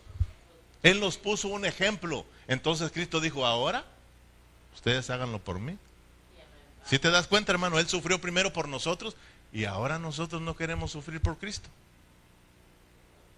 Él 0.82 0.99
nos 0.99 1.18
puso 1.18 1.47
un 1.47 1.66
ejemplo. 1.66 2.26
Entonces 2.47 2.91
Cristo 2.91 3.20
dijo, 3.20 3.45
ahora 3.45 3.86
ustedes 4.74 5.09
háganlo 5.09 5.39
por 5.39 5.59
mí. 5.59 5.78
Si 6.86 6.99
te 6.99 7.11
das 7.11 7.28
cuenta, 7.28 7.51
hermano, 7.51 7.80
Él 7.80 7.88
sufrió 7.88 8.20
primero 8.20 8.51
por 8.51 8.68
nosotros 8.68 9.16
y 9.53 9.66
ahora 9.66 9.99
nosotros 9.99 10.41
no 10.41 10.55
queremos 10.55 10.91
sufrir 10.91 11.22
por 11.22 11.38
Cristo. 11.38 11.70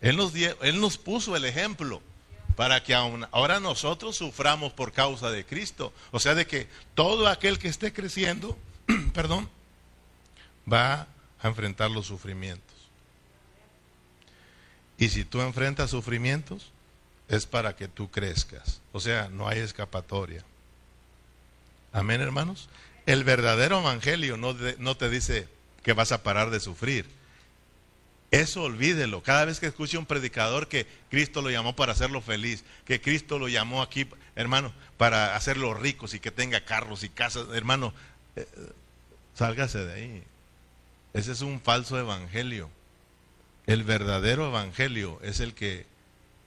Él 0.01 0.17
nos, 0.17 0.33
él 0.35 0.81
nos 0.81 0.97
puso 0.97 1.35
el 1.35 1.45
ejemplo 1.45 2.01
para 2.55 2.81
que 2.83 2.93
ahora 2.93 3.59
nosotros 3.59 4.15
suframos 4.15 4.73
por 4.73 4.91
causa 4.91 5.29
de 5.29 5.45
Cristo. 5.45 5.93
O 6.11 6.19
sea, 6.19 6.35
de 6.35 6.47
que 6.47 6.67
todo 6.93 7.27
aquel 7.27 7.59
que 7.59 7.67
esté 7.67 7.91
creciendo, 7.93 8.57
perdón, 9.13 9.49
va 10.71 11.07
a 11.41 11.47
enfrentar 11.47 11.91
los 11.91 12.07
sufrimientos. 12.07 12.75
Y 14.97 15.09
si 15.09 15.25
tú 15.25 15.41
enfrentas 15.41 15.89
sufrimientos, 15.89 16.71
es 17.27 17.45
para 17.45 17.75
que 17.75 17.87
tú 17.87 18.09
crezcas. 18.09 18.81
O 18.91 18.99
sea, 18.99 19.29
no 19.29 19.47
hay 19.47 19.59
escapatoria. 19.59 20.43
Amén, 21.91 22.21
hermanos. 22.21 22.69
El 23.05 23.23
verdadero 23.23 23.79
evangelio 23.79 24.37
no, 24.37 24.55
no 24.79 24.97
te 24.97 25.09
dice, 25.09 25.47
que 25.83 25.93
vas 25.93 26.11
a 26.11 26.23
parar 26.23 26.49
de 26.49 26.59
sufrir. 26.59 27.05
Eso 28.31 28.63
olvídelo. 28.63 29.21
Cada 29.21 29.45
vez 29.45 29.59
que 29.59 29.67
escuche 29.67 29.99
un 29.99 30.07
predicador 30.07 30.67
que 30.67 30.87
Cristo 31.09 31.43
lo 31.43 31.51
llamó 31.51 31.75
para 31.75 31.91
hacerlo 31.91 32.21
feliz, 32.21 32.63
que 32.85 32.99
Cristo 32.99 33.37
lo 33.37 33.47
llamó 33.47 33.83
aquí, 33.83 34.09
hermano, 34.35 34.73
para 34.97 35.35
hacerlo 35.35 35.75
ricos 35.75 36.15
y 36.15 36.19
que 36.19 36.31
tenga 36.31 36.61
carros 36.61 37.03
y 37.03 37.09
casas, 37.09 37.47
hermano, 37.53 37.93
eh, 38.35 38.47
sálgase 39.35 39.85
de 39.85 39.93
ahí. 39.93 40.23
Ese 41.15 41.31
es 41.31 41.39
un 41.39 41.61
falso 41.61 41.97
evangelio. 41.97 42.69
El 43.67 43.85
verdadero 43.85 44.49
evangelio 44.49 45.17
es 45.23 45.39
el 45.39 45.53
que 45.53 45.85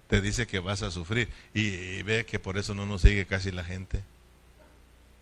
te 0.08 0.20
dice 0.20 0.46
que 0.46 0.58
vas 0.58 0.82
a 0.82 0.90
sufrir. 0.90 1.30
Y, 1.54 2.02
ve 2.02 2.26
que 2.26 2.38
por 2.38 2.58
eso 2.58 2.74
no 2.74 2.84
nos 2.84 3.00
sigue 3.00 3.24
casi 3.24 3.50
la 3.50 3.64
gente. 3.64 4.04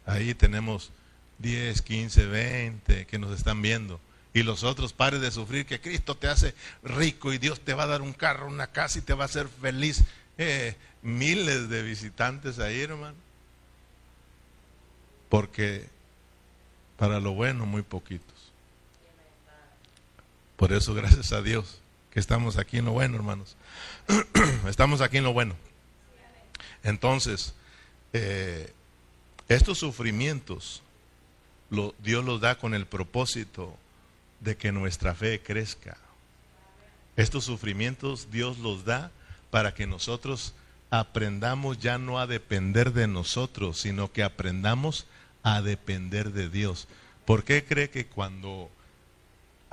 Ahí 0.04 0.34
tenemos 0.34 0.90
10, 1.38 1.80
15, 1.80 2.26
20 2.26 3.06
que 3.06 3.18
nos 3.20 3.30
están 3.38 3.62
viendo. 3.62 4.00
Y 4.34 4.42
los 4.42 4.64
otros, 4.64 4.92
pares 4.92 5.20
de 5.20 5.30
sufrir, 5.30 5.64
que 5.64 5.80
Cristo 5.80 6.16
te 6.16 6.26
hace 6.26 6.52
rico 6.82 7.32
y 7.32 7.38
Dios 7.38 7.60
te 7.60 7.72
va 7.72 7.84
a 7.84 7.86
dar 7.86 8.02
un 8.02 8.14
carro, 8.14 8.48
una 8.48 8.66
casa 8.66 8.98
y 8.98 9.02
te 9.02 9.14
va 9.14 9.22
a 9.22 9.26
hacer 9.26 9.46
feliz. 9.46 10.02
Eh, 10.38 10.74
miles 11.02 11.68
de 11.68 11.82
visitantes 11.84 12.58
ahí, 12.58 12.80
hermano. 12.80 13.14
Porque 15.28 15.88
para 16.98 17.20
lo 17.20 17.32
bueno, 17.34 17.64
muy 17.64 17.82
poquitos. 17.82 18.35
Por 20.56 20.72
eso, 20.72 20.94
gracias 20.94 21.32
a 21.32 21.42
Dios, 21.42 21.80
que 22.10 22.20
estamos 22.20 22.56
aquí 22.56 22.78
en 22.78 22.86
lo 22.86 22.92
bueno, 22.92 23.16
hermanos. 23.16 23.56
estamos 24.68 25.00
aquí 25.00 25.18
en 25.18 25.24
lo 25.24 25.32
bueno. 25.32 25.54
Entonces, 26.82 27.54
eh, 28.12 28.72
estos 29.48 29.78
sufrimientos 29.78 30.82
Dios 31.98 32.24
los 32.24 32.40
da 32.40 32.58
con 32.58 32.74
el 32.74 32.86
propósito 32.86 33.76
de 34.40 34.56
que 34.56 34.72
nuestra 34.72 35.14
fe 35.14 35.40
crezca. 35.40 35.96
Estos 37.16 37.44
sufrimientos 37.44 38.30
Dios 38.30 38.58
los 38.58 38.84
da 38.84 39.10
para 39.50 39.74
que 39.74 39.86
nosotros 39.86 40.54
aprendamos 40.90 41.78
ya 41.78 41.98
no 41.98 42.18
a 42.18 42.26
depender 42.26 42.92
de 42.92 43.08
nosotros, 43.08 43.80
sino 43.80 44.12
que 44.12 44.22
aprendamos 44.22 45.06
a 45.42 45.60
depender 45.62 46.32
de 46.32 46.48
Dios. 46.48 46.88
¿Por 47.24 47.44
qué 47.44 47.64
cree 47.64 47.90
que 47.90 48.06
cuando 48.06 48.70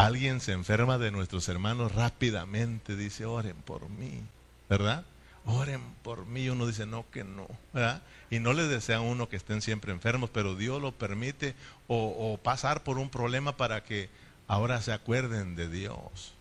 alguien 0.05 0.41
se 0.41 0.51
enferma 0.51 0.97
de 0.97 1.11
nuestros 1.11 1.47
hermanos 1.47 1.93
rápidamente 1.93 2.95
dice, 2.95 3.25
oren 3.25 3.55
por 3.55 3.89
mí, 3.89 4.21
¿verdad? 4.69 5.05
Oren 5.45 5.81
por 6.03 6.25
mí. 6.25 6.49
Uno 6.49 6.67
dice, 6.67 6.85
no, 6.85 7.05
que 7.11 7.23
no, 7.23 7.47
¿verdad? 7.73 8.01
Y 8.29 8.39
no 8.39 8.53
les 8.53 8.69
desea 8.69 8.97
a 8.97 9.01
uno 9.01 9.29
que 9.29 9.35
estén 9.35 9.61
siempre 9.61 9.91
enfermos, 9.93 10.29
pero 10.29 10.55
Dios 10.55 10.81
lo 10.81 10.91
permite 10.91 11.55
o, 11.87 12.39
pasar 12.43 12.83
por 12.83 12.97
un 12.97 13.09
problema 13.09 13.55
para 13.55 13.83
que 13.83 14.09
ahora 14.47 14.81
se 14.81 14.91
acuerden 14.91 15.55
de 15.55 15.69
Dios. 15.69 16.33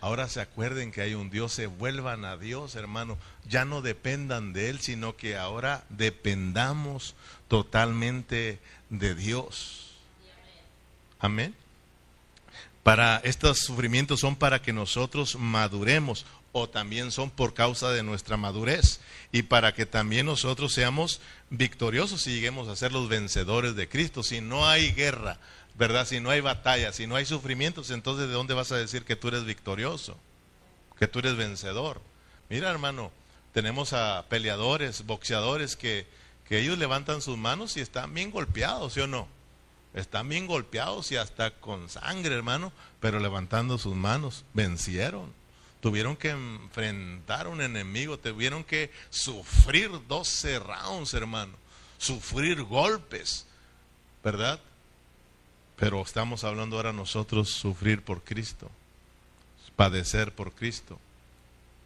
Ahora 0.00 0.28
se 0.28 0.40
acuerden 0.40 0.92
que 0.92 1.00
hay 1.00 1.14
un 1.14 1.30
Dios, 1.30 1.52
se 1.52 1.66
vuelvan 1.66 2.24
a 2.24 2.36
Dios, 2.36 2.76
hermano. 2.76 3.18
Ya 3.48 3.64
no 3.64 3.82
dependan 3.82 4.52
de 4.52 4.68
Él, 4.68 4.78
sino 4.80 5.16
que 5.16 5.36
ahora 5.36 5.84
dependamos 5.88 7.16
totalmente 7.48 8.60
de 8.90 9.14
Dios. 9.14 9.96
Amén. 11.18 11.54
Para 12.86 13.16
estos 13.24 13.58
sufrimientos 13.58 14.20
son 14.20 14.36
para 14.36 14.62
que 14.62 14.72
nosotros 14.72 15.34
maduremos 15.40 16.24
o 16.52 16.68
también 16.68 17.10
son 17.10 17.30
por 17.30 17.52
causa 17.52 17.90
de 17.90 18.04
nuestra 18.04 18.36
madurez 18.36 19.00
y 19.32 19.42
para 19.42 19.74
que 19.74 19.86
también 19.86 20.26
nosotros 20.26 20.72
seamos 20.72 21.20
victoriosos 21.50 22.24
y 22.28 22.34
lleguemos 22.34 22.68
a 22.68 22.76
ser 22.76 22.92
los 22.92 23.08
vencedores 23.08 23.74
de 23.74 23.88
Cristo. 23.88 24.22
Si 24.22 24.40
no 24.40 24.68
hay 24.68 24.92
guerra, 24.92 25.40
¿verdad? 25.74 26.06
Si 26.06 26.20
no 26.20 26.30
hay 26.30 26.40
batalla, 26.40 26.92
si 26.92 27.08
no 27.08 27.16
hay 27.16 27.26
sufrimientos, 27.26 27.90
entonces 27.90 28.28
¿de 28.28 28.34
dónde 28.34 28.54
vas 28.54 28.70
a 28.70 28.76
decir 28.76 29.02
que 29.04 29.16
tú 29.16 29.26
eres 29.26 29.44
victorioso? 29.44 30.16
Que 30.96 31.08
tú 31.08 31.18
eres 31.18 31.34
vencedor. 31.34 32.00
Mira, 32.48 32.70
hermano, 32.70 33.10
tenemos 33.52 33.94
a 33.94 34.26
peleadores, 34.28 35.04
boxeadores 35.06 35.74
que, 35.74 36.06
que 36.48 36.60
ellos 36.60 36.78
levantan 36.78 37.20
sus 37.20 37.36
manos 37.36 37.76
y 37.76 37.80
están 37.80 38.14
bien 38.14 38.30
golpeados, 38.30 38.92
¿sí 38.92 39.00
o 39.00 39.08
no? 39.08 39.26
Están 39.96 40.28
bien 40.28 40.46
golpeados 40.46 41.10
y 41.10 41.16
hasta 41.16 41.50
con 41.52 41.88
sangre, 41.88 42.34
hermano, 42.34 42.70
pero 43.00 43.18
levantando 43.18 43.78
sus 43.78 43.96
manos, 43.96 44.44
vencieron. 44.52 45.32
Tuvieron 45.80 46.16
que 46.16 46.30
enfrentar 46.30 47.46
a 47.46 47.48
un 47.48 47.62
enemigo, 47.62 48.18
tuvieron 48.18 48.62
que 48.62 48.90
sufrir 49.08 49.90
12 50.06 50.58
rounds, 50.58 51.14
hermano, 51.14 51.54
sufrir 51.96 52.62
golpes, 52.62 53.46
¿verdad? 54.22 54.60
Pero 55.76 56.02
estamos 56.02 56.44
hablando 56.44 56.76
ahora 56.76 56.92
nosotros 56.92 57.48
sufrir 57.48 58.02
por 58.02 58.22
Cristo, 58.22 58.70
padecer 59.76 60.34
por 60.34 60.52
Cristo. 60.52 60.98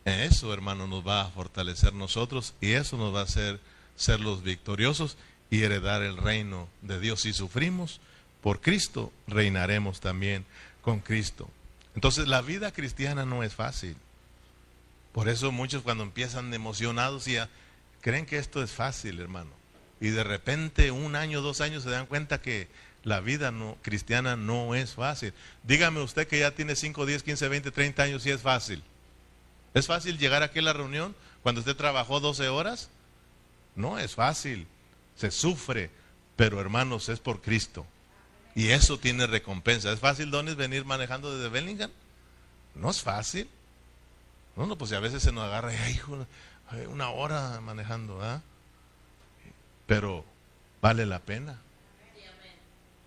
Eso, 0.05 0.53
hermano, 0.53 0.89
nos 0.89 1.07
va 1.07 1.23
a 1.23 1.31
fortalecer 1.31 1.93
nosotros 1.93 2.55
y 2.61 2.73
eso 2.73 2.97
nos 2.97 3.15
va 3.15 3.21
a 3.21 3.25
hacer 3.25 3.61
ser 3.95 4.19
los 4.19 4.43
victoriosos 4.43 5.17
y 5.51 5.63
heredar 5.63 6.03
el 6.03 6.17
reino 6.17 6.69
de 6.81 7.01
Dios. 7.01 7.23
Si 7.23 7.33
sufrimos 7.33 8.01
por 8.41 8.61
Cristo, 8.61 9.13
reinaremos 9.27 10.01
también 10.01 10.47
con 10.81 11.01
Cristo. 11.01 11.51
Entonces 11.95 12.29
la 12.29 12.41
vida 12.41 12.73
cristiana 12.73 13.27
no 13.27 13.43
es 13.43 13.55
fácil. 13.55 13.97
Por 15.13 15.29
eso 15.29 15.51
muchos 15.51 15.83
cuando 15.83 16.05
empiezan 16.05 16.55
emocionados 16.55 17.27
ya 17.27 17.49
creen 18.01 18.27
que 18.27 18.39
esto 18.39 18.63
es 18.63 18.71
fácil, 18.71 19.21
hermano. 19.21 19.51
Y 20.01 20.09
de 20.09 20.25
repente 20.25 20.93
un 20.93 21.17
año, 21.17 21.43
dos 21.43 21.61
años 21.61 21.83
se 21.83 21.91
dan 21.91 22.07
cuenta 22.07 22.41
que 22.41 22.69
la 23.03 23.21
vida 23.21 23.53
cristiana 23.83 24.37
no 24.37 24.75
es 24.75 24.95
fácil. 24.95 25.35
Dígame 25.65 26.01
usted 26.01 26.29
que 26.29 26.39
ya 26.39 26.53
tiene 26.53 26.77
5, 26.77 27.05
10, 27.05 27.23
15, 27.23 27.49
20, 27.49 27.71
30 27.71 28.03
años 28.03 28.23
si 28.23 28.31
es 28.31 28.41
fácil. 28.41 28.83
¿Es 29.75 29.87
fácil 29.87 30.19
llegar 30.19 30.43
aquí 30.43 30.61
a 30.61 30.63
la 30.63 30.73
reunión 30.73 31.15
cuando 31.43 31.61
usted 31.61 31.77
trabajó 31.77 32.21
12 32.21 32.49
horas? 32.49 32.89
No 33.75 33.99
es 33.99 34.15
fácil 34.15 34.67
se 35.17 35.31
sufre, 35.31 35.91
pero 36.37 36.61
hermanos, 36.61 37.09
es 37.09 37.21
por 37.21 37.41
Cristo. 37.41 37.87
Y 38.55 38.69
eso 38.69 38.99
tiene 38.99 39.27
recompensa. 39.27 39.93
¿Es 39.93 40.01
fácil, 40.01 40.31
Donis, 40.31 40.57
venir 40.57 40.85
manejando 40.85 41.35
desde 41.35 41.49
Bellingham? 41.49 41.91
No 42.75 42.91
es 42.91 43.01
fácil. 43.03 43.49
No, 44.57 44.67
no, 44.67 44.77
pues 44.77 44.93
a 44.93 45.01
veces 45.01 45.23
se 45.23 45.33
nos 45.33 45.45
agarra, 45.45 45.73
hijo, 45.91 46.27
una 46.89 47.11
hora 47.11 47.61
manejando, 47.61 48.23
¿ah? 48.23 48.43
Pero 49.87 50.25
vale 50.81 51.07
la 51.07 51.21
pena. 51.21 51.61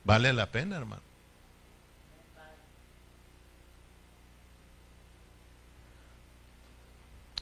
Vale 0.03 0.33
la 0.33 0.51
pena, 0.51 0.77
hermano. 0.77 1.01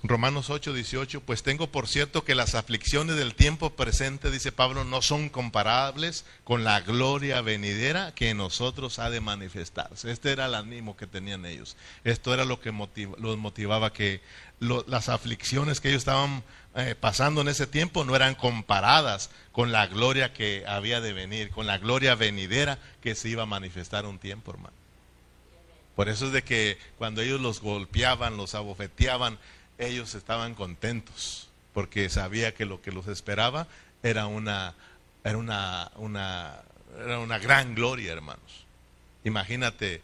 Romanos 0.04 0.50
8, 0.50 0.74
18, 0.74 1.22
pues 1.22 1.44
tengo 1.44 1.68
por 1.68 1.88
cierto 1.88 2.24
que 2.24 2.34
las 2.34 2.56
aflicciones 2.56 3.18
del 3.18 3.36
tiempo 3.36 3.70
presente, 3.70 4.32
dice 4.32 4.52
Pablo, 4.52 4.84
no 4.84 5.04
son 5.04 5.30
comparables 5.30 6.26
con 6.44 6.64
la 6.64 6.82
gloria 6.82 7.42
venidera 7.42 8.12
que 8.16 8.32
en 8.32 8.38
nosotros 8.38 8.98
ha 8.98 9.12
de 9.12 9.22
manifestarse. 9.22 10.12
Este 10.12 10.32
era 10.32 10.48
el 10.48 10.56
ánimo 10.56 10.98
que 10.98 11.06
tenían 11.06 11.46
ellos. 11.46 11.78
Esto 12.04 12.34
era 12.34 12.46
lo 12.46 12.60
que 12.60 12.74
los 13.20 13.38
motivaba, 13.38 13.94
que 13.94 14.22
las 14.60 15.08
aflicciones 15.08 15.80
que 15.80 15.90
ellos 15.90 16.02
estaban 16.02 16.44
eh, 16.76 16.96
pasando 17.00 17.42
en 17.42 17.50
ese 17.50 17.68
tiempo 17.68 18.04
no 18.04 18.16
eran 18.16 18.34
comparadas 18.34 19.30
con 19.52 19.72
la 19.72 19.86
gloria 19.86 20.34
que 20.34 20.64
había 20.68 21.00
de 21.00 21.14
venir, 21.14 21.52
con 21.52 21.68
la 21.68 21.78
gloria 21.78 22.16
venidera 22.16 22.80
que 23.02 23.14
se 23.14 23.30
iba 23.30 23.44
a 23.44 23.48
manifestar 23.48 24.08
un 24.08 24.18
tiempo, 24.18 24.52
hermano. 24.52 24.76
Por 25.96 26.10
eso 26.10 26.28
es 26.28 26.32
de 26.32 26.44
que 26.44 26.80
cuando 26.98 27.22
ellos 27.22 27.40
los 27.42 27.62
golpeaban, 27.62 28.38
los 28.38 28.56
abofeteaban, 28.56 29.38
ellos 29.78 30.16
estaban 30.16 30.56
contentos 30.56 31.50
porque 31.74 32.10
sabía 32.10 32.54
que 32.54 32.66
lo 32.66 32.82
que 32.82 32.92
los 32.92 33.08
esperaba 33.08 33.68
era 34.04 34.28
una, 34.28 34.76
era 35.24 35.38
una, 35.38 35.92
una, 35.96 36.62
era 37.00 37.20
una 37.20 37.40
gran 37.40 37.76
gloria, 37.76 38.12
hermanos. 38.12 38.66
Imagínate 39.24 40.02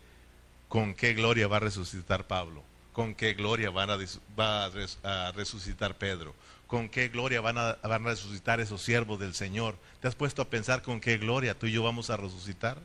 con 0.67 0.93
qué 0.93 1.13
gloria 1.13 1.47
va 1.47 1.57
a 1.57 1.61
resucitar 1.61 2.27
Pablo, 2.27 2.63
con 2.93 3.15
qué 3.15 3.33
gloria 3.33 3.69
van 3.69 3.89
a, 3.89 3.97
va 4.39 4.65
a 4.65 5.31
resucitar 5.31 5.97
Pedro, 5.97 6.35
con 6.67 6.89
qué 6.89 7.07
gloria 7.09 7.41
van 7.41 7.57
a, 7.57 7.73
van 7.83 8.05
a 8.05 8.09
resucitar 8.09 8.59
esos 8.59 8.81
siervos 8.81 9.19
del 9.19 9.33
Señor. 9.33 9.75
¿Te 10.01 10.07
has 10.07 10.15
puesto 10.15 10.41
a 10.41 10.49
pensar 10.49 10.81
con 10.81 10.99
qué 10.99 11.17
gloria 11.17 11.57
tú 11.57 11.65
y 11.65 11.71
yo 11.71 11.83
vamos 11.83 12.09
a 12.09 12.17
resucitar? 12.17 12.77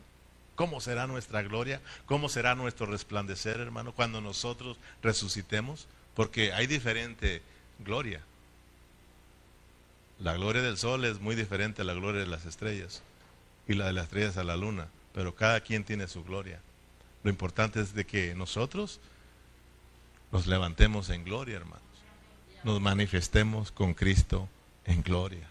¿Cómo 0.55 0.81
será 0.81 1.07
nuestra 1.07 1.43
gloria? 1.43 1.81
¿Cómo 2.07 2.29
será 2.29 2.55
nuestro 2.55 2.87
resplandecer, 2.87 3.59
hermano, 3.61 3.93
cuando 3.93 4.21
nosotros 4.21 4.77
resucitemos? 5.03 5.87
Porque 6.15 6.53
hay 6.53 6.67
diferente 6.67 7.43
gloria. 7.79 8.21
La 10.19 10.35
gloria 10.35 10.63
del 10.63 10.79
sol 10.79 11.05
es 11.05 11.21
muy 11.21 11.35
diferente 11.35 11.83
a 11.83 11.85
la 11.85 11.95
gloria 11.95 12.21
de 12.21 12.27
las 12.27 12.47
estrellas 12.47 13.03
y 13.67 13.75
la 13.75 13.87
de 13.87 13.93
las 13.93 14.05
estrellas 14.05 14.37
a 14.37 14.45
la 14.45 14.57
luna, 14.57 14.89
pero 15.15 15.35
cada 15.35 15.61
quien 15.61 15.85
tiene 15.85 16.07
su 16.09 16.23
gloria. 16.23 16.61
Lo 17.25 17.31
importante 17.31 17.81
es 17.81 17.95
de 17.95 18.05
que 18.05 18.35
nosotros 18.35 19.01
nos 20.31 20.47
levantemos 20.47 21.11
en 21.11 21.25
gloria, 21.25 21.57
hermanos. 21.57 21.83
Nos 22.65 22.81
manifestemos 22.81 23.73
con 23.73 23.95
Cristo 23.95 24.49
en 24.85 25.03
gloria. 25.03 25.49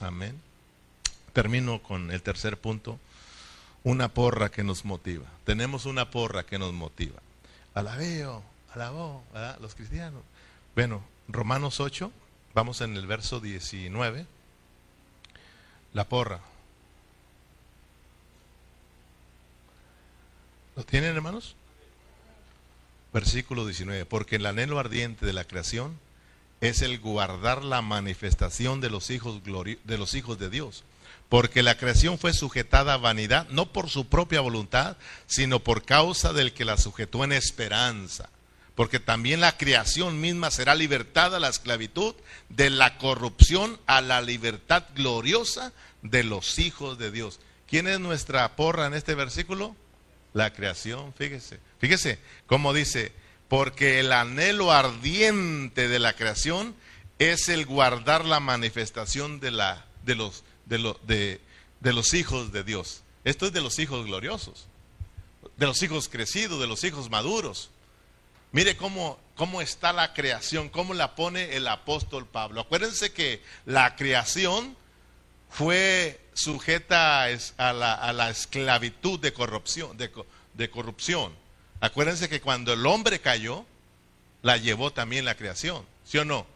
Amén. 0.00 0.40
Termino 1.32 1.82
con 1.82 2.10
el 2.10 2.22
tercer 2.22 2.58
punto. 2.58 2.98
Una 3.84 4.08
porra 4.08 4.50
que 4.50 4.64
nos 4.64 4.84
motiva. 4.84 5.26
Tenemos 5.44 5.86
una 5.86 6.10
porra 6.10 6.44
que 6.44 6.58
nos 6.58 6.72
motiva. 6.72 7.20
alabeo, 7.74 8.42
alabó, 8.74 9.24
¿verdad? 9.32 9.58
los 9.60 9.74
cristianos. 9.74 10.22
Bueno, 10.74 11.02
Romanos 11.28 11.80
8, 11.80 12.10
vamos 12.54 12.80
en 12.80 12.96
el 12.96 13.06
verso 13.06 13.40
19, 13.40 14.26
la 15.92 16.08
porra. 16.08 16.40
¿Lo 20.76 20.84
tienen 20.84 21.16
hermanos? 21.16 21.56
Versículo 23.12 23.66
19, 23.66 24.06
porque 24.06 24.36
el 24.36 24.46
anhelo 24.46 24.78
ardiente 24.78 25.26
de 25.26 25.32
la 25.32 25.44
creación 25.44 25.98
es 26.60 26.82
el 26.82 26.98
guardar 26.98 27.64
la 27.64 27.82
manifestación 27.82 28.80
de 28.80 28.90
los 28.90 29.10
hijos 29.10 29.42
de 29.42 29.98
los 29.98 30.14
hijos 30.14 30.38
de 30.38 30.50
Dios, 30.50 30.84
porque 31.28 31.62
la 31.62 31.76
creación 31.76 32.18
fue 32.18 32.32
sujetada 32.32 32.94
a 32.94 32.98
vanidad 32.98 33.48
no 33.48 33.72
por 33.72 33.88
su 33.88 34.06
propia 34.06 34.40
voluntad, 34.40 34.96
sino 35.26 35.60
por 35.60 35.84
causa 35.84 36.32
del 36.32 36.52
que 36.52 36.64
la 36.64 36.76
sujetó 36.76 37.24
en 37.24 37.32
esperanza. 37.32 38.28
Porque 38.78 39.00
también 39.00 39.40
la 39.40 39.56
creación 39.56 40.20
misma 40.20 40.52
será 40.52 40.76
libertada 40.76 41.38
a 41.38 41.40
la 41.40 41.48
esclavitud 41.48 42.14
de 42.48 42.70
la 42.70 42.96
corrupción 42.96 43.76
a 43.86 44.00
la 44.00 44.20
libertad 44.20 44.84
gloriosa 44.94 45.72
de 46.02 46.22
los 46.22 46.60
hijos 46.60 46.96
de 46.96 47.10
Dios. 47.10 47.40
¿Quién 47.66 47.88
es 47.88 47.98
nuestra 47.98 48.54
porra 48.54 48.86
en 48.86 48.94
este 48.94 49.16
versículo? 49.16 49.74
La 50.32 50.52
creación, 50.52 51.12
fíjese. 51.14 51.58
Fíjese 51.80 52.20
cómo 52.46 52.72
dice, 52.72 53.10
porque 53.48 53.98
el 53.98 54.12
anhelo 54.12 54.70
ardiente 54.70 55.88
de 55.88 55.98
la 55.98 56.12
creación 56.12 56.76
es 57.18 57.48
el 57.48 57.66
guardar 57.66 58.24
la 58.26 58.38
manifestación 58.38 59.40
de, 59.40 59.50
la, 59.50 59.86
de, 60.04 60.14
los, 60.14 60.44
de, 60.66 61.40
de 61.80 61.92
los 61.92 62.14
hijos 62.14 62.52
de 62.52 62.62
Dios. 62.62 63.02
Esto 63.24 63.46
es 63.46 63.52
de 63.52 63.60
los 63.60 63.80
hijos 63.80 64.06
gloriosos, 64.06 64.68
de 65.56 65.66
los 65.66 65.82
hijos 65.82 66.08
crecidos, 66.08 66.60
de 66.60 66.68
los 66.68 66.84
hijos 66.84 67.10
maduros. 67.10 67.70
Mire 68.52 68.76
cómo, 68.76 69.18
cómo 69.36 69.60
está 69.60 69.92
la 69.92 70.14
creación, 70.14 70.68
cómo 70.68 70.94
la 70.94 71.14
pone 71.14 71.56
el 71.56 71.68
apóstol 71.68 72.26
Pablo. 72.26 72.62
Acuérdense 72.62 73.12
que 73.12 73.42
la 73.66 73.94
creación 73.96 74.76
fue 75.50 76.20
sujeta 76.34 77.24
a 77.24 77.72
la, 77.72 77.94
a 77.94 78.12
la 78.12 78.30
esclavitud 78.30 79.18
de 79.18 79.32
corrupción, 79.32 79.96
de, 79.96 80.10
de 80.54 80.70
corrupción. 80.70 81.32
Acuérdense 81.80 82.28
que 82.28 82.40
cuando 82.40 82.72
el 82.72 82.86
hombre 82.86 83.20
cayó, 83.20 83.64
la 84.42 84.56
llevó 84.56 84.92
también 84.92 85.24
la 85.24 85.36
creación, 85.36 85.84
¿sí 86.04 86.18
o 86.18 86.24
no? 86.24 86.46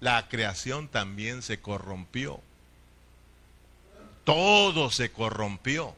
La 0.00 0.28
creación 0.28 0.88
también 0.88 1.42
se 1.42 1.60
corrompió. 1.60 2.40
Todo 4.24 4.90
se 4.90 5.10
corrompió. 5.10 5.94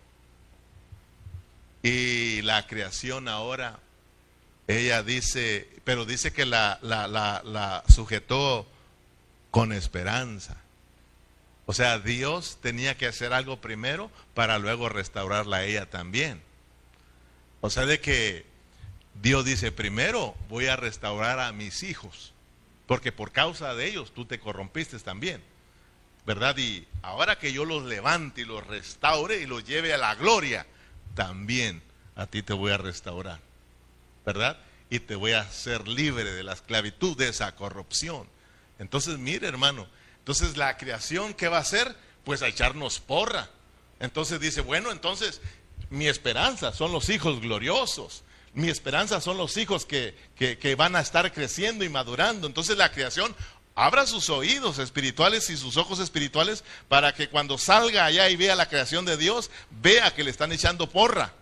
Y 1.83 2.43
la 2.43 2.67
creación 2.67 3.29
ahora, 3.29 3.79
ella 4.79 5.03
dice, 5.03 5.69
pero 5.85 6.05
dice 6.05 6.33
que 6.33 6.47
la, 6.47 6.79
la, 6.83 7.09
la, 7.09 7.43
la 7.45 7.85
sujetó 7.89 8.67
con 9.51 9.73
esperanza. 9.73 10.57
O 11.67 11.73
sea, 11.73 11.99
Dios 11.99 12.59
tenía 12.61 12.97
que 12.97 13.07
hacer 13.07 13.33
algo 13.33 13.61
primero 13.61 14.11
para 14.35 14.59
luego 14.59 14.89
restaurarla 14.89 15.59
a 15.59 15.65
ella 15.65 15.89
también. 15.89 16.43
O 17.61 17.71
sea, 17.71 17.87
de 17.87 18.01
que 18.01 18.45
Dios 19.23 19.45
dice, 19.45 19.71
primero 19.71 20.35
voy 20.49 20.67
a 20.67 20.77
restaurar 20.77 21.41
a 21.41 21.53
mis 21.53 21.83
hijos, 21.83 22.33
porque 22.87 23.13
por 23.13 23.33
causa 23.33 23.75
de 23.75 23.87
ellos 23.87 24.13
tú 24.15 24.25
te 24.25 24.41
corrompiste 24.41 24.99
también, 24.99 25.43
¿verdad? 26.27 26.57
Y 26.57 26.87
ahora 27.03 27.39
que 27.39 27.53
yo 27.53 27.65
los 27.65 27.85
levante 27.85 28.43
y 28.43 28.45
los 28.45 28.67
restaure 28.67 29.41
y 29.41 29.47
los 29.47 29.65
lleve 29.65 29.93
a 29.93 29.99
la 29.99 30.15
gloria, 30.15 30.67
también 31.15 31.83
a 32.17 32.27
ti 32.27 32.43
te 32.43 32.53
voy 32.55 32.73
a 32.73 32.79
restaurar, 32.79 33.41
¿verdad? 34.25 34.59
Y 34.89 35.01
te 35.01 35.15
voy 35.15 35.33
a 35.33 35.41
hacer 35.41 35.89
libre 35.89 36.33
de 36.33 36.43
la 36.43 36.53
esclavitud, 36.53 37.17
de 37.17 37.29
esa 37.29 37.55
corrupción. 37.55 38.29
Entonces, 38.79 39.19
mire 39.19 39.47
hermano, 39.47 39.87
entonces 40.19 40.57
la 40.57 40.77
creación, 40.77 41.35
¿qué 41.35 41.49
va 41.49 41.59
a 41.59 41.63
hacer? 41.63 41.97
Pues 42.25 42.43
a 42.43 42.49
echarnos 42.49 43.01
porra. 43.01 43.49
Entonces 44.01 44.41
dice, 44.41 44.61
bueno, 44.63 44.91
entonces 44.91 45.41
mi 45.91 46.07
esperanza 46.07 46.73
son 46.73 46.93
los 46.93 47.09
hijos 47.09 47.41
gloriosos. 47.41 48.23
Mi 48.53 48.69
esperanza 48.69 49.21
son 49.21 49.37
los 49.37 49.57
hijos 49.57 49.87
que, 49.87 50.17
que, 50.37 50.75
van 50.75 50.97
a 50.97 51.01
estar 51.01 51.33
creciendo 51.33 51.85
y 51.85 51.89
madurando. 51.89 52.47
Entonces 52.47 52.77
la 52.77 52.91
creación 52.91 53.35
abra 53.75 54.07
sus 54.07 54.29
oídos 54.29 54.79
espirituales 54.79 55.51
y 55.51 55.57
sus 55.57 55.77
ojos 55.77 56.01
espirituales 56.01 56.65
para 56.89 57.15
que 57.15 57.29
cuando 57.29 57.59
salga 57.59 58.05
allá 58.05 58.29
y 58.29 58.37
vea 58.37 58.57
la 58.57 58.69
creación 58.69 59.05
de 59.05 59.17
Dios, 59.17 59.51
vea 59.71 60.15
que 60.15 60.25
le 60.25 60.31
están 60.31 60.53
echando 60.53 60.89
porra. 60.91 61.33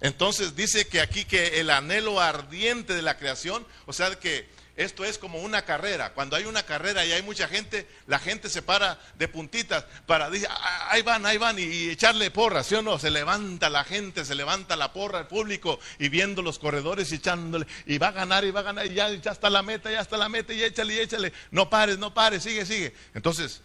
Entonces 0.00 0.54
dice 0.54 0.86
que 0.86 1.00
aquí 1.00 1.24
que 1.24 1.60
el 1.60 1.70
anhelo 1.70 2.20
ardiente 2.20 2.94
de 2.94 3.02
la 3.02 3.18
creación, 3.18 3.66
o 3.86 3.92
sea 3.92 4.14
que 4.18 4.48
esto 4.78 5.04
es 5.04 5.18
como 5.18 5.40
una 5.40 5.62
carrera. 5.62 6.14
Cuando 6.14 6.36
hay 6.36 6.44
una 6.44 6.62
carrera 6.62 7.04
y 7.04 7.10
hay 7.10 7.20
mucha 7.20 7.48
gente, 7.48 7.88
la 8.06 8.20
gente 8.20 8.48
se 8.48 8.62
para 8.62 8.96
de 9.18 9.26
puntitas 9.26 9.84
para 10.06 10.30
decir, 10.30 10.46
ah, 10.48 10.90
ahí 10.92 11.02
van, 11.02 11.26
ahí 11.26 11.36
van, 11.36 11.58
y, 11.58 11.90
echarle 11.90 12.30
porra, 12.30 12.62
¿sí 12.62 12.76
o 12.76 12.82
no? 12.82 12.96
Se 12.96 13.10
levanta 13.10 13.70
la 13.70 13.82
gente, 13.82 14.24
se 14.24 14.36
levanta 14.36 14.76
la 14.76 14.92
porra, 14.92 15.18
el 15.18 15.26
público, 15.26 15.80
y 15.98 16.08
viendo 16.08 16.42
los 16.42 16.60
corredores 16.60 17.10
y 17.10 17.16
echándole, 17.16 17.66
y 17.86 17.98
va 17.98 18.08
a 18.08 18.12
ganar, 18.12 18.44
y 18.44 18.52
va 18.52 18.60
a 18.60 18.62
ganar, 18.62 18.86
y 18.86 18.94
ya, 18.94 19.10
ya 19.10 19.32
está 19.32 19.50
la 19.50 19.64
meta, 19.64 19.90
ya 19.90 20.00
está 20.00 20.16
la 20.16 20.28
meta, 20.28 20.52
y 20.52 20.62
échale, 20.62 20.94
y 20.94 20.98
échale. 21.00 21.32
No 21.50 21.68
pares, 21.68 21.98
no 21.98 22.14
pares, 22.14 22.44
sigue, 22.44 22.64
sigue. 22.64 22.94
Entonces, 23.14 23.62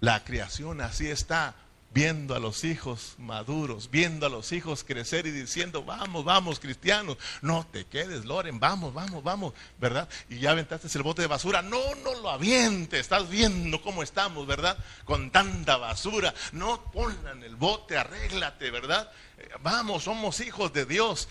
la 0.00 0.22
creación 0.24 0.82
así 0.82 1.08
está 1.08 1.54
viendo 1.94 2.34
a 2.34 2.40
los 2.40 2.64
hijos 2.64 3.14
maduros, 3.18 3.88
viendo 3.88 4.26
a 4.26 4.28
los 4.28 4.50
hijos 4.50 4.82
crecer 4.82 5.28
y 5.28 5.30
diciendo, 5.30 5.84
vamos, 5.84 6.24
vamos, 6.24 6.58
cristianos, 6.58 7.16
no 7.40 7.64
te 7.70 7.84
quedes, 7.84 8.24
Loren, 8.24 8.58
vamos, 8.58 8.92
vamos, 8.92 9.22
vamos, 9.22 9.54
¿verdad? 9.78 10.08
Y 10.28 10.40
ya 10.40 10.50
aventaste 10.50 10.88
el 10.92 11.04
bote 11.04 11.22
de 11.22 11.28
basura, 11.28 11.62
no, 11.62 11.94
no 12.02 12.14
lo 12.20 12.30
avientes, 12.30 12.98
estás 12.98 13.28
viendo 13.28 13.80
cómo 13.80 14.02
estamos, 14.02 14.44
¿verdad? 14.44 14.76
Con 15.04 15.30
tanta 15.30 15.76
basura, 15.76 16.34
no 16.50 16.82
pongan 16.90 17.44
el 17.44 17.54
bote, 17.54 17.96
arréglate, 17.96 18.72
¿verdad? 18.72 19.12
Eh, 19.38 19.48
vamos, 19.62 20.02
somos 20.02 20.40
hijos 20.40 20.72
de 20.72 20.86
Dios, 20.86 21.28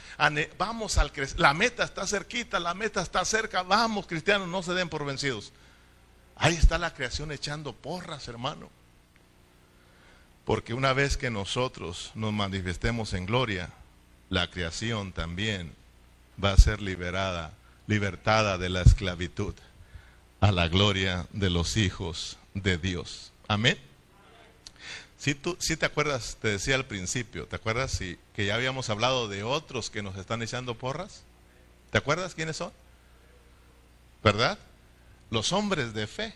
vamos 0.57 0.97
al 0.97 1.11
la 1.35 1.53
meta 1.53 1.83
está 1.83 2.07
cerquita, 2.07 2.61
la 2.61 2.73
meta 2.73 3.01
está 3.01 3.25
cerca, 3.25 3.63
vamos, 3.63 4.07
cristianos, 4.07 4.47
no 4.47 4.63
se 4.63 4.73
den 4.73 4.87
por 4.87 5.03
vencidos. 5.03 5.51
Ahí 6.37 6.55
está 6.55 6.77
la 6.77 6.93
creación 6.93 7.33
echando 7.33 7.75
porras, 7.75 8.29
hermano. 8.29 8.69
Porque 10.45 10.73
una 10.73 10.93
vez 10.93 11.17
que 11.17 11.29
nosotros 11.29 12.11
nos 12.15 12.33
manifestemos 12.33 13.13
en 13.13 13.25
gloria, 13.25 13.69
la 14.29 14.49
creación 14.49 15.13
también 15.13 15.73
va 16.43 16.51
a 16.51 16.57
ser 16.57 16.81
liberada, 16.81 17.53
libertada 17.87 18.57
de 18.57 18.69
la 18.69 18.81
esclavitud 18.81 19.53
a 20.41 20.51
la 20.51 20.67
gloria 20.67 21.25
de 21.31 21.49
los 21.49 21.77
hijos 21.77 22.37
de 22.53 22.77
Dios. 22.77 23.31
Amén. 23.47 23.77
Si 25.17 25.35
tú 25.35 25.55
si 25.57 25.77
te 25.77 25.85
acuerdas, 25.85 26.37
te 26.41 26.49
decía 26.49 26.75
al 26.75 26.85
principio, 26.85 27.47
¿te 27.47 27.55
acuerdas 27.55 27.91
si, 27.91 28.19
que 28.35 28.45
ya 28.45 28.55
habíamos 28.55 28.89
hablado 28.89 29.29
de 29.29 29.43
otros 29.43 29.89
que 29.89 30.01
nos 30.01 30.17
están 30.17 30.41
echando 30.41 30.75
porras? 30.75 31.23
¿Te 31.91 31.97
acuerdas 31.97 32.35
quiénes 32.35 32.57
son? 32.57 32.73
¿Verdad? 34.21 34.59
Los 35.29 35.53
hombres 35.53 35.93
de 35.93 36.07
fe. 36.07 36.33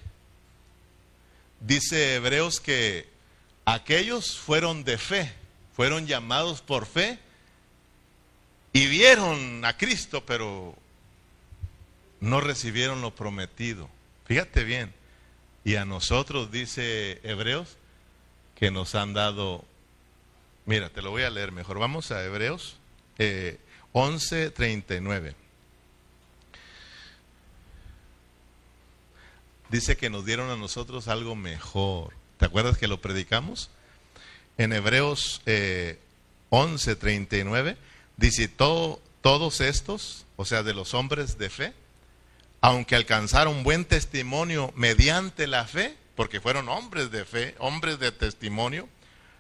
Dice 1.60 2.16
Hebreos 2.16 2.62
que 2.62 3.10
Aquellos 3.70 4.38
fueron 4.38 4.86
de 4.86 4.98
fe, 4.98 5.30
fueron 5.76 6.08
llamados 6.08 6.62
por 6.62 6.86
fe 6.86 7.20
y 8.72 8.88
vieron 8.88 9.66
a 9.66 9.76
Cristo, 9.76 10.26
pero 10.26 10.74
no 12.22 12.40
recibieron 12.40 13.02
lo 13.02 13.14
prometido. 13.14 13.90
Fíjate 14.24 14.64
bien. 14.64 14.94
Y 15.66 15.76
a 15.76 15.84
nosotros, 15.84 16.50
dice 16.50 17.20
Hebreos, 17.24 17.76
que 18.56 18.72
nos 18.72 18.96
han 18.96 19.14
dado... 19.14 19.66
Mira, 20.66 20.90
te 20.90 21.02
lo 21.02 21.12
voy 21.12 21.24
a 21.24 21.30
leer 21.30 21.52
mejor. 21.52 21.78
Vamos 21.78 22.12
a 22.12 22.24
Hebreos 22.24 22.78
eh, 23.18 23.60
11:39. 23.92 25.36
Dice 29.70 29.98
que 29.98 30.10
nos 30.10 30.26
dieron 30.26 30.50
a 30.52 30.56
nosotros 30.56 31.10
algo 31.10 31.36
mejor. 31.36 32.14
¿Te 32.38 32.46
acuerdas 32.46 32.78
que 32.78 32.88
lo 32.88 33.02
predicamos? 33.02 33.70
En 34.58 34.74
Hebreos 34.74 35.42
eh, 35.46 36.00
11:39 36.50 37.78
dice, 38.16 38.48
todos 38.48 39.62
estos, 39.62 40.26
o 40.36 40.46
sea, 40.46 40.64
de 40.64 40.74
los 40.74 40.94
hombres 40.94 41.38
de 41.38 41.50
fe, 41.50 41.74
aunque 42.62 42.96
alcanzaron 42.96 43.64
buen 43.64 43.86
testimonio 43.86 44.72
mediante 44.76 45.48
la 45.48 45.66
fe, 45.66 45.96
porque 46.16 46.42
fueron 46.42 46.70
hombres 46.70 47.12
de 47.12 47.26
fe, 47.26 47.56
hombres 47.60 48.00
de 48.00 48.12
testimonio, 48.12 48.88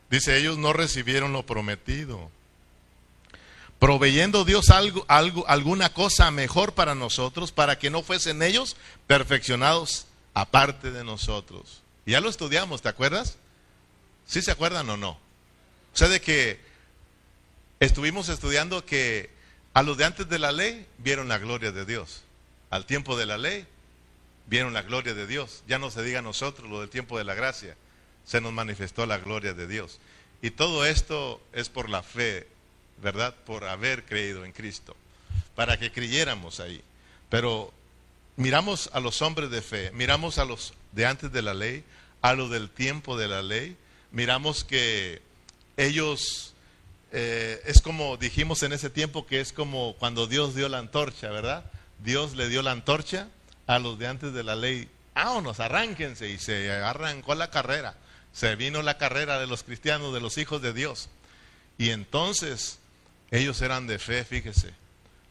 dice, 0.09 0.37
ellos 0.37 0.57
no 0.57 0.73
recibieron 0.73 1.33
lo 1.33 1.45
prometido. 1.45 2.29
Proveyendo 3.79 4.43
Dios 4.43 4.69
algo, 4.69 5.05
algo, 5.07 5.47
alguna 5.47 5.93
cosa 5.93 6.31
mejor 6.31 6.73
para 6.73 6.95
nosotros, 6.95 7.51
para 7.51 7.77
que 7.77 7.91
no 7.91 8.01
fuesen 8.01 8.41
ellos 8.41 8.75
perfeccionados 9.05 10.07
aparte 10.33 10.91
de 10.91 11.03
nosotros. 11.03 11.83
Ya 12.08 12.22
lo 12.22 12.30
estudiamos, 12.30 12.82
¿te 12.82 12.88
acuerdas? 12.88 13.38
¿Sí 14.26 14.41
se 14.41 14.51
acuerdan 14.51 14.89
o 14.89 14.95
no? 14.95 15.12
O 15.12 15.97
sea, 15.97 16.08
de 16.08 16.22
que 16.22 16.60
estuvimos 17.80 18.30
estudiando 18.30 18.86
que 18.86 19.30
A 19.74 19.84
los 19.84 19.95
de 19.95 20.05
antes 20.05 20.28
de 20.28 20.39
la 20.39 20.51
ley 20.51 20.88
vieron 20.97 21.28
la 21.28 21.38
gloria 21.38 21.72
de 21.72 21.86
Dios. 21.86 22.24
Al 22.72 22.88
tiempo 22.88 23.16
de 23.16 23.28
la 23.28 23.38
ley 23.38 23.68
vieron 24.47 24.74
la 24.74 24.82
gloria 24.82 25.14
de 25.14 25.28
Dios. 25.28 25.64
Ya 25.68 25.78
no 25.78 25.91
se 25.91 26.01
diga 26.01 26.20
a 26.20 26.24
nosotros 26.24 26.68
lo 26.68 26.80
del 26.80 26.89
tiempo 26.89 27.20
de 27.20 27.24
la 27.24 27.36
gracia. 27.36 27.78
Se 28.26 28.41
nos 28.41 28.53
manifestó 28.53 29.05
la 29.05 29.20
gloria 29.20 29.53
de 29.53 29.68
Dios. 29.68 29.99
Y 30.41 30.49
todo 30.49 30.84
esto 30.84 31.39
es 31.53 31.70
por 31.70 31.89
la 31.89 32.01
fe, 32.01 32.47
¿verdad? 33.03 33.36
Por 33.45 33.66
haber 33.66 34.05
creído 34.05 34.45
en 34.45 34.51
Cristo. 34.51 34.95
Para 35.55 35.78
que 35.78 35.91
creyéramos 35.91 36.60
ahí. 36.60 36.82
Pero 37.30 37.72
miramos 38.36 38.89
a 38.93 38.99
los 38.99 39.22
hombres 39.22 39.51
de 39.51 39.62
fe, 39.62 39.91
miramos 39.91 40.39
a 40.39 40.45
los 40.45 40.74
de 40.93 41.05
antes 41.05 41.32
de 41.32 41.41
la 41.43 41.53
ley, 41.53 41.84
a 42.28 42.34
los 42.34 42.49
del 42.49 42.69
tiempo 42.69 43.17
de 43.17 43.30
la 43.30 43.41
ley, 43.41 43.78
miramos 44.11 44.65
que 44.65 45.21
ellos, 45.78 46.53
eh, 47.13 47.61
es 47.65 47.82
como 47.82 48.17
dijimos 48.17 48.63
en 48.63 48.73
ese 48.73 48.89
tiempo, 48.89 49.25
que 49.25 49.39
es 49.39 49.53
como 49.53 49.95
cuando 49.97 50.28
Dios 50.28 50.53
dio 50.53 50.67
la 50.67 50.80
antorcha, 50.80 51.30
¿verdad? 51.30 51.71
Dios 52.03 52.36
le 52.36 52.49
dio 52.49 52.61
la 52.63 52.71
antorcha 52.71 53.30
a 53.65 53.80
los 53.80 53.97
de 53.97 54.07
antes 54.07 54.34
de 54.34 54.43
la 54.43 54.57
ley. 54.57 54.89
Vámonos, 55.15 55.61
arránquense. 55.61 56.30
Y 56.30 56.38
se 56.38 56.69
arrancó 56.69 57.34
la 57.34 57.49
carrera. 57.49 57.95
Se 58.34 58.57
vino 58.57 58.82
la 58.82 58.97
carrera 58.97 59.39
de 59.39 59.47
los 59.47 59.63
cristianos, 59.63 60.13
de 60.13 60.19
los 60.19 60.38
hijos 60.38 60.61
de 60.61 60.73
Dios. 60.73 61.09
Y 61.78 61.91
entonces 61.91 62.80
ellos 63.32 63.61
eran 63.61 63.88
de 63.88 63.99
fe, 63.99 64.25
fíjese, 64.25 64.73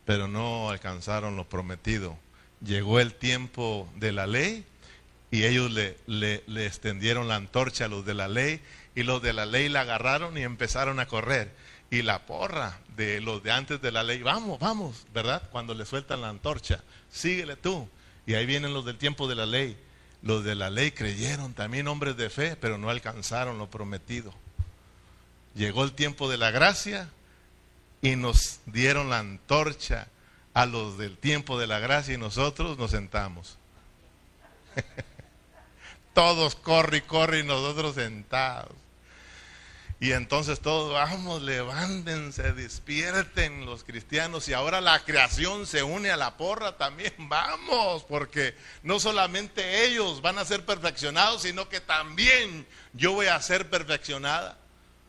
pero 0.07 0.28
no 0.28 0.70
alcanzaron 0.70 1.36
lo 1.36 1.47
prometido. 1.47 2.16
Llegó 2.62 3.01
el 3.01 3.12
tiempo 3.12 3.86
de 3.97 4.12
la 4.12 4.26
ley 4.26 4.64
y 5.31 5.45
ellos 5.45 5.70
le, 5.70 5.97
le, 6.07 6.43
le, 6.47 6.66
extendieron 6.66 7.29
la 7.29 7.37
antorcha 7.37 7.87
a 7.87 7.89
los 7.89 8.05
de 8.07 8.14
la 8.14 8.29
ley 8.29 8.61
y 8.95 9.03
los 9.03 9.20
de 9.22 9.33
la 9.33 9.45
ley 9.45 9.68
la 9.68 9.83
agarraron 9.83 10.37
y 10.39 10.43
empezaron 10.43 11.01
a 11.01 11.07
correr. 11.07 11.53
Y 11.91 12.03
la 12.03 12.27
porra 12.27 12.79
de 12.97 13.20
los 13.20 13.43
de 13.43 13.53
antes 13.53 13.81
de 13.81 13.93
la 13.93 14.03
ley, 14.03 14.22
vamos, 14.22 14.59
vamos, 14.59 15.07
¿verdad? 15.12 15.43
Cuando 15.51 15.74
le 15.74 15.85
sueltan 15.85 16.22
la 16.22 16.31
antorcha, 16.31 16.83
síguele 17.11 17.57
tú. 17.57 17.89
Y 18.27 18.35
ahí 18.35 18.47
vienen 18.47 18.74
los 18.74 18.85
del 18.85 18.97
tiempo 18.97 19.29
de 19.29 19.35
la 19.35 19.47
ley. 19.47 19.77
Los 20.22 20.43
de 20.43 20.55
la 20.55 20.70
ley 20.70 20.91
creyeron, 20.91 21.55
también 21.55 21.87
hombres 21.87 22.16
de 22.16 22.31
fe, 22.31 22.57
pero 22.57 22.79
no 22.79 22.91
alcanzaron 22.91 23.59
lo 23.59 23.70
prometido. 23.70 24.35
Llegó 25.55 25.85
el 25.85 25.93
tiempo 25.93 26.29
de 26.29 26.39
la 26.39 26.51
gracia 26.51 27.09
y 28.03 28.16
nos 28.16 28.61
dieron 28.66 29.11
la 29.11 29.20
antorcha 29.20 30.09
a 30.55 30.66
los 30.66 30.99
del 30.99 31.18
tiempo 31.18 31.59
de 31.59 31.66
la 31.66 31.79
gracia 31.79 32.14
y 32.14 32.18
nosotros 32.18 32.79
nos 32.79 32.91
sentamos. 32.91 33.59
Todos 36.16 36.56
corre 36.56 36.96
y 36.96 37.00
corre 37.02 37.40
y 37.40 37.42
nosotros 37.42 37.96
sentados. 37.96 38.72
Y 40.00 40.12
entonces 40.12 40.60
todos, 40.60 40.90
vamos, 40.90 41.42
levántense, 41.42 42.54
despierten 42.54 43.66
los 43.66 43.84
cristianos. 43.84 44.48
Y 44.48 44.54
ahora 44.54 44.80
la 44.80 45.04
creación 45.04 45.66
se 45.66 45.82
une 45.82 46.10
a 46.10 46.16
la 46.16 46.38
porra 46.38 46.78
también. 46.78 47.12
Vamos, 47.28 48.04
porque 48.04 48.56
no 48.82 48.98
solamente 48.98 49.84
ellos 49.84 50.22
van 50.22 50.38
a 50.38 50.46
ser 50.46 50.64
perfeccionados, 50.64 51.42
sino 51.42 51.68
que 51.68 51.82
también 51.82 52.66
yo 52.94 53.12
voy 53.12 53.26
a 53.26 53.42
ser 53.42 53.68
perfeccionada. 53.68 54.56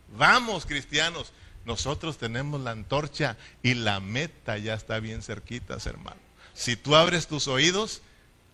Vamos, 0.10 0.66
cristianos. 0.66 1.32
Nosotros 1.64 2.18
tenemos 2.18 2.60
la 2.60 2.72
antorcha 2.72 3.38
y 3.64 3.76
la 3.76 4.02
meta 4.02 4.58
ya 4.58 4.74
está 4.74 5.00
bien 5.00 5.22
cerquita, 5.22 5.78
hermano. 5.86 6.20
Si 6.54 6.76
tú 6.76 6.98
abres 6.98 7.28
tus 7.28 7.48
oídos, 7.48 8.02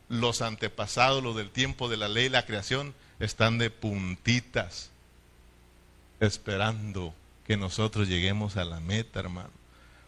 los 0.09 0.41
antepasados, 0.41 1.23
los 1.23 1.35
del 1.35 1.49
tiempo 1.49 1.89
de 1.89 1.97
la 1.97 2.07
ley, 2.07 2.29
la 2.29 2.45
creación, 2.45 2.93
están 3.19 3.57
de 3.57 3.69
puntitas 3.69 4.91
esperando 6.19 7.13
que 7.45 7.57
nosotros 7.57 8.07
lleguemos 8.07 8.57
a 8.57 8.65
la 8.65 8.79
meta, 8.79 9.19
hermano. 9.19 9.51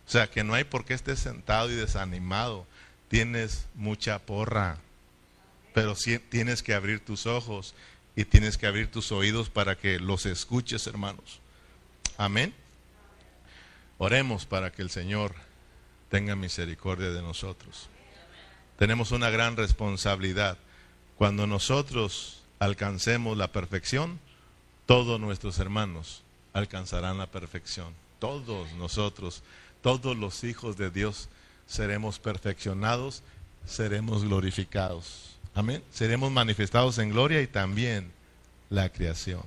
O 0.08 0.10
sea, 0.10 0.28
que 0.30 0.44
no 0.44 0.54
hay 0.54 0.64
por 0.64 0.86
qué 0.86 0.94
estés 0.94 1.20
sentado 1.20 1.70
y 1.70 1.76
desanimado. 1.76 2.66
Tienes 3.08 3.68
mucha 3.76 4.20
porra, 4.20 4.78
pero 5.74 5.96
sí 5.96 6.20
tienes 6.20 6.64
que 6.64 6.74
abrir 6.74 7.04
tus 7.04 7.26
ojos 7.26 7.76
y 8.16 8.26
tienes 8.26 8.58
que 8.58 8.68
abrir 8.68 8.90
tus 8.90 9.12
oídos 9.12 9.50
para 9.50 9.78
que 9.78 10.00
los 10.00 10.26
escuches, 10.26 10.88
hermanos. 10.88 11.40
Amén. 12.18 12.54
Oremos 13.98 14.46
para 14.46 14.72
que 14.72 14.82
el 14.82 14.90
Señor 14.90 15.36
tenga 16.10 16.36
misericordia 16.36 17.10
de 17.10 17.22
nosotros. 17.22 17.90
Tenemos 18.78 19.12
una 19.12 19.30
gran 19.30 19.56
responsabilidad. 19.56 20.58
Cuando 21.18 21.48
nosotros 21.48 22.42
alcancemos 22.60 23.38
la 23.38 23.52
perfección, 23.52 24.20
todos 24.86 25.20
nuestros 25.20 25.60
hermanos 25.60 26.24
alcanzarán 26.54 27.18
la 27.18 27.28
perfección. 27.28 27.94
Todos 28.20 28.72
nosotros, 28.74 29.44
todos 29.82 30.18
los 30.18 30.44
hijos 30.44 30.78
de 30.78 30.90
Dios 30.90 31.30
seremos 31.68 32.20
perfeccionados, 32.20 33.24
seremos 33.66 34.24
glorificados. 34.24 35.38
Amén. 35.54 35.84
Seremos 35.92 36.32
manifestados 36.32 36.98
en 36.98 37.12
gloria 37.12 37.42
y 37.42 37.48
también 37.48 38.12
la 38.70 38.90
creación. 38.90 39.44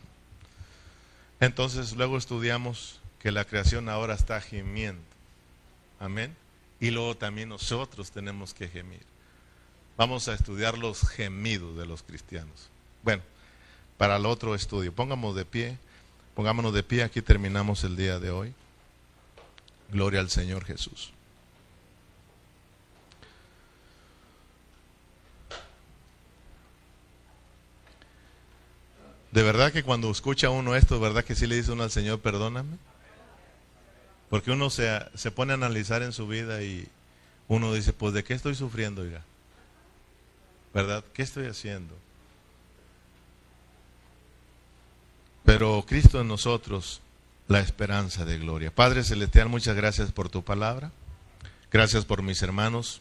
Entonces 1.41 1.95
luego 1.97 2.17
estudiamos 2.17 3.01
que 3.21 3.31
la 3.31 3.45
creación 3.45 3.89
ahora 3.89 4.15
está 4.15 4.41
gimiendo. 4.41 5.03
Amén. 6.01 6.35
Y 6.81 6.91
luego 6.91 7.17
también 7.17 7.49
nosotros 7.49 8.11
tenemos 8.11 8.55
que 8.55 8.69
gemir. 8.69 9.03
Vamos 9.99 10.29
a 10.29 10.35
estudiar 10.35 10.79
los 10.79 11.07
gemidos 11.07 11.77
de 11.77 11.85
los 11.85 12.03
cristianos. 12.03 12.71
Bueno 13.03 13.23
para 13.99 14.17
el 14.17 14.25
otro 14.25 14.55
estudio. 14.55 14.95
Pongamos 14.95 15.37
de 15.37 15.45
pie, 15.45 15.77
pongámonos 16.35 16.73
de 16.73 16.83
pie, 16.83 17.03
aquí 17.03 17.21
terminamos 17.21 17.85
el 17.85 17.97
día 17.97 18.19
de 18.19 18.31
hoy. 18.31 18.55
Gloria 19.91 20.21
al 20.21 20.31
Señor 20.31 20.65
Jesús. 20.65 21.13
De 29.33 29.43
verdad 29.43 29.73
que 29.73 29.83
cuando 29.83 30.11
escucha 30.11 30.49
uno 30.49 30.75
esto, 30.75 30.99
¿verdad 31.01 31.25
que 31.25 31.35
sí 31.35 31.47
le 31.47 31.57
dice 31.57 31.73
uno 31.73 31.83
al 31.83 31.91
Señor, 31.91 32.21
perdóname? 32.21 32.79
Porque 34.31 34.51
uno 34.51 34.71
se, 34.71 34.89
se 35.15 35.31
pone 35.31 35.53
a 35.53 35.55
analizar 35.55 36.03
en 36.03 36.13
su 36.13 36.27
vida 36.27 36.63
y 36.63 36.89
uno 37.47 37.75
dice, 37.75 37.93
pues 37.93 38.15
de 38.15 38.25
qué 38.25 38.35
estoy 38.35 38.55
sufriendo, 38.55 39.05
ya? 39.07 39.23
¿Verdad? 40.73 41.05
¿Qué 41.13 41.23
estoy 41.23 41.47
haciendo? 41.47 41.95
pero 45.49 45.83
Cristo 45.89 46.21
en 46.21 46.29
nosotros, 46.29 47.01
la 47.47 47.61
esperanza 47.61 48.27
de 48.27 48.37
gloria. 48.37 48.71
Padre 48.71 49.03
Celestial, 49.03 49.49
muchas 49.49 49.75
gracias 49.75 50.13
por 50.13 50.29
tu 50.29 50.45
palabra. 50.45 50.93
Gracias 51.73 52.05
por 52.05 52.21
mis 52.21 52.43
hermanos. 52.43 53.01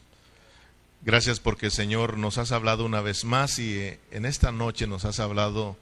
Gracias 1.02 1.42
porque, 1.42 1.70
Señor, 1.70 2.18
nos 2.18 2.38
has 2.38 2.54
hablado 2.54 2.86
una 2.86 3.02
vez 3.02 3.26
más 3.26 3.60
y 3.60 3.78
eh, 3.78 4.00
en 4.12 4.26
esta 4.26 4.54
noche 4.54 4.88
nos 4.88 5.04
has 5.04 5.20
hablado, 5.20 5.76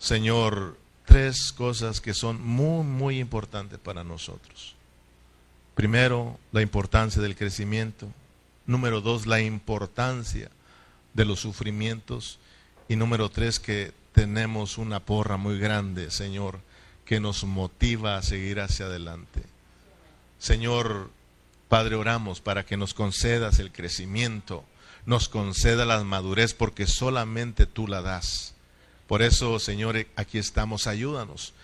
Señor, 0.00 0.76
tres 1.04 1.52
cosas 1.52 2.00
que 2.00 2.14
son 2.14 2.44
muy, 2.44 2.82
muy 2.82 3.20
importantes 3.20 3.78
para 3.78 4.02
nosotros. 4.02 4.74
Primero, 5.76 6.36
la 6.50 6.62
importancia 6.62 7.22
del 7.22 7.36
crecimiento. 7.36 8.08
Número 8.66 9.00
dos, 9.02 9.28
la 9.28 9.40
importancia 9.40 10.50
de 11.14 11.24
los 11.24 11.40
sufrimientos. 11.40 12.38
Y 12.88 12.96
número 12.96 13.30
tres, 13.30 13.58
que 13.60 13.92
tenemos 14.12 14.78
una 14.78 15.00
porra 15.00 15.36
muy 15.36 15.58
grande, 15.58 16.10
Señor, 16.10 16.60
que 17.04 17.20
nos 17.20 17.44
motiva 17.44 18.16
a 18.16 18.22
seguir 18.22 18.60
hacia 18.60 18.86
adelante. 18.86 19.42
Señor, 20.38 21.10
Padre, 21.68 21.96
oramos 21.96 22.40
para 22.40 22.64
que 22.64 22.76
nos 22.76 22.94
concedas 22.94 23.58
el 23.58 23.72
crecimiento, 23.72 24.64
nos 25.06 25.28
conceda 25.28 25.84
la 25.86 26.02
madurez, 26.04 26.54
porque 26.54 26.86
solamente 26.86 27.66
tú 27.66 27.86
la 27.86 28.02
das. 28.02 28.54
Por 29.06 29.22
eso, 29.22 29.58
Señor, 29.58 30.06
aquí 30.16 30.38
estamos, 30.38 30.86
ayúdanos 30.86 31.54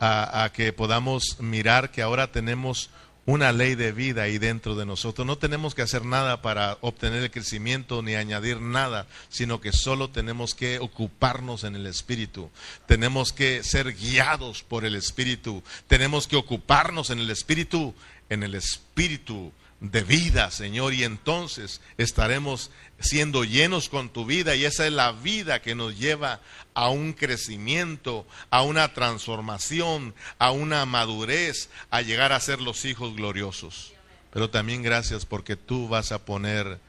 a, 0.00 0.44
a 0.44 0.52
que 0.52 0.72
podamos 0.72 1.40
mirar 1.40 1.90
que 1.90 2.02
ahora 2.02 2.30
tenemos 2.30 2.90
una 3.28 3.52
ley 3.52 3.74
de 3.74 3.92
vida 3.92 4.22
ahí 4.22 4.38
dentro 4.38 4.74
de 4.74 4.86
nosotros. 4.86 5.26
No 5.26 5.36
tenemos 5.36 5.74
que 5.74 5.82
hacer 5.82 6.02
nada 6.02 6.40
para 6.40 6.78
obtener 6.80 7.22
el 7.22 7.30
crecimiento 7.30 8.00
ni 8.00 8.14
añadir 8.14 8.62
nada, 8.62 9.06
sino 9.28 9.60
que 9.60 9.70
solo 9.70 10.08
tenemos 10.08 10.54
que 10.54 10.78
ocuparnos 10.78 11.62
en 11.64 11.76
el 11.76 11.86
Espíritu. 11.86 12.48
Tenemos 12.86 13.34
que 13.34 13.62
ser 13.62 13.92
guiados 13.92 14.62
por 14.62 14.86
el 14.86 14.94
Espíritu. 14.94 15.62
Tenemos 15.88 16.26
que 16.26 16.36
ocuparnos 16.36 17.10
en 17.10 17.18
el 17.18 17.28
Espíritu, 17.28 17.94
en 18.30 18.44
el 18.44 18.54
Espíritu 18.54 19.52
de 19.80 20.02
vida, 20.02 20.50
Señor, 20.50 20.92
y 20.92 21.04
entonces 21.04 21.80
estaremos 21.98 22.70
siendo 22.98 23.44
llenos 23.44 23.88
con 23.88 24.08
tu 24.08 24.26
vida 24.26 24.56
y 24.56 24.64
esa 24.64 24.86
es 24.86 24.92
la 24.92 25.12
vida 25.12 25.62
que 25.62 25.76
nos 25.76 25.96
lleva 25.98 26.40
a 26.74 26.88
un 26.88 27.12
crecimiento, 27.12 28.26
a 28.50 28.62
una 28.62 28.92
transformación, 28.92 30.14
a 30.38 30.50
una 30.50 30.84
madurez, 30.84 31.70
a 31.90 32.02
llegar 32.02 32.32
a 32.32 32.40
ser 32.40 32.60
los 32.60 32.84
hijos 32.84 33.14
gloriosos. 33.14 33.92
Pero 34.32 34.50
también 34.50 34.82
gracias 34.82 35.24
porque 35.24 35.56
tú 35.56 35.88
vas 35.88 36.12
a 36.12 36.24
poner 36.24 36.80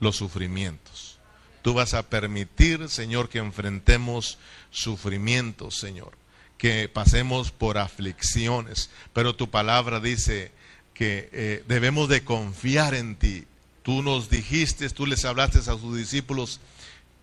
los 0.00 0.16
sufrimientos. 0.16 1.18
Tú 1.62 1.74
vas 1.74 1.94
a 1.94 2.08
permitir, 2.08 2.88
Señor, 2.88 3.28
que 3.28 3.38
enfrentemos 3.38 4.38
sufrimientos, 4.72 5.78
Señor, 5.78 6.12
que 6.58 6.88
pasemos 6.88 7.52
por 7.52 7.78
aflicciones. 7.78 8.90
Pero 9.12 9.36
tu 9.36 9.48
palabra 9.48 10.00
dice, 10.00 10.50
que 10.94 11.28
eh, 11.32 11.64
debemos 11.66 12.08
de 12.08 12.24
confiar 12.24 12.94
en 12.94 13.16
ti. 13.16 13.44
Tú 13.82 14.02
nos 14.02 14.30
dijiste, 14.30 14.88
tú 14.90 15.06
les 15.06 15.24
hablaste 15.24 15.58
a 15.58 15.76
tus 15.76 15.96
discípulos, 15.96 16.60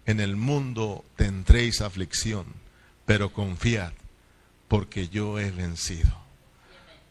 en 0.06 0.20
el 0.20 0.36
mundo 0.36 1.06
tendréis 1.16 1.82
aflicción, 1.82 2.46
pero 3.06 3.32
confiad, 3.32 3.94
porque 4.68 5.08
yo 5.08 5.40
he 5.40 5.52
vencido. 5.52 6.18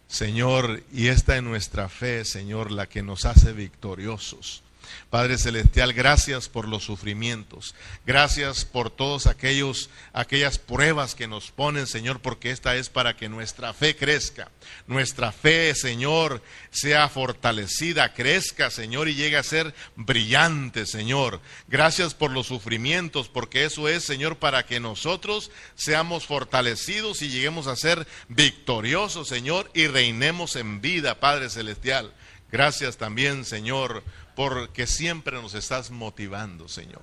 Señor, 0.09 0.83
y 0.93 1.09
esta 1.09 1.37
es 1.37 1.43
nuestra 1.43 1.89
fe, 1.89 2.25
Señor, 2.25 2.73
la 2.73 2.87
que 2.89 3.03
nos 3.03 3.25
hace 3.25 3.53
victoriosos. 3.53 4.63
Padre 5.11 5.39
Celestial, 5.39 5.93
gracias 5.93 6.49
por 6.49 6.69
los 6.69 6.85
sufrimientos. 6.85 7.75
Gracias 8.07 8.65
por 8.65 8.91
todos 8.91 9.27
aquellos 9.27 9.91
aquellas 10.13 10.59
pruebas 10.59 11.15
que 11.15 11.27
nos 11.27 11.51
ponen, 11.51 11.87
Señor, 11.87 12.21
porque 12.21 12.51
esta 12.51 12.77
es 12.77 12.89
para 12.89 13.17
que 13.17 13.29
nuestra 13.29 13.73
fe 13.73 13.97
crezca. 13.97 14.51
Nuestra 14.87 15.33
fe, 15.33 15.75
Señor, 15.75 16.43
sea 16.71 17.09
fortalecida, 17.09 18.13
crezca, 18.15 18.71
Señor, 18.71 19.09
y 19.09 19.15
llegue 19.15 19.37
a 19.37 19.43
ser 19.43 19.75
brillante, 19.97 20.87
Señor. 20.87 21.41
Gracias 21.69 22.15
por 22.15 22.31
los 22.31 22.47
sufrimientos, 22.47 23.29
porque 23.29 23.65
eso 23.65 23.89
es, 23.89 24.05
Señor, 24.05 24.37
para 24.37 24.67
que 24.67 24.81
nosotros 24.81 25.51
seamos 25.75 26.27
fortalecidos 26.27 27.23
y 27.23 27.29
lleguemos 27.29 27.67
a 27.67 27.77
ser 27.77 28.07
victoriosos, 28.29 29.29
Señor, 29.29 29.71
y 29.75 29.87
reinemos 29.87 30.57
en 30.57 30.81
vida, 30.81 31.21
Padre 31.21 31.51
Celestial. 31.51 32.13
Gracias 32.51 32.97
también, 32.97 33.45
Señor, 33.45 34.03
porque 34.39 34.87
siempre 34.87 35.43
nos 35.43 35.55
estás 35.55 35.91
motivando, 35.91 36.69
Señor. 36.69 37.03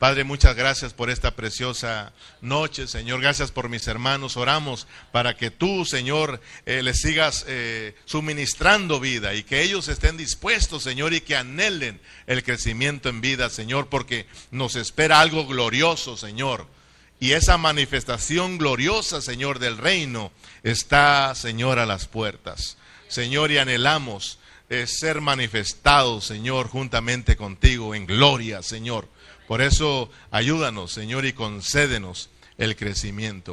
Padre, 0.00 0.24
muchas 0.24 0.56
gracias 0.56 0.92
por 0.92 1.08
esta 1.08 1.36
preciosa 1.36 2.12
noche, 2.40 2.88
Señor. 2.88 3.20
Gracias 3.20 3.52
por 3.52 3.68
mis 3.68 3.86
hermanos. 3.86 4.36
Oramos 4.36 4.88
para 5.12 5.36
que 5.36 5.52
tú, 5.52 5.84
Señor, 5.84 6.40
eh, 6.66 6.82
les 6.82 7.00
sigas 7.00 7.44
eh, 7.46 7.94
suministrando 8.06 8.98
vida 8.98 9.34
y 9.34 9.44
que 9.44 9.62
ellos 9.62 9.86
estén 9.86 10.16
dispuestos, 10.16 10.82
Señor, 10.82 11.14
y 11.14 11.20
que 11.20 11.36
anhelen 11.36 12.00
el 12.26 12.42
crecimiento 12.42 13.08
en 13.08 13.20
vida, 13.20 13.50
Señor, 13.50 13.88
porque 13.88 14.26
nos 14.50 14.74
espera 14.74 15.20
algo 15.20 15.46
glorioso, 15.46 16.16
Señor. 16.16 16.66
Y 17.20 17.34
esa 17.34 17.56
manifestación 17.56 18.58
gloriosa, 18.58 19.20
Señor, 19.20 19.60
del 19.60 19.78
reino 19.78 20.32
está, 20.64 21.36
Señor, 21.36 21.78
a 21.78 21.86
las 21.86 22.08
puertas. 22.08 22.78
Señor, 23.06 23.52
y 23.52 23.58
anhelamos 23.58 24.40
ser 24.86 25.20
manifestado, 25.20 26.20
Señor, 26.20 26.68
juntamente 26.68 27.36
contigo 27.36 27.94
en 27.94 28.06
gloria, 28.06 28.62
Señor. 28.62 29.08
Por 29.46 29.60
eso 29.60 30.10
ayúdanos, 30.30 30.92
Señor, 30.92 31.26
y 31.26 31.32
concédenos 31.32 32.30
el 32.58 32.76
crecimiento. 32.76 33.52